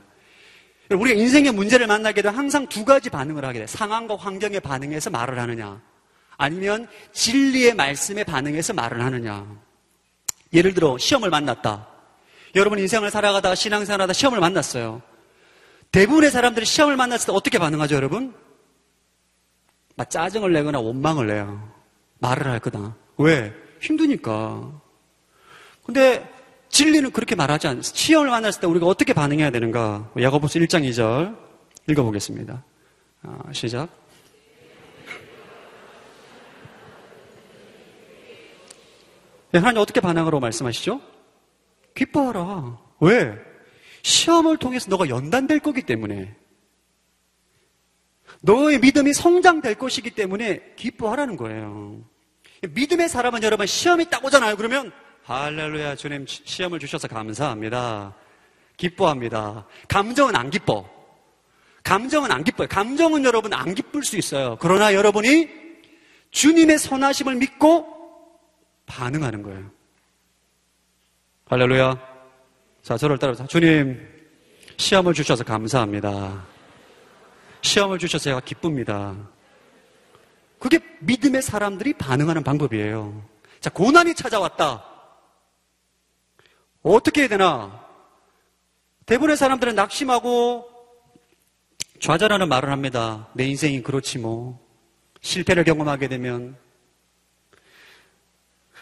우리가 0.89 1.19
인생의 1.19 1.51
문제를 1.51 1.85
만나게 1.85 2.23
되면 2.23 2.35
항상 2.35 2.65
두 2.65 2.83
가지 2.83 3.11
반응을 3.11 3.45
하게 3.45 3.59
돼요. 3.59 3.67
상황과 3.67 4.15
환경에 4.15 4.59
반응해서 4.59 5.11
말을 5.11 5.37
하느냐. 5.37 5.79
아니면 6.35 6.87
진리의 7.11 7.75
말씀에 7.75 8.23
반응해서 8.23 8.73
말을 8.73 9.03
하느냐. 9.03 9.45
예를 10.51 10.73
들어 10.73 10.97
시험을 10.97 11.29
만났다. 11.29 11.87
여러분 12.55 12.79
인생을 12.79 13.11
살아가다가 13.11 13.53
신앙생활하다 13.53 14.13
시험을 14.13 14.39
만났어요. 14.39 15.03
대부분의 15.91 16.31
사람들이 16.31 16.65
시험을 16.65 16.97
만났을 16.97 17.27
때 17.27 17.33
어떻게 17.33 17.59
반응하죠, 17.59 17.93
여러분? 17.93 18.33
막 19.95 20.09
짜증을 20.09 20.51
내거나 20.53 20.79
원망을 20.79 21.27
내요. 21.27 21.71
말을 22.19 22.47
할 22.47 22.59
거다. 22.59 22.95
왜? 23.17 23.53
힘드니까. 23.81 24.71
근데 25.85 26.27
진리는 26.69 27.11
그렇게 27.11 27.35
말하지 27.35 27.67
않습니다. 27.67 27.95
시험을 27.95 28.29
만났을 28.31 28.61
때 28.61 28.67
우리가 28.67 28.87
어떻게 28.87 29.13
반응해야 29.13 29.51
되는가? 29.51 30.11
야고보스 30.19 30.59
1장 30.59 30.89
2절 30.89 31.37
읽어보겠습니다. 31.87 32.63
아, 33.23 33.39
시작. 33.51 33.89
네, 39.51 39.59
하나님 39.59 39.81
어떻게 39.81 40.01
반항하라고 40.01 40.39
말씀하시죠? 40.39 40.99
기뻐하라. 41.93 42.79
왜? 43.01 43.35
시험을 44.01 44.57
통해서 44.57 44.89
너가 44.89 45.09
연단될 45.09 45.59
거기 45.59 45.83
때문에. 45.83 46.35
너의 48.45 48.79
믿음이 48.79 49.13
성장될 49.13 49.75
것이기 49.75 50.11
때문에 50.11 50.73
기뻐하라는 50.75 51.37
거예요. 51.37 52.01
믿음의 52.69 53.07
사람은 53.07 53.41
여러분 53.43 53.65
시험이 53.65 54.09
딱 54.09 54.23
오잖아요. 54.23 54.57
그러면 54.57 54.91
할렐루야 55.23 55.95
주님 55.95 56.25
시험을 56.27 56.79
주셔서 56.79 57.07
감사합니다. 57.07 58.13
기뻐합니다. 58.75 59.65
감정은 59.87 60.35
안 60.35 60.49
기뻐. 60.49 60.89
감정은 61.83 62.31
안 62.31 62.43
기뻐요. 62.43 62.67
감정은 62.67 63.23
여러분 63.23 63.53
안 63.53 63.73
기쁠 63.75 64.03
수 64.03 64.17
있어요. 64.17 64.57
그러나 64.59 64.93
여러분이 64.93 65.49
주님의 66.31 66.79
선하심을 66.79 67.35
믿고 67.35 67.87
반응하는 68.87 69.41
거예요. 69.41 69.71
할렐루야. 71.45 71.97
자, 72.81 72.97
저를 72.97 73.17
따라서 73.19 73.47
주님 73.47 74.05
시험을 74.75 75.13
주셔서 75.13 75.45
감사합니다. 75.45 76.52
시험을 77.63 77.97
주셔서 77.97 78.25
제가 78.25 78.39
기쁩니다. 78.41 79.15
그게 80.59 80.79
믿음의 80.99 81.41
사람들이 81.41 81.93
반응하는 81.93 82.43
방법이에요. 82.43 83.23
자, 83.59 83.69
고난이 83.69 84.15
찾아왔다. 84.15 84.85
어떻게 86.83 87.21
해야 87.21 87.29
되나? 87.29 87.83
대부분의 89.05 89.37
사람들은 89.37 89.75
낙심하고 89.75 90.69
좌절하는 91.99 92.49
말을 92.49 92.69
합니다. 92.71 93.29
내 93.33 93.45
인생이 93.45 93.81
그렇지 93.81 94.19
뭐. 94.19 94.59
실패를 95.21 95.63
경험하게 95.63 96.09
되면. 96.09 96.57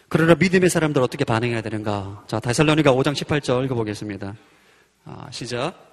그러나 0.09 0.35
믿음의 0.35 0.69
사람들 0.69 1.01
어떻게 1.01 1.23
반응해야 1.23 1.61
되는가? 1.61 2.25
자, 2.27 2.39
다살로니가 2.39 2.91
5장 2.91 3.13
18절 3.13 3.65
읽어보겠습니다. 3.65 4.35
아, 5.05 5.27
시작. 5.31 5.91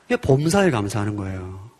범사에 0.17 0.71
감사하는 0.71 1.15
거예요. 1.15 1.71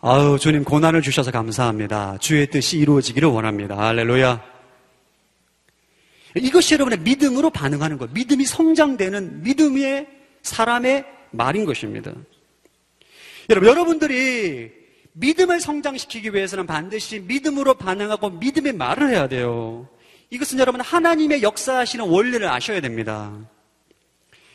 아유, 0.00 0.38
주님 0.40 0.64
고난을 0.64 1.02
주셔서 1.02 1.30
감사합니다. 1.30 2.18
주의 2.18 2.48
뜻이 2.48 2.78
이루어지기를 2.78 3.28
원합니다. 3.28 3.76
할렐루야. 3.78 4.42
이것이 6.36 6.74
여러분의 6.74 7.00
믿음으로 7.00 7.50
반응하는 7.50 7.98
것, 7.98 8.12
믿음이 8.12 8.44
성장되는 8.44 9.42
믿음의 9.42 10.06
사람의 10.42 11.04
말인 11.32 11.64
것입니다. 11.64 12.12
여러분, 13.50 13.68
여러분들이 13.68 14.70
믿음을 15.14 15.60
성장시키기 15.60 16.32
위해서는 16.32 16.66
반드시 16.66 17.20
믿음으로 17.20 17.74
반응하고 17.74 18.30
믿음의 18.30 18.74
말을 18.74 19.10
해야 19.10 19.26
돼요. 19.26 19.88
이것은 20.30 20.58
여러분 20.58 20.80
하나님의 20.80 21.42
역사하시는 21.42 22.06
원리를 22.06 22.46
아셔야 22.46 22.80
됩니다. 22.80 23.36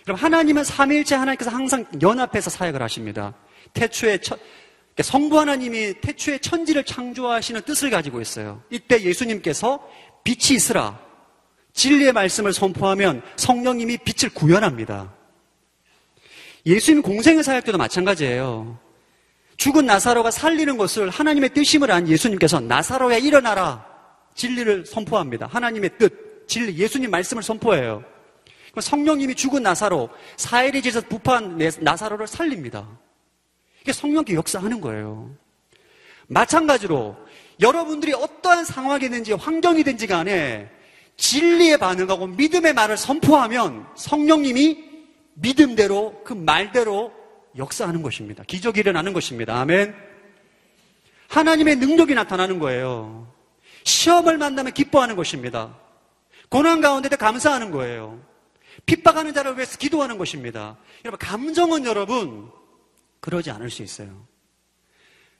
여러분 0.07 0.23
하나님은 0.23 0.63
삼일째 0.63 1.15
하나님께서 1.15 1.51
항상 1.51 1.85
연합해서 2.01 2.49
사역을 2.49 2.81
하십니다. 2.81 3.33
태초에 3.73 4.17
첫, 4.19 4.39
그러니까 4.93 5.03
성부 5.03 5.39
하나님이 5.39 5.95
태초에 6.01 6.39
천지를 6.39 6.83
창조하시는 6.83 7.61
뜻을 7.61 7.89
가지고 7.89 8.21
있어요. 8.21 8.61
이때 8.69 9.01
예수님께서 9.01 9.79
빛이 10.23 10.55
있으라 10.55 10.99
진리의 11.73 12.13
말씀을 12.13 12.53
선포하면 12.53 13.21
성령님이 13.35 13.97
빛을 13.97 14.33
구현합니다. 14.33 15.13
예수님 16.65 17.01
공생의 17.01 17.43
사역 17.43 17.65
때도 17.65 17.77
마찬가지예요. 17.77 18.79
죽은 19.57 19.85
나사로가 19.85 20.31
살리는 20.31 20.77
것을 20.77 21.09
하나님의 21.09 21.53
뜻임을 21.53 21.91
안 21.91 22.07
예수님께서 22.07 22.59
나사로야 22.59 23.17
일어나라 23.17 23.85
진리를 24.35 24.85
선포합니다. 24.85 25.47
하나님의 25.47 25.97
뜻, 25.97 26.47
진리, 26.47 26.77
예수님 26.77 27.11
말씀을 27.11 27.43
선포해요. 27.43 28.03
성령님이 28.81 29.35
죽은 29.35 29.63
나사로, 29.63 30.09
사일이 30.37 30.81
지에서 30.81 31.01
부패한 31.01 31.59
나사로를 31.79 32.27
살립니다. 32.27 32.87
이게 33.81 33.93
성령께 33.93 34.33
역사하는 34.33 34.81
거예요. 34.81 35.29
마찬가지로 36.27 37.15
여러분들이 37.59 38.13
어떠한 38.13 38.65
상황이든지 38.65 39.33
환경이든지 39.33 40.07
간에 40.07 40.69
진리에 41.17 41.77
반응하고 41.77 42.27
믿음의 42.27 42.73
말을 42.73 42.97
선포하면 42.97 43.85
성령님이 43.95 44.83
믿음대로 45.35 46.21
그 46.23 46.33
말대로 46.33 47.11
역사하는 47.57 48.01
것입니다. 48.01 48.43
기적이 48.47 48.79
일어나는 48.79 49.13
것입니다. 49.13 49.59
아멘. 49.59 49.95
하나님의 51.27 51.77
능력이 51.77 52.15
나타나는 52.15 52.59
거예요. 52.59 53.31
시험을 53.83 54.37
만나면 54.37 54.73
기뻐하는 54.73 55.15
것입니다. 55.15 55.75
고난 56.49 56.81
가운데 56.81 57.09
도 57.09 57.17
감사하는 57.17 57.71
거예요. 57.71 58.19
핍박하는 58.85 59.33
자를 59.33 59.55
위해서 59.55 59.77
기도하는 59.77 60.17
것입니다. 60.17 60.77
여러분, 61.05 61.19
감정은 61.25 61.85
여러분, 61.85 62.51
그러지 63.19 63.49
않을 63.51 63.69
수 63.69 63.83
있어요. 63.83 64.27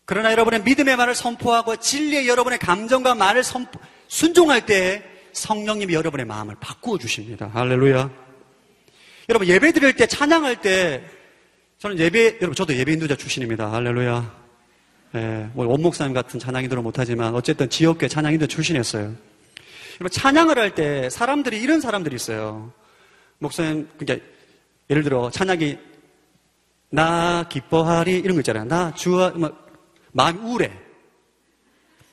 그러나 0.05 0.31
여러분의 0.31 0.63
믿음의 0.63 0.97
말을 0.97 1.15
선포하고 1.15 1.77
진리의 1.77 2.27
여러분의 2.27 2.59
감정과 2.59 3.15
말을 3.15 3.43
선포, 3.43 3.79
순종할 4.07 4.65
때 4.65 5.03
성령님이 5.33 5.93
여러분의 5.93 6.25
마음을 6.25 6.55
바꾸어 6.59 6.97
주십니다. 6.97 7.49
할렐루야. 7.53 8.09
여러분 9.29 9.47
예배 9.47 9.71
드릴 9.71 9.95
때 9.95 10.05
찬양할 10.05 10.61
때 10.61 11.03
저는 11.79 11.97
예배 11.97 12.37
여러분 12.41 12.53
저도 12.53 12.75
예배 12.75 12.93
인도자 12.93 13.15
출신입니다. 13.15 13.71
할렐루야. 13.71 14.43
예, 15.15 15.49
뭐 15.53 15.65
원목사님 15.67 16.13
같은 16.13 16.39
찬양 16.39 16.63
인도를 16.63 16.83
못하지만 16.83 17.33
어쨌든 17.35 17.69
지역계 17.69 18.07
찬양 18.09 18.33
인도 18.33 18.45
출신이었어요. 18.47 19.03
여러분 19.03 20.09
찬양을 20.11 20.57
할 20.57 20.75
때 20.75 21.09
사람들이 21.09 21.61
이런 21.61 21.79
사람들이 21.79 22.15
있어요. 22.15 22.73
목사님 23.43 23.87
그러니까 23.97 24.25
예를 24.89 25.03
들어 25.03 25.29
찬양이 25.29 25.77
나 26.89 27.47
기뻐하리 27.49 28.19
이런 28.19 28.35
거 28.35 28.41
있잖아요. 28.41 28.65
나 28.65 28.93
주와 28.93 29.31
뭐, 29.31 29.51
마음이 30.11 30.39
우울해. 30.39 30.71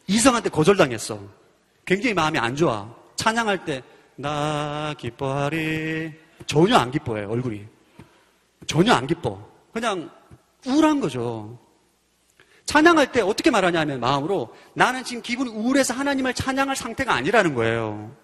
이성한테 0.07 0.49
거절당했어. 0.49 1.21
굉장히 1.85 2.15
마음이 2.15 2.39
안 2.39 2.57
좋아. 2.57 2.93
찬양할 3.17 3.65
때, 3.65 3.83
나 4.17 4.95
기뻐하리. 4.99 6.13
전혀 6.47 6.77
안 6.77 6.91
기뻐해요, 6.91 7.29
얼굴이. 7.31 7.67
전혀 8.67 8.93
안 8.95 9.07
기뻐. 9.07 9.47
그냥 9.73 10.11
우울한 10.67 11.01
거죠. 11.01 11.59
찬양할 12.65 13.13
때 13.13 13.21
어떻게 13.21 13.51
말하냐면 13.51 14.01
마음으로 14.01 14.55
나는 14.75 15.05
지금 15.05 15.23
기분이 15.23 15.51
우울해서 15.51 15.93
하나님을 15.93 16.35
찬양할 16.35 16.75
상태가 16.75 17.15
아니라는 17.15 17.55
거예요. 17.55 18.15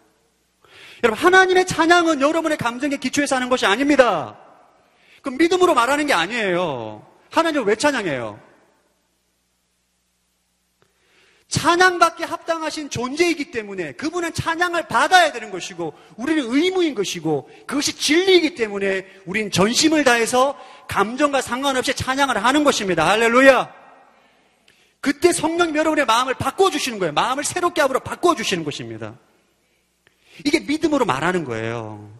여러분, 1.06 1.24
하나님의 1.24 1.66
찬양은 1.66 2.20
여러분의 2.20 2.58
감정에 2.58 2.96
기초해서 2.96 3.36
하는 3.36 3.48
것이 3.48 3.64
아닙니다. 3.64 4.36
그럼 5.22 5.38
믿음으로 5.38 5.72
말하는 5.72 6.06
게 6.06 6.12
아니에요. 6.12 7.06
하나님을 7.30 7.66
왜 7.66 7.76
찬양해요? 7.76 8.40
찬양받기 11.46 12.24
합당하신 12.24 12.90
존재이기 12.90 13.52
때문에 13.52 13.92
그분은 13.92 14.34
찬양을 14.34 14.88
받아야 14.88 15.30
되는 15.30 15.52
것이고 15.52 15.94
우리는 16.16 16.42
의무인 16.44 16.96
것이고 16.96 17.48
그것이 17.68 17.96
진리이기 17.96 18.56
때문에 18.56 19.06
우린 19.26 19.52
전심을 19.52 20.02
다해서 20.02 20.58
감정과 20.88 21.40
상관없이 21.40 21.94
찬양을 21.94 22.42
하는 22.42 22.64
것입니다. 22.64 23.08
할렐루야. 23.08 23.72
그때 25.00 25.32
성령 25.32 25.76
여러분의 25.76 26.04
마음을 26.04 26.34
바꿔주시는 26.34 26.98
거예요. 26.98 27.12
마음을 27.12 27.44
새롭게 27.44 27.80
하으로 27.80 28.00
바꿔주시는 28.00 28.64
것입니다. 28.64 29.14
이게 30.44 30.60
믿음으로 30.60 31.04
말하는 31.04 31.44
거예요. 31.44 32.16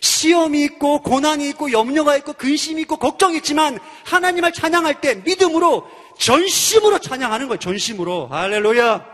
시험이 0.00 0.64
있고 0.64 1.00
고난이 1.02 1.48
있고 1.50 1.70
염려가 1.70 2.16
있고 2.18 2.32
근심이 2.32 2.82
있고 2.82 2.96
걱정이 2.96 3.36
있지만 3.38 3.78
하나님을 4.04 4.52
찬양할 4.52 5.00
때 5.00 5.14
믿음으로 5.16 5.88
전심으로 6.18 6.98
찬양하는 6.98 7.48
거예요. 7.48 7.58
전심으로. 7.58 8.26
할렐루야. 8.26 9.06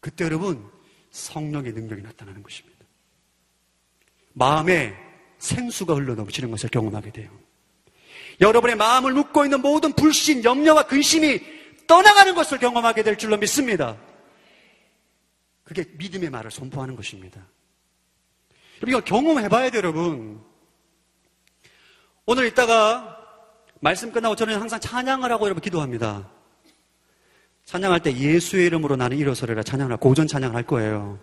그때 0.00 0.24
여러분 0.24 0.68
성령의 1.10 1.72
능력이 1.72 2.02
나타나는 2.02 2.42
것입니다. 2.42 2.76
마음에 4.32 4.94
생수가 5.38 5.94
흘러 5.94 6.14
넘치는 6.14 6.50
것을 6.50 6.68
경험하게 6.68 7.10
돼요. 7.10 7.30
여러분의 8.40 8.76
마음을 8.76 9.12
묶고 9.14 9.44
있는 9.44 9.62
모든 9.62 9.92
불신, 9.92 10.44
염려와 10.44 10.84
근심이 10.84 11.40
떠나가는 11.86 12.34
것을 12.34 12.58
경험하게 12.58 13.02
될 13.02 13.16
줄로 13.16 13.36
믿습니다. 13.38 13.96
그게 15.66 15.84
믿음의 15.98 16.30
말을 16.30 16.50
선포하는 16.50 16.94
것입니다. 16.94 17.44
이거 18.86 19.00
경험해 19.00 19.48
봐야 19.48 19.68
돼요, 19.68 19.78
여러분. 19.78 20.40
오늘 22.24 22.46
이따가 22.46 23.18
말씀 23.80 24.12
끝나고 24.12 24.36
저는 24.36 24.60
항상 24.60 24.80
찬양을 24.80 25.30
하고 25.30 25.44
여러분 25.44 25.60
기도합니다. 25.60 26.30
찬양할 27.64 28.00
때 28.00 28.16
예수의 28.16 28.66
이름으로 28.66 28.94
나는 28.94 29.18
일어서리라 29.18 29.64
찬양을 29.64 29.96
고전 29.96 30.28
찬양을 30.28 30.54
할 30.54 30.62
거예요. 30.62 31.18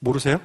모르세요? 0.00 0.40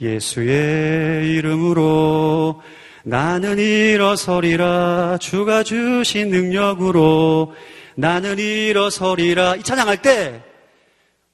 예수의 0.00 1.34
이름으로 1.34 2.62
나는 3.02 3.58
일어서리라 3.58 5.18
주가 5.20 5.64
주신 5.64 6.30
능력으로 6.30 7.54
나는 7.96 8.38
일어서리라 8.38 9.56
이 9.56 9.62
찬양할 9.62 10.02
때 10.02 10.42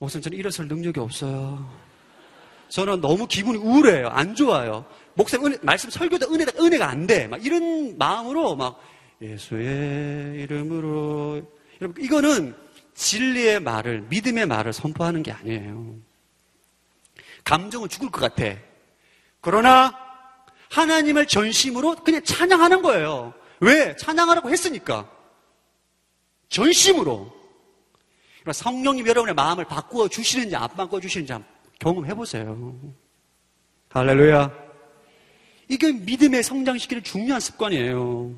무슨 0.02 0.20
저는 0.20 0.36
일어설 0.36 0.66
능력이 0.66 0.98
없어요. 0.98 1.70
저는 2.70 3.00
너무 3.00 3.28
기분이 3.28 3.56
우울해요. 3.58 4.08
안 4.08 4.34
좋아요. 4.34 4.84
목사님 5.14 5.46
은혜, 5.46 5.58
말씀 5.62 5.90
설교도 5.90 6.34
은혜다, 6.34 6.60
은혜가 6.60 6.88
안 6.88 7.06
돼. 7.06 7.28
막 7.28 7.44
이런 7.44 7.96
마음으로 7.98 8.56
막 8.56 8.82
예수의 9.20 10.40
이름으로. 10.42 11.42
여러분, 11.80 12.04
이거는 12.04 12.56
진리의 12.94 13.60
말을, 13.60 14.00
믿음의 14.08 14.46
말을 14.46 14.72
선포하는 14.72 15.22
게 15.22 15.30
아니에요. 15.30 15.94
감정은 17.44 17.88
죽을 17.88 18.10
것 18.10 18.20
같아. 18.20 18.58
그러나 19.40 19.96
하나님을 20.68 21.28
전심으로 21.28 21.94
그냥 22.02 22.24
찬양하는 22.24 22.82
거예요. 22.82 23.34
왜? 23.60 23.94
찬양하라고 23.94 24.50
했으니까. 24.50 25.08
전심으로. 26.48 27.41
성령님 28.50 29.06
여러분의 29.06 29.34
마음을 29.34 29.64
바꾸어 29.64 30.08
주시는지 30.08 30.56
안 30.56 30.68
바꾸어 30.68 30.98
주시는지 30.98 31.32
한번 31.32 31.48
경험해 31.78 32.14
보세요. 32.14 32.74
할렐루야. 33.90 34.50
이게 35.68 35.92
믿음의 35.92 36.42
성장시키는 36.42 37.02
중요한 37.02 37.40
습관이에요. 37.40 38.34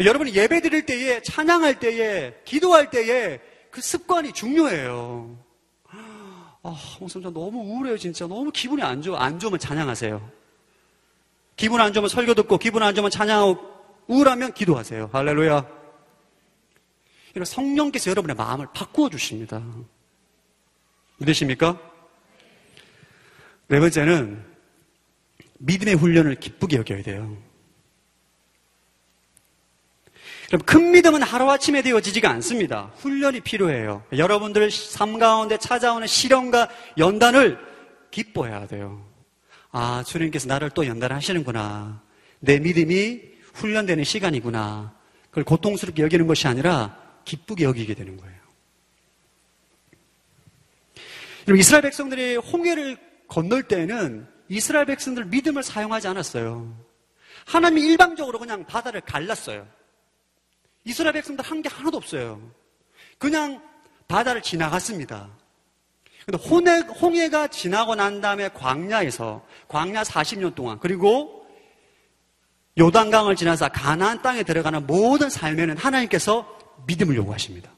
여러분이 0.00 0.34
예배 0.34 0.60
드릴 0.60 0.86
때에, 0.86 1.22
찬양할 1.22 1.80
때에, 1.80 2.34
기도할 2.44 2.90
때에 2.90 3.40
그 3.70 3.80
습관이 3.80 4.32
중요해요. 4.32 5.36
아, 6.62 6.76
목사님, 7.00 7.32
너무 7.32 7.60
우울해요, 7.60 7.96
진짜. 7.98 8.26
너무 8.26 8.50
기분이 8.52 8.82
안 8.82 9.02
좋아. 9.02 9.22
안 9.22 9.38
좋으면 9.38 9.58
찬양하세요. 9.58 10.30
기분 11.56 11.80
안 11.80 11.92
좋으면 11.92 12.08
설교 12.08 12.34
듣고, 12.34 12.58
기분 12.58 12.82
안 12.82 12.94
좋으면 12.94 13.10
찬양하고, 13.10 13.58
우울하면 14.06 14.52
기도하세요. 14.52 15.10
할렐루야. 15.12 15.77
성령께서 17.44 18.10
여러분의 18.10 18.36
마음을 18.36 18.66
바꾸어 18.74 19.08
주십니다. 19.10 19.62
믿으십니까? 21.18 21.78
네 23.68 23.80
번째는 23.80 24.44
믿음의 25.58 25.94
훈련을 25.94 26.36
기쁘게 26.36 26.76
여겨야 26.78 27.02
돼요. 27.02 27.36
그럼 30.48 30.62
큰 30.62 30.92
믿음은 30.92 31.22
하루아침에 31.22 31.82
되어지지가 31.82 32.30
않습니다. 32.30 32.90
훈련이 32.96 33.40
필요해요. 33.40 34.02
여러분들 34.16 34.70
삶 34.70 35.18
가운데 35.18 35.58
찾아오는 35.58 36.06
시련과 36.06 36.70
연단을 36.96 37.58
기뻐해야 38.10 38.66
돼요. 38.66 39.04
아, 39.70 40.02
주님께서 40.06 40.48
나를 40.48 40.70
또 40.70 40.86
연단하시는구나. 40.86 42.00
내 42.40 42.58
믿음이 42.58 43.20
훈련되는 43.52 44.04
시간이구나. 44.04 44.94
그걸 45.28 45.44
고통스럽게 45.44 46.02
여기는 46.02 46.26
것이 46.26 46.48
아니라 46.48 46.96
기쁘게 47.28 47.64
여기게 47.64 47.94
되는 47.94 48.16
거예요. 48.16 48.38
여러분, 51.46 51.60
이스라엘 51.60 51.82
백성들이 51.82 52.36
홍해를 52.36 52.96
건널 53.28 53.62
때에는 53.62 54.26
이스라엘 54.48 54.86
백성들 54.86 55.26
믿음을 55.26 55.62
사용하지 55.62 56.08
않았어요. 56.08 56.74
하나님이 57.46 57.82
일방적으로 57.82 58.38
그냥 58.38 58.64
바다를 58.66 59.00
갈랐어요. 59.02 59.66
이스라엘 60.84 61.12
백성들 61.12 61.44
한 61.44 61.62
게 61.62 61.68
하나도 61.68 61.96
없어요. 61.96 62.50
그냥 63.18 63.62
바다를 64.08 64.42
지나갔습니다. 64.42 65.30
근데 66.24 66.38
홍해, 66.48 66.80
홍해가 66.80 67.48
지나고 67.48 67.94
난 67.94 68.20
다음에 68.20 68.48
광야에서 68.48 69.46
광야 69.68 70.02
40년 70.02 70.54
동안 70.54 70.78
그리고 70.78 71.46
요단강을 72.78 73.36
지나서 73.36 73.68
가나안 73.68 74.22
땅에 74.22 74.42
들어가는 74.42 74.86
모든 74.86 75.30
삶에는 75.30 75.76
하나님께서 75.76 76.57
믿음을 76.86 77.16
요구하십니다. 77.16 77.70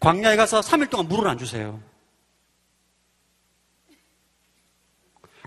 광야에 0.00 0.36
가서 0.36 0.60
3일 0.60 0.90
동안 0.90 1.08
물을 1.08 1.28
안 1.28 1.38
주세요. 1.38 1.80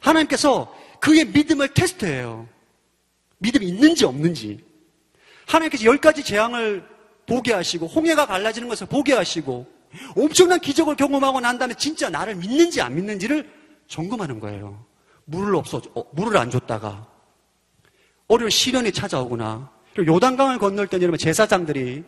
하나님께서 0.02 0.74
그의 1.00 1.26
믿음을 1.26 1.74
테스트해요. 1.74 2.48
믿음이 3.40 3.68
있는지 3.68 4.06
없는지. 4.06 4.66
하나님께서 5.46 5.86
열 5.86 5.98
가지 5.98 6.24
재앙을 6.24 6.88
보게 7.28 7.54
하시고 7.54 7.88
홍해가 7.88 8.26
갈라지는 8.26 8.68
것을 8.68 8.88
보게 8.88 9.14
하시고 9.14 9.68
엄청난 10.16 10.60
기적을 10.60 10.96
경험하고 10.96 11.40
난 11.40 11.58
다음에 11.58 11.74
진짜 11.76 12.10
나를 12.10 12.36
믿는지 12.36 12.82
안 12.82 12.96
믿는지를 12.96 13.50
점검하는 13.88 14.40
거예요. 14.40 14.86
물을 15.26 15.56
없어 15.56 15.82
어, 15.94 16.06
물을 16.14 16.38
안 16.38 16.50
줬다가 16.50 17.08
어려운 18.28 18.50
시련이 18.50 18.92
찾아오거나 18.92 19.72
요단강을 20.06 20.60
건널 20.60 20.88
때 20.88 20.98
여러분 20.98 21.18
제사장들이 21.18 22.04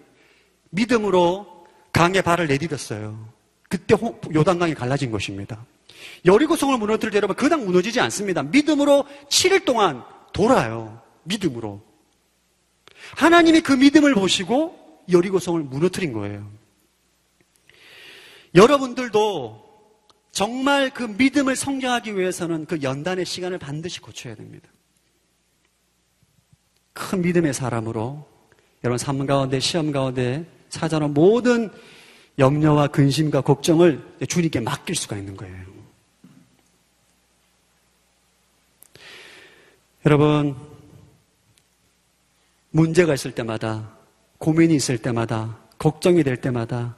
믿음으로 0.70 1.66
강에 1.92 2.22
발을 2.22 2.48
내디뎠어요. 2.48 3.28
그때 3.68 3.96
요단강이 4.34 4.74
갈라진 4.74 5.12
것입니다. 5.12 5.66
여리고성을 6.26 6.78
무너뜨릴 6.78 7.12
때 7.12 7.18
여러분 7.18 7.36
그냥 7.36 7.66
무너지지 7.66 8.00
않습니다. 8.00 8.44
믿음으로 8.44 9.06
7일 9.30 9.66
동안 9.66 10.04
돌아요. 10.34 11.02
믿음으로. 11.24 11.82
하나님이 13.16 13.62
그 13.62 13.74
믿음을 13.74 14.14
보시고 14.14 15.04
여리고성을 15.12 15.62
무너뜨린 15.62 16.14
거예요. 16.14 16.50
여러분들도 18.56 19.70
정말 20.32 20.90
그 20.92 21.04
믿음을 21.04 21.56
성장하기 21.56 22.18
위해서는 22.18 22.66
그 22.66 22.82
연단의 22.82 23.26
시간을 23.26 23.58
반드시 23.58 24.00
거쳐야 24.02 24.36
됩니다. 24.36 24.70
큰 27.00 27.22
믿음의 27.22 27.54
사람으로 27.54 28.28
여러분 28.84 28.98
삶 28.98 29.26
가운데 29.26 29.60
시험 29.60 29.92
가운데 29.92 30.46
찾아오는 30.68 31.14
모든 31.14 31.72
염려와 32.38 32.88
근심과 32.88 33.42
걱정을 33.42 34.04
주님께 34.28 34.60
맡길 34.60 34.96
수가 34.96 35.18
있는 35.18 35.36
거예요. 35.36 35.56
여러분 40.06 40.56
문제가 42.72 43.14
있을 43.14 43.32
때마다, 43.32 43.92
고민이 44.38 44.76
있을 44.76 44.98
때마다, 45.00 45.58
걱정이 45.78 46.24
될 46.24 46.38
때마다, 46.38 46.96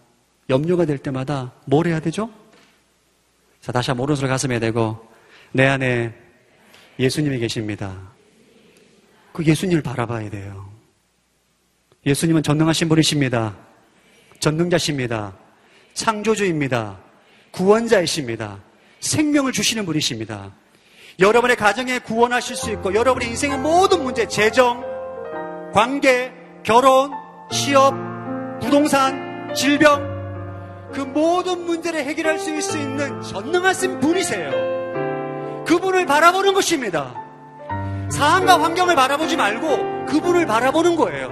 염려가 0.49 0.85
될 0.85 0.97
때마다 0.97 1.53
뭘 1.65 1.87
해야 1.87 1.99
되죠? 1.99 2.29
자, 3.61 3.71
다시 3.71 3.91
한번 3.91 4.03
오른손을 4.03 4.29
가슴에 4.29 4.59
대고 4.59 5.07
내 5.53 5.65
안에 5.67 6.13
예수님이 6.99 7.39
계십니다. 7.39 8.11
그 9.33 9.43
예수님을 9.45 9.81
바라봐야 9.81 10.29
돼요. 10.29 10.69
예수님은 12.05 12.43
전능하신 12.43 12.89
분이십니다. 12.89 13.55
전능자십니다. 14.39 15.35
창조주입니다. 15.93 16.99
구원자이십니다. 17.51 18.59
생명을 18.99 19.51
주시는 19.51 19.85
분이십니다. 19.85 20.51
여러분의 21.19 21.55
가정에 21.55 21.99
구원하실 21.99 22.55
수 22.55 22.71
있고 22.71 22.93
여러분의 22.93 23.29
인생의 23.29 23.59
모든 23.59 24.03
문제, 24.03 24.27
재정, 24.27 24.83
관계, 25.73 26.33
결혼, 26.63 27.11
취업, 27.51 27.93
부동산, 28.61 29.53
질병, 29.53 30.09
그 30.93 31.01
모든 31.01 31.65
문제를 31.65 32.03
해결할 32.03 32.39
수 32.39 32.77
있는 32.77 33.21
전능하신 33.21 33.99
분이세요. 33.99 35.65
그분을 35.65 36.05
바라보는 36.05 36.53
것입니다. 36.53 37.20
상황과 38.11 38.61
환경을 38.61 38.95
바라보지 38.95 39.37
말고 39.37 40.05
그분을 40.07 40.45
바라보는 40.45 40.95
거예요. 40.95 41.29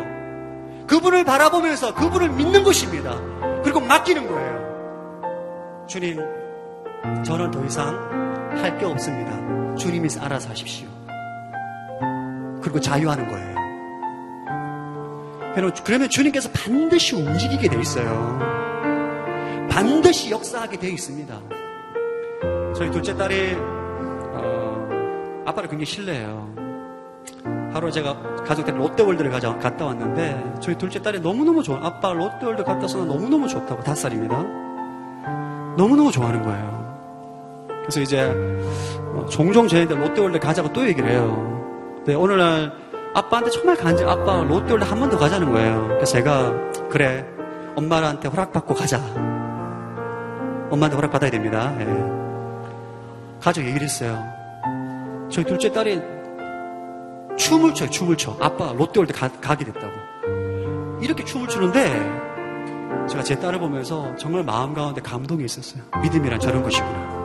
그분을 0.88 1.23
바라보면서 1.23 1.93
그분을 1.93 2.30
믿는 2.30 2.63
것입니다. 2.63 3.15
그리고 3.63 3.80
맡기는 3.80 4.27
거예요. 4.27 5.86
주님, 5.88 6.19
저는 7.23 7.51
더 7.51 7.63
이상 7.65 8.19
할 8.51 8.77
게 8.77 8.86
없습니다. 8.86 9.75
주님이 9.75 10.09
알아서 10.19 10.49
하십시오. 10.49 10.88
그리고 12.61 12.80
자유하는 12.80 13.27
거예요. 13.27 13.49
그러면 15.84 16.09
주님께서 16.09 16.49
반드시 16.53 17.15
움직이게 17.15 17.67
돼 17.69 17.80
있어요. 17.80 18.39
반드시 19.69 20.32
역사하게 20.32 20.77
되어 20.77 20.89
있습니다. 20.91 21.39
저희 22.75 22.91
둘째 22.91 23.15
딸이 23.15 23.55
어, 24.34 25.43
아빠를 25.45 25.69
굉장히 25.69 25.86
신뢰해요. 25.86 26.59
하루 27.74 27.91
제가 27.91 28.17
가족들 28.45 28.80
롯데월드를 28.80 29.30
가자, 29.32 29.55
갔다 29.57 29.86
왔는데 29.86 30.55
저희 30.59 30.76
둘째 30.76 31.01
딸이 31.01 31.20
너무너무 31.20 31.61
좋아. 31.61 31.80
아빠 31.82 32.13
롯데월드 32.13 32.63
갔다 32.63 32.82
와서 32.82 33.05
너무너무 33.05 33.47
좋다고 33.47 33.84
다섯 33.84 34.01
살입니다. 34.01 34.38
너무너무 35.78 36.11
좋아하는 36.11 36.41
거예요. 36.41 36.80
그래서 37.82 38.01
이제 38.01 38.24
어, 39.13 39.26
종종 39.30 39.67
저희들 39.67 39.99
롯데월드 39.99 40.39
가자고 40.39 40.74
또 40.74 40.86
얘기를 40.88 41.09
해요. 41.09 41.93
근데 41.97 42.15
오늘날 42.15 42.72
아빠한테 43.13 43.49
정말 43.51 43.76
간절, 43.76 44.07
아빠 44.09 44.41
롯데월드 44.43 44.84
한 44.86 44.99
번 44.99 45.09
더 45.09 45.17
가자는 45.17 45.51
거예요. 45.51 45.88
그래서 45.89 46.05
제가, 46.13 46.53
그래, 46.89 47.26
엄마한테 47.76 48.28
허락받고 48.30 48.74
가자. 48.74 48.97
엄마한테 50.70 50.95
허락받아야 50.95 51.32
됩니다. 51.32 51.74
예. 51.80 51.86
가족 53.41 53.61
얘기를 53.61 53.82
했어요. 53.82 54.24
저희 55.30 55.45
둘째 55.45 55.72
딸이 55.72 55.99
춤을 57.39 57.73
춰요, 57.73 57.89
춤을 57.89 58.17
춰. 58.17 58.35
아빠 58.39 58.73
롯데월드 58.73 59.13
가, 59.13 59.29
가게 59.41 59.65
됐다고. 59.65 59.93
이렇게 61.01 61.23
춤을 61.23 61.47
추는데, 61.47 61.89
제가 63.09 63.23
제 63.23 63.39
딸을 63.39 63.59
보면서 63.59 64.13
정말 64.17 64.43
마음 64.43 64.73
가운데 64.73 65.01
감동이 65.01 65.45
있었어요. 65.45 65.81
믿음이란 66.01 66.39
저런 66.39 66.61
것이구나. 66.61 67.19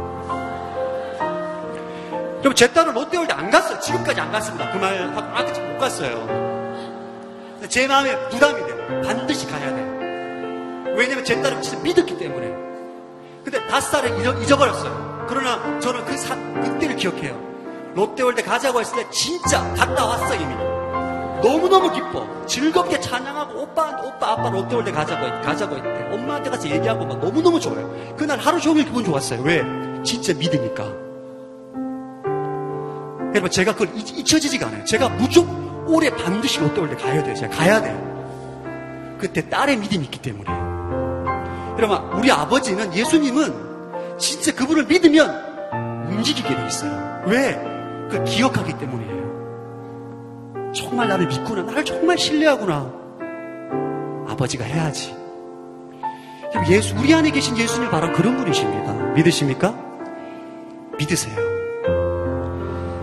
여러분, 2.38 2.54
제 2.54 2.72
딸은 2.72 2.94
롯데월드 2.94 3.32
안 3.32 3.50
갔어요. 3.50 3.78
지금까지 3.80 4.20
안 4.20 4.30
갔습니다. 4.32 4.70
그 4.70 4.78
말 4.78 4.96
하고 5.02 5.20
아직 5.36 5.60
못 5.60 5.78
갔어요. 5.78 6.44
제 7.68 7.86
마음에 7.88 8.16
부담이 8.28 8.54
돼요. 8.66 9.02
반드시 9.02 9.46
가야 9.46 9.74
돼요. 9.74 10.94
왜냐면 10.96 11.24
제 11.24 11.40
딸은 11.42 11.60
진짜 11.62 11.82
믿었기 11.82 12.16
때문에. 12.18 12.46
근데 13.42 13.66
다섯 13.66 13.90
살을 13.90 14.42
잊어, 14.42 14.56
버렸어요 14.56 15.26
그러나 15.28 15.80
저는 15.80 16.04
그 16.04 16.16
사, 16.16 16.34
그때를 16.62 16.96
기억해요. 16.96 17.53
롯데월드 17.95 18.42
가자고 18.42 18.80
했을 18.80 18.97
때 18.97 19.11
진짜 19.11 19.62
갔다 19.74 20.05
왔어 20.05 20.34
이미. 20.34 20.55
너무너무 21.42 21.92
기뻐. 21.92 22.26
즐겁게 22.47 22.99
찬양하고 23.01 23.61
오빠, 23.61 23.90
오빠, 24.03 24.32
아빠 24.32 24.49
롯데월드 24.49 24.90
가자고, 24.92 25.42
가자고 25.42 25.76
했대. 25.76 26.14
엄마한테 26.14 26.51
가서 26.51 26.68
얘기하고 26.68 27.05
막 27.05 27.18
너무너무 27.18 27.61
좋아요. 27.61 28.14
그날 28.16 28.38
하루 28.38 28.61
종일 28.61 28.84
기분 28.84 29.05
좋았어요. 29.05 29.42
왜? 29.42 29.62
진짜 30.03 30.32
믿으니까. 30.32 30.84
여러분, 33.34 33.51
제가 33.51 33.72
그걸 33.72 33.95
잊,혀지지가 33.97 34.68
않아요. 34.68 34.84
제가 34.84 35.09
무조건 35.11 35.84
올해 35.86 36.09
반드시 36.11 36.61
롯데월드 36.61 36.97
가야 36.97 37.22
돼요. 37.22 37.34
제가 37.34 37.57
가야 37.57 37.82
돼요. 37.82 39.16
그때 39.18 39.49
딸의 39.49 39.76
믿음이 39.76 40.05
있기 40.05 40.20
때문에. 40.22 40.51
여러분, 41.78 41.99
우리 42.18 42.30
아버지는 42.30 42.95
예수님은 42.95 44.18
진짜 44.18 44.55
그분을 44.55 44.86
믿으면 44.86 46.09
움직이게 46.09 46.49
돼 46.55 46.66
있어요. 46.66 47.22
왜? 47.26 47.73
그걸 48.09 48.24
기억하기 48.24 48.78
때문이에요. 48.78 49.24
정말 50.74 51.09
나를 51.09 51.26
믿구나. 51.26 51.62
나를 51.62 51.84
정말 51.84 52.18
신뢰하구나. 52.18 52.92
아버지가 54.28 54.64
해야지. 54.64 55.16
예수, 56.70 56.96
우리 56.96 57.12
안에 57.12 57.30
계신 57.30 57.57
예수님 57.57 57.90
바로 57.90 58.12
그런 58.12 58.36
분이십니다. 58.36 58.92
믿으십니까? 59.14 59.74
믿으세요. 60.98 61.36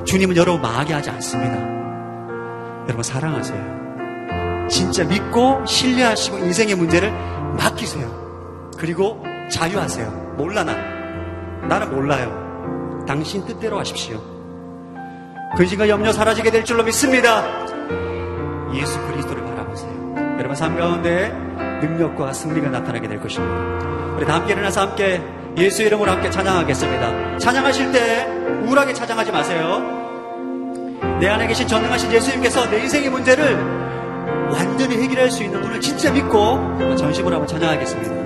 주님은 0.06 0.36
여러분 0.36 0.62
망하게 0.62 0.94
하지 0.94 1.10
않습니다. 1.10 1.58
여러분 2.86 3.04
사랑하세요. 3.04 4.68
진짜 4.70 5.04
믿고 5.04 5.66
신뢰하시고 5.66 6.38
인생의 6.40 6.76
문제를 6.76 7.12
맡기세요. 7.58 8.70
그리고 8.78 9.22
자유하세요. 9.50 10.36
몰라 10.38 10.64
나. 10.64 10.74
나는 11.68 11.94
몰라요. 11.94 13.06
당신 13.08 13.46
뜻대로 13.46 13.78
하십시오. 13.80 14.31
근심과 15.56 15.90
염려 15.90 16.14
사라지게 16.14 16.50
될 16.52 16.64
줄로 16.64 16.84
믿습니다. 16.84 17.44
예수 18.74 19.00
그리스도를 19.08 19.44
바라보세요. 19.44 20.16
여러분 20.38 20.56
삶 20.56 20.78
가운데 20.78 21.30
능력과 21.82 22.32
승리가 22.32 22.70
나타나게 22.70 23.08
될 23.08 23.20
것입니다. 23.20 24.16
우리 24.16 24.26
다 24.26 24.36
함께 24.36 24.54
일어나서 24.54 24.82
함께 24.82 25.22
예수 25.58 25.84
이름으로 25.84 26.10
함께 26.10 26.30
찬양하겠습니다. 26.30 27.38
찬양하실 27.38 27.92
때 27.92 28.26
우울하게 28.66 28.94
찬양하지 28.94 29.32
마세요. 29.32 29.82
내 31.20 31.28
안에 31.28 31.48
계신 31.48 31.68
전능하신 31.68 32.12
예수님께서 32.14 32.70
내 32.70 32.80
인생의 32.80 33.10
문제를 33.10 33.56
완전히 34.52 34.98
해결할 35.04 35.30
수 35.30 35.44
있는 35.44 35.62
분을 35.62 35.82
진짜 35.82 36.12
믿고 36.12 36.96
전심으로 36.98 37.36
한번 37.36 37.48
찬양하겠습니다. 37.48 38.22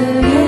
것입니 0.00 0.39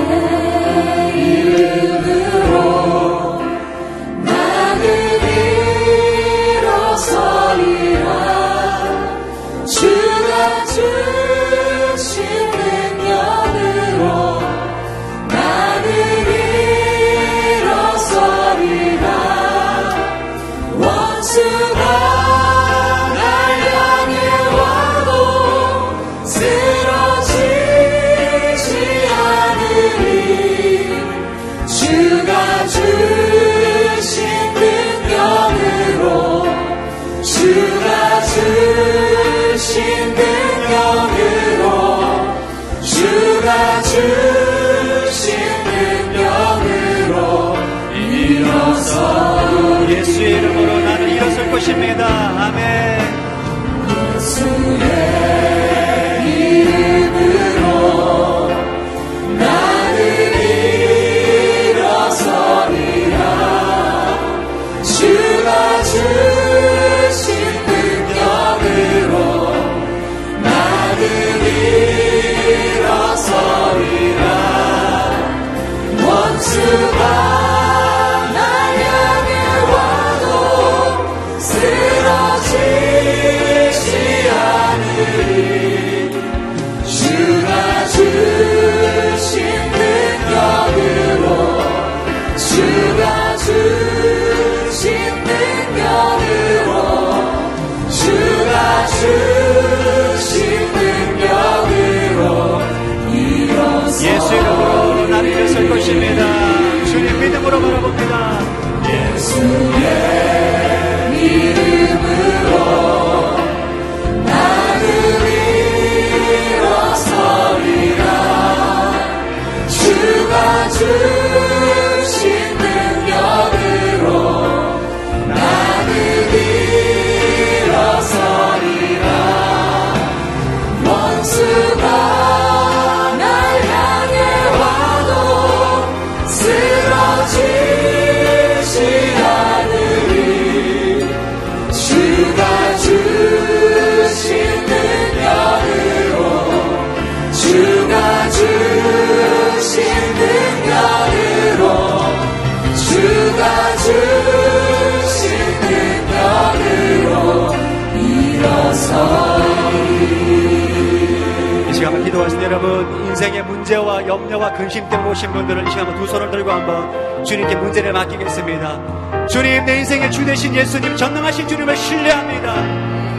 문제와 163.63 164.05
염려와 164.05 164.53
근심 164.53 164.87
때문에 164.89 165.11
오신 165.11 165.31
분들은 165.31 165.67
이 165.67 165.71
시간 165.71 165.95
두 165.95 166.05
손을 166.05 166.29
들고 166.31 166.51
한번 166.51 167.23
주님께 167.23 167.55
문제를 167.55 167.93
맡기겠습니다. 167.93 169.27
주님 169.27 169.65
내 169.65 169.79
인생의 169.79 170.11
주 170.11 170.25
되신 170.25 170.53
예수님 170.53 170.95
전능하신 170.95 171.47
주님을 171.47 171.75
신뢰합니다. 171.75 172.61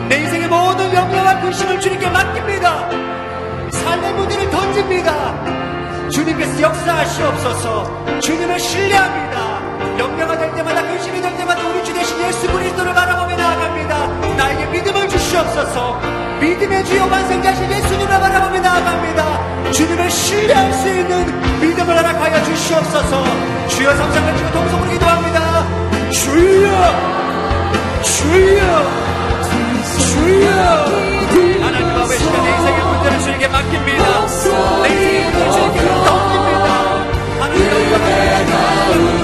내 0.08 0.16
인생의 0.18 0.48
모든 0.48 0.94
염려와 0.94 1.40
근심을 1.40 1.80
주님께 1.80 2.08
맡깁니다. 2.10 2.90
삶의 3.70 4.12
문제를 4.14 4.50
던집니다. 4.50 6.10
주님께서 6.10 6.60
역사하시옵소서 6.60 8.20
주님을 8.20 8.58
신뢰합니다. 8.58 9.98
염려가 9.98 10.38
될 10.38 10.54
때마다 10.54 10.82
근심이 10.82 11.22
될 11.22 11.36
때마다 11.36 11.66
우리 11.68 11.84
주 11.84 11.94
되신 11.94 12.20
예수 12.26 12.46
그리스도를 12.52 12.92
바라보며 12.92 13.36
나아갑니다. 13.36 14.06
나에게 14.36 14.66
믿음을 14.66 15.08
주시옵소서 15.08 16.13
믿음의 16.44 16.84
주요 16.84 17.08
완성자신 17.10 17.72
예수님을 17.72 18.06
바라보며 18.20 18.60
나아갑니다. 18.60 19.72
주님을 19.72 20.10
신뢰할 20.10 20.72
수 20.74 20.88
있는 20.88 21.60
믿음을 21.60 21.96
허락하여 21.96 22.44
주시옵소서. 22.44 23.24
주여 23.68 23.96
성장을 23.96 24.36
주고 24.36 24.52
동성으로 24.52 24.90
기도합니다. 24.90 25.66
주여! 26.10 27.24
주여! 28.02 28.60
주여! 29.98 30.50
하나님 31.64 31.88
앞에 31.96 32.18
시간 32.18 32.44
내 32.44 32.50
인생의 32.50 32.84
문제를 32.84 33.20
주에게 33.20 33.48
맡깁니다. 33.48 34.04
내 34.82 34.88
인생의 34.90 35.24
문제를 35.24 35.52
주에게 35.52 35.82
맡깁니다. 35.82 36.68
하나님 37.40 37.94
앞에 37.94 39.23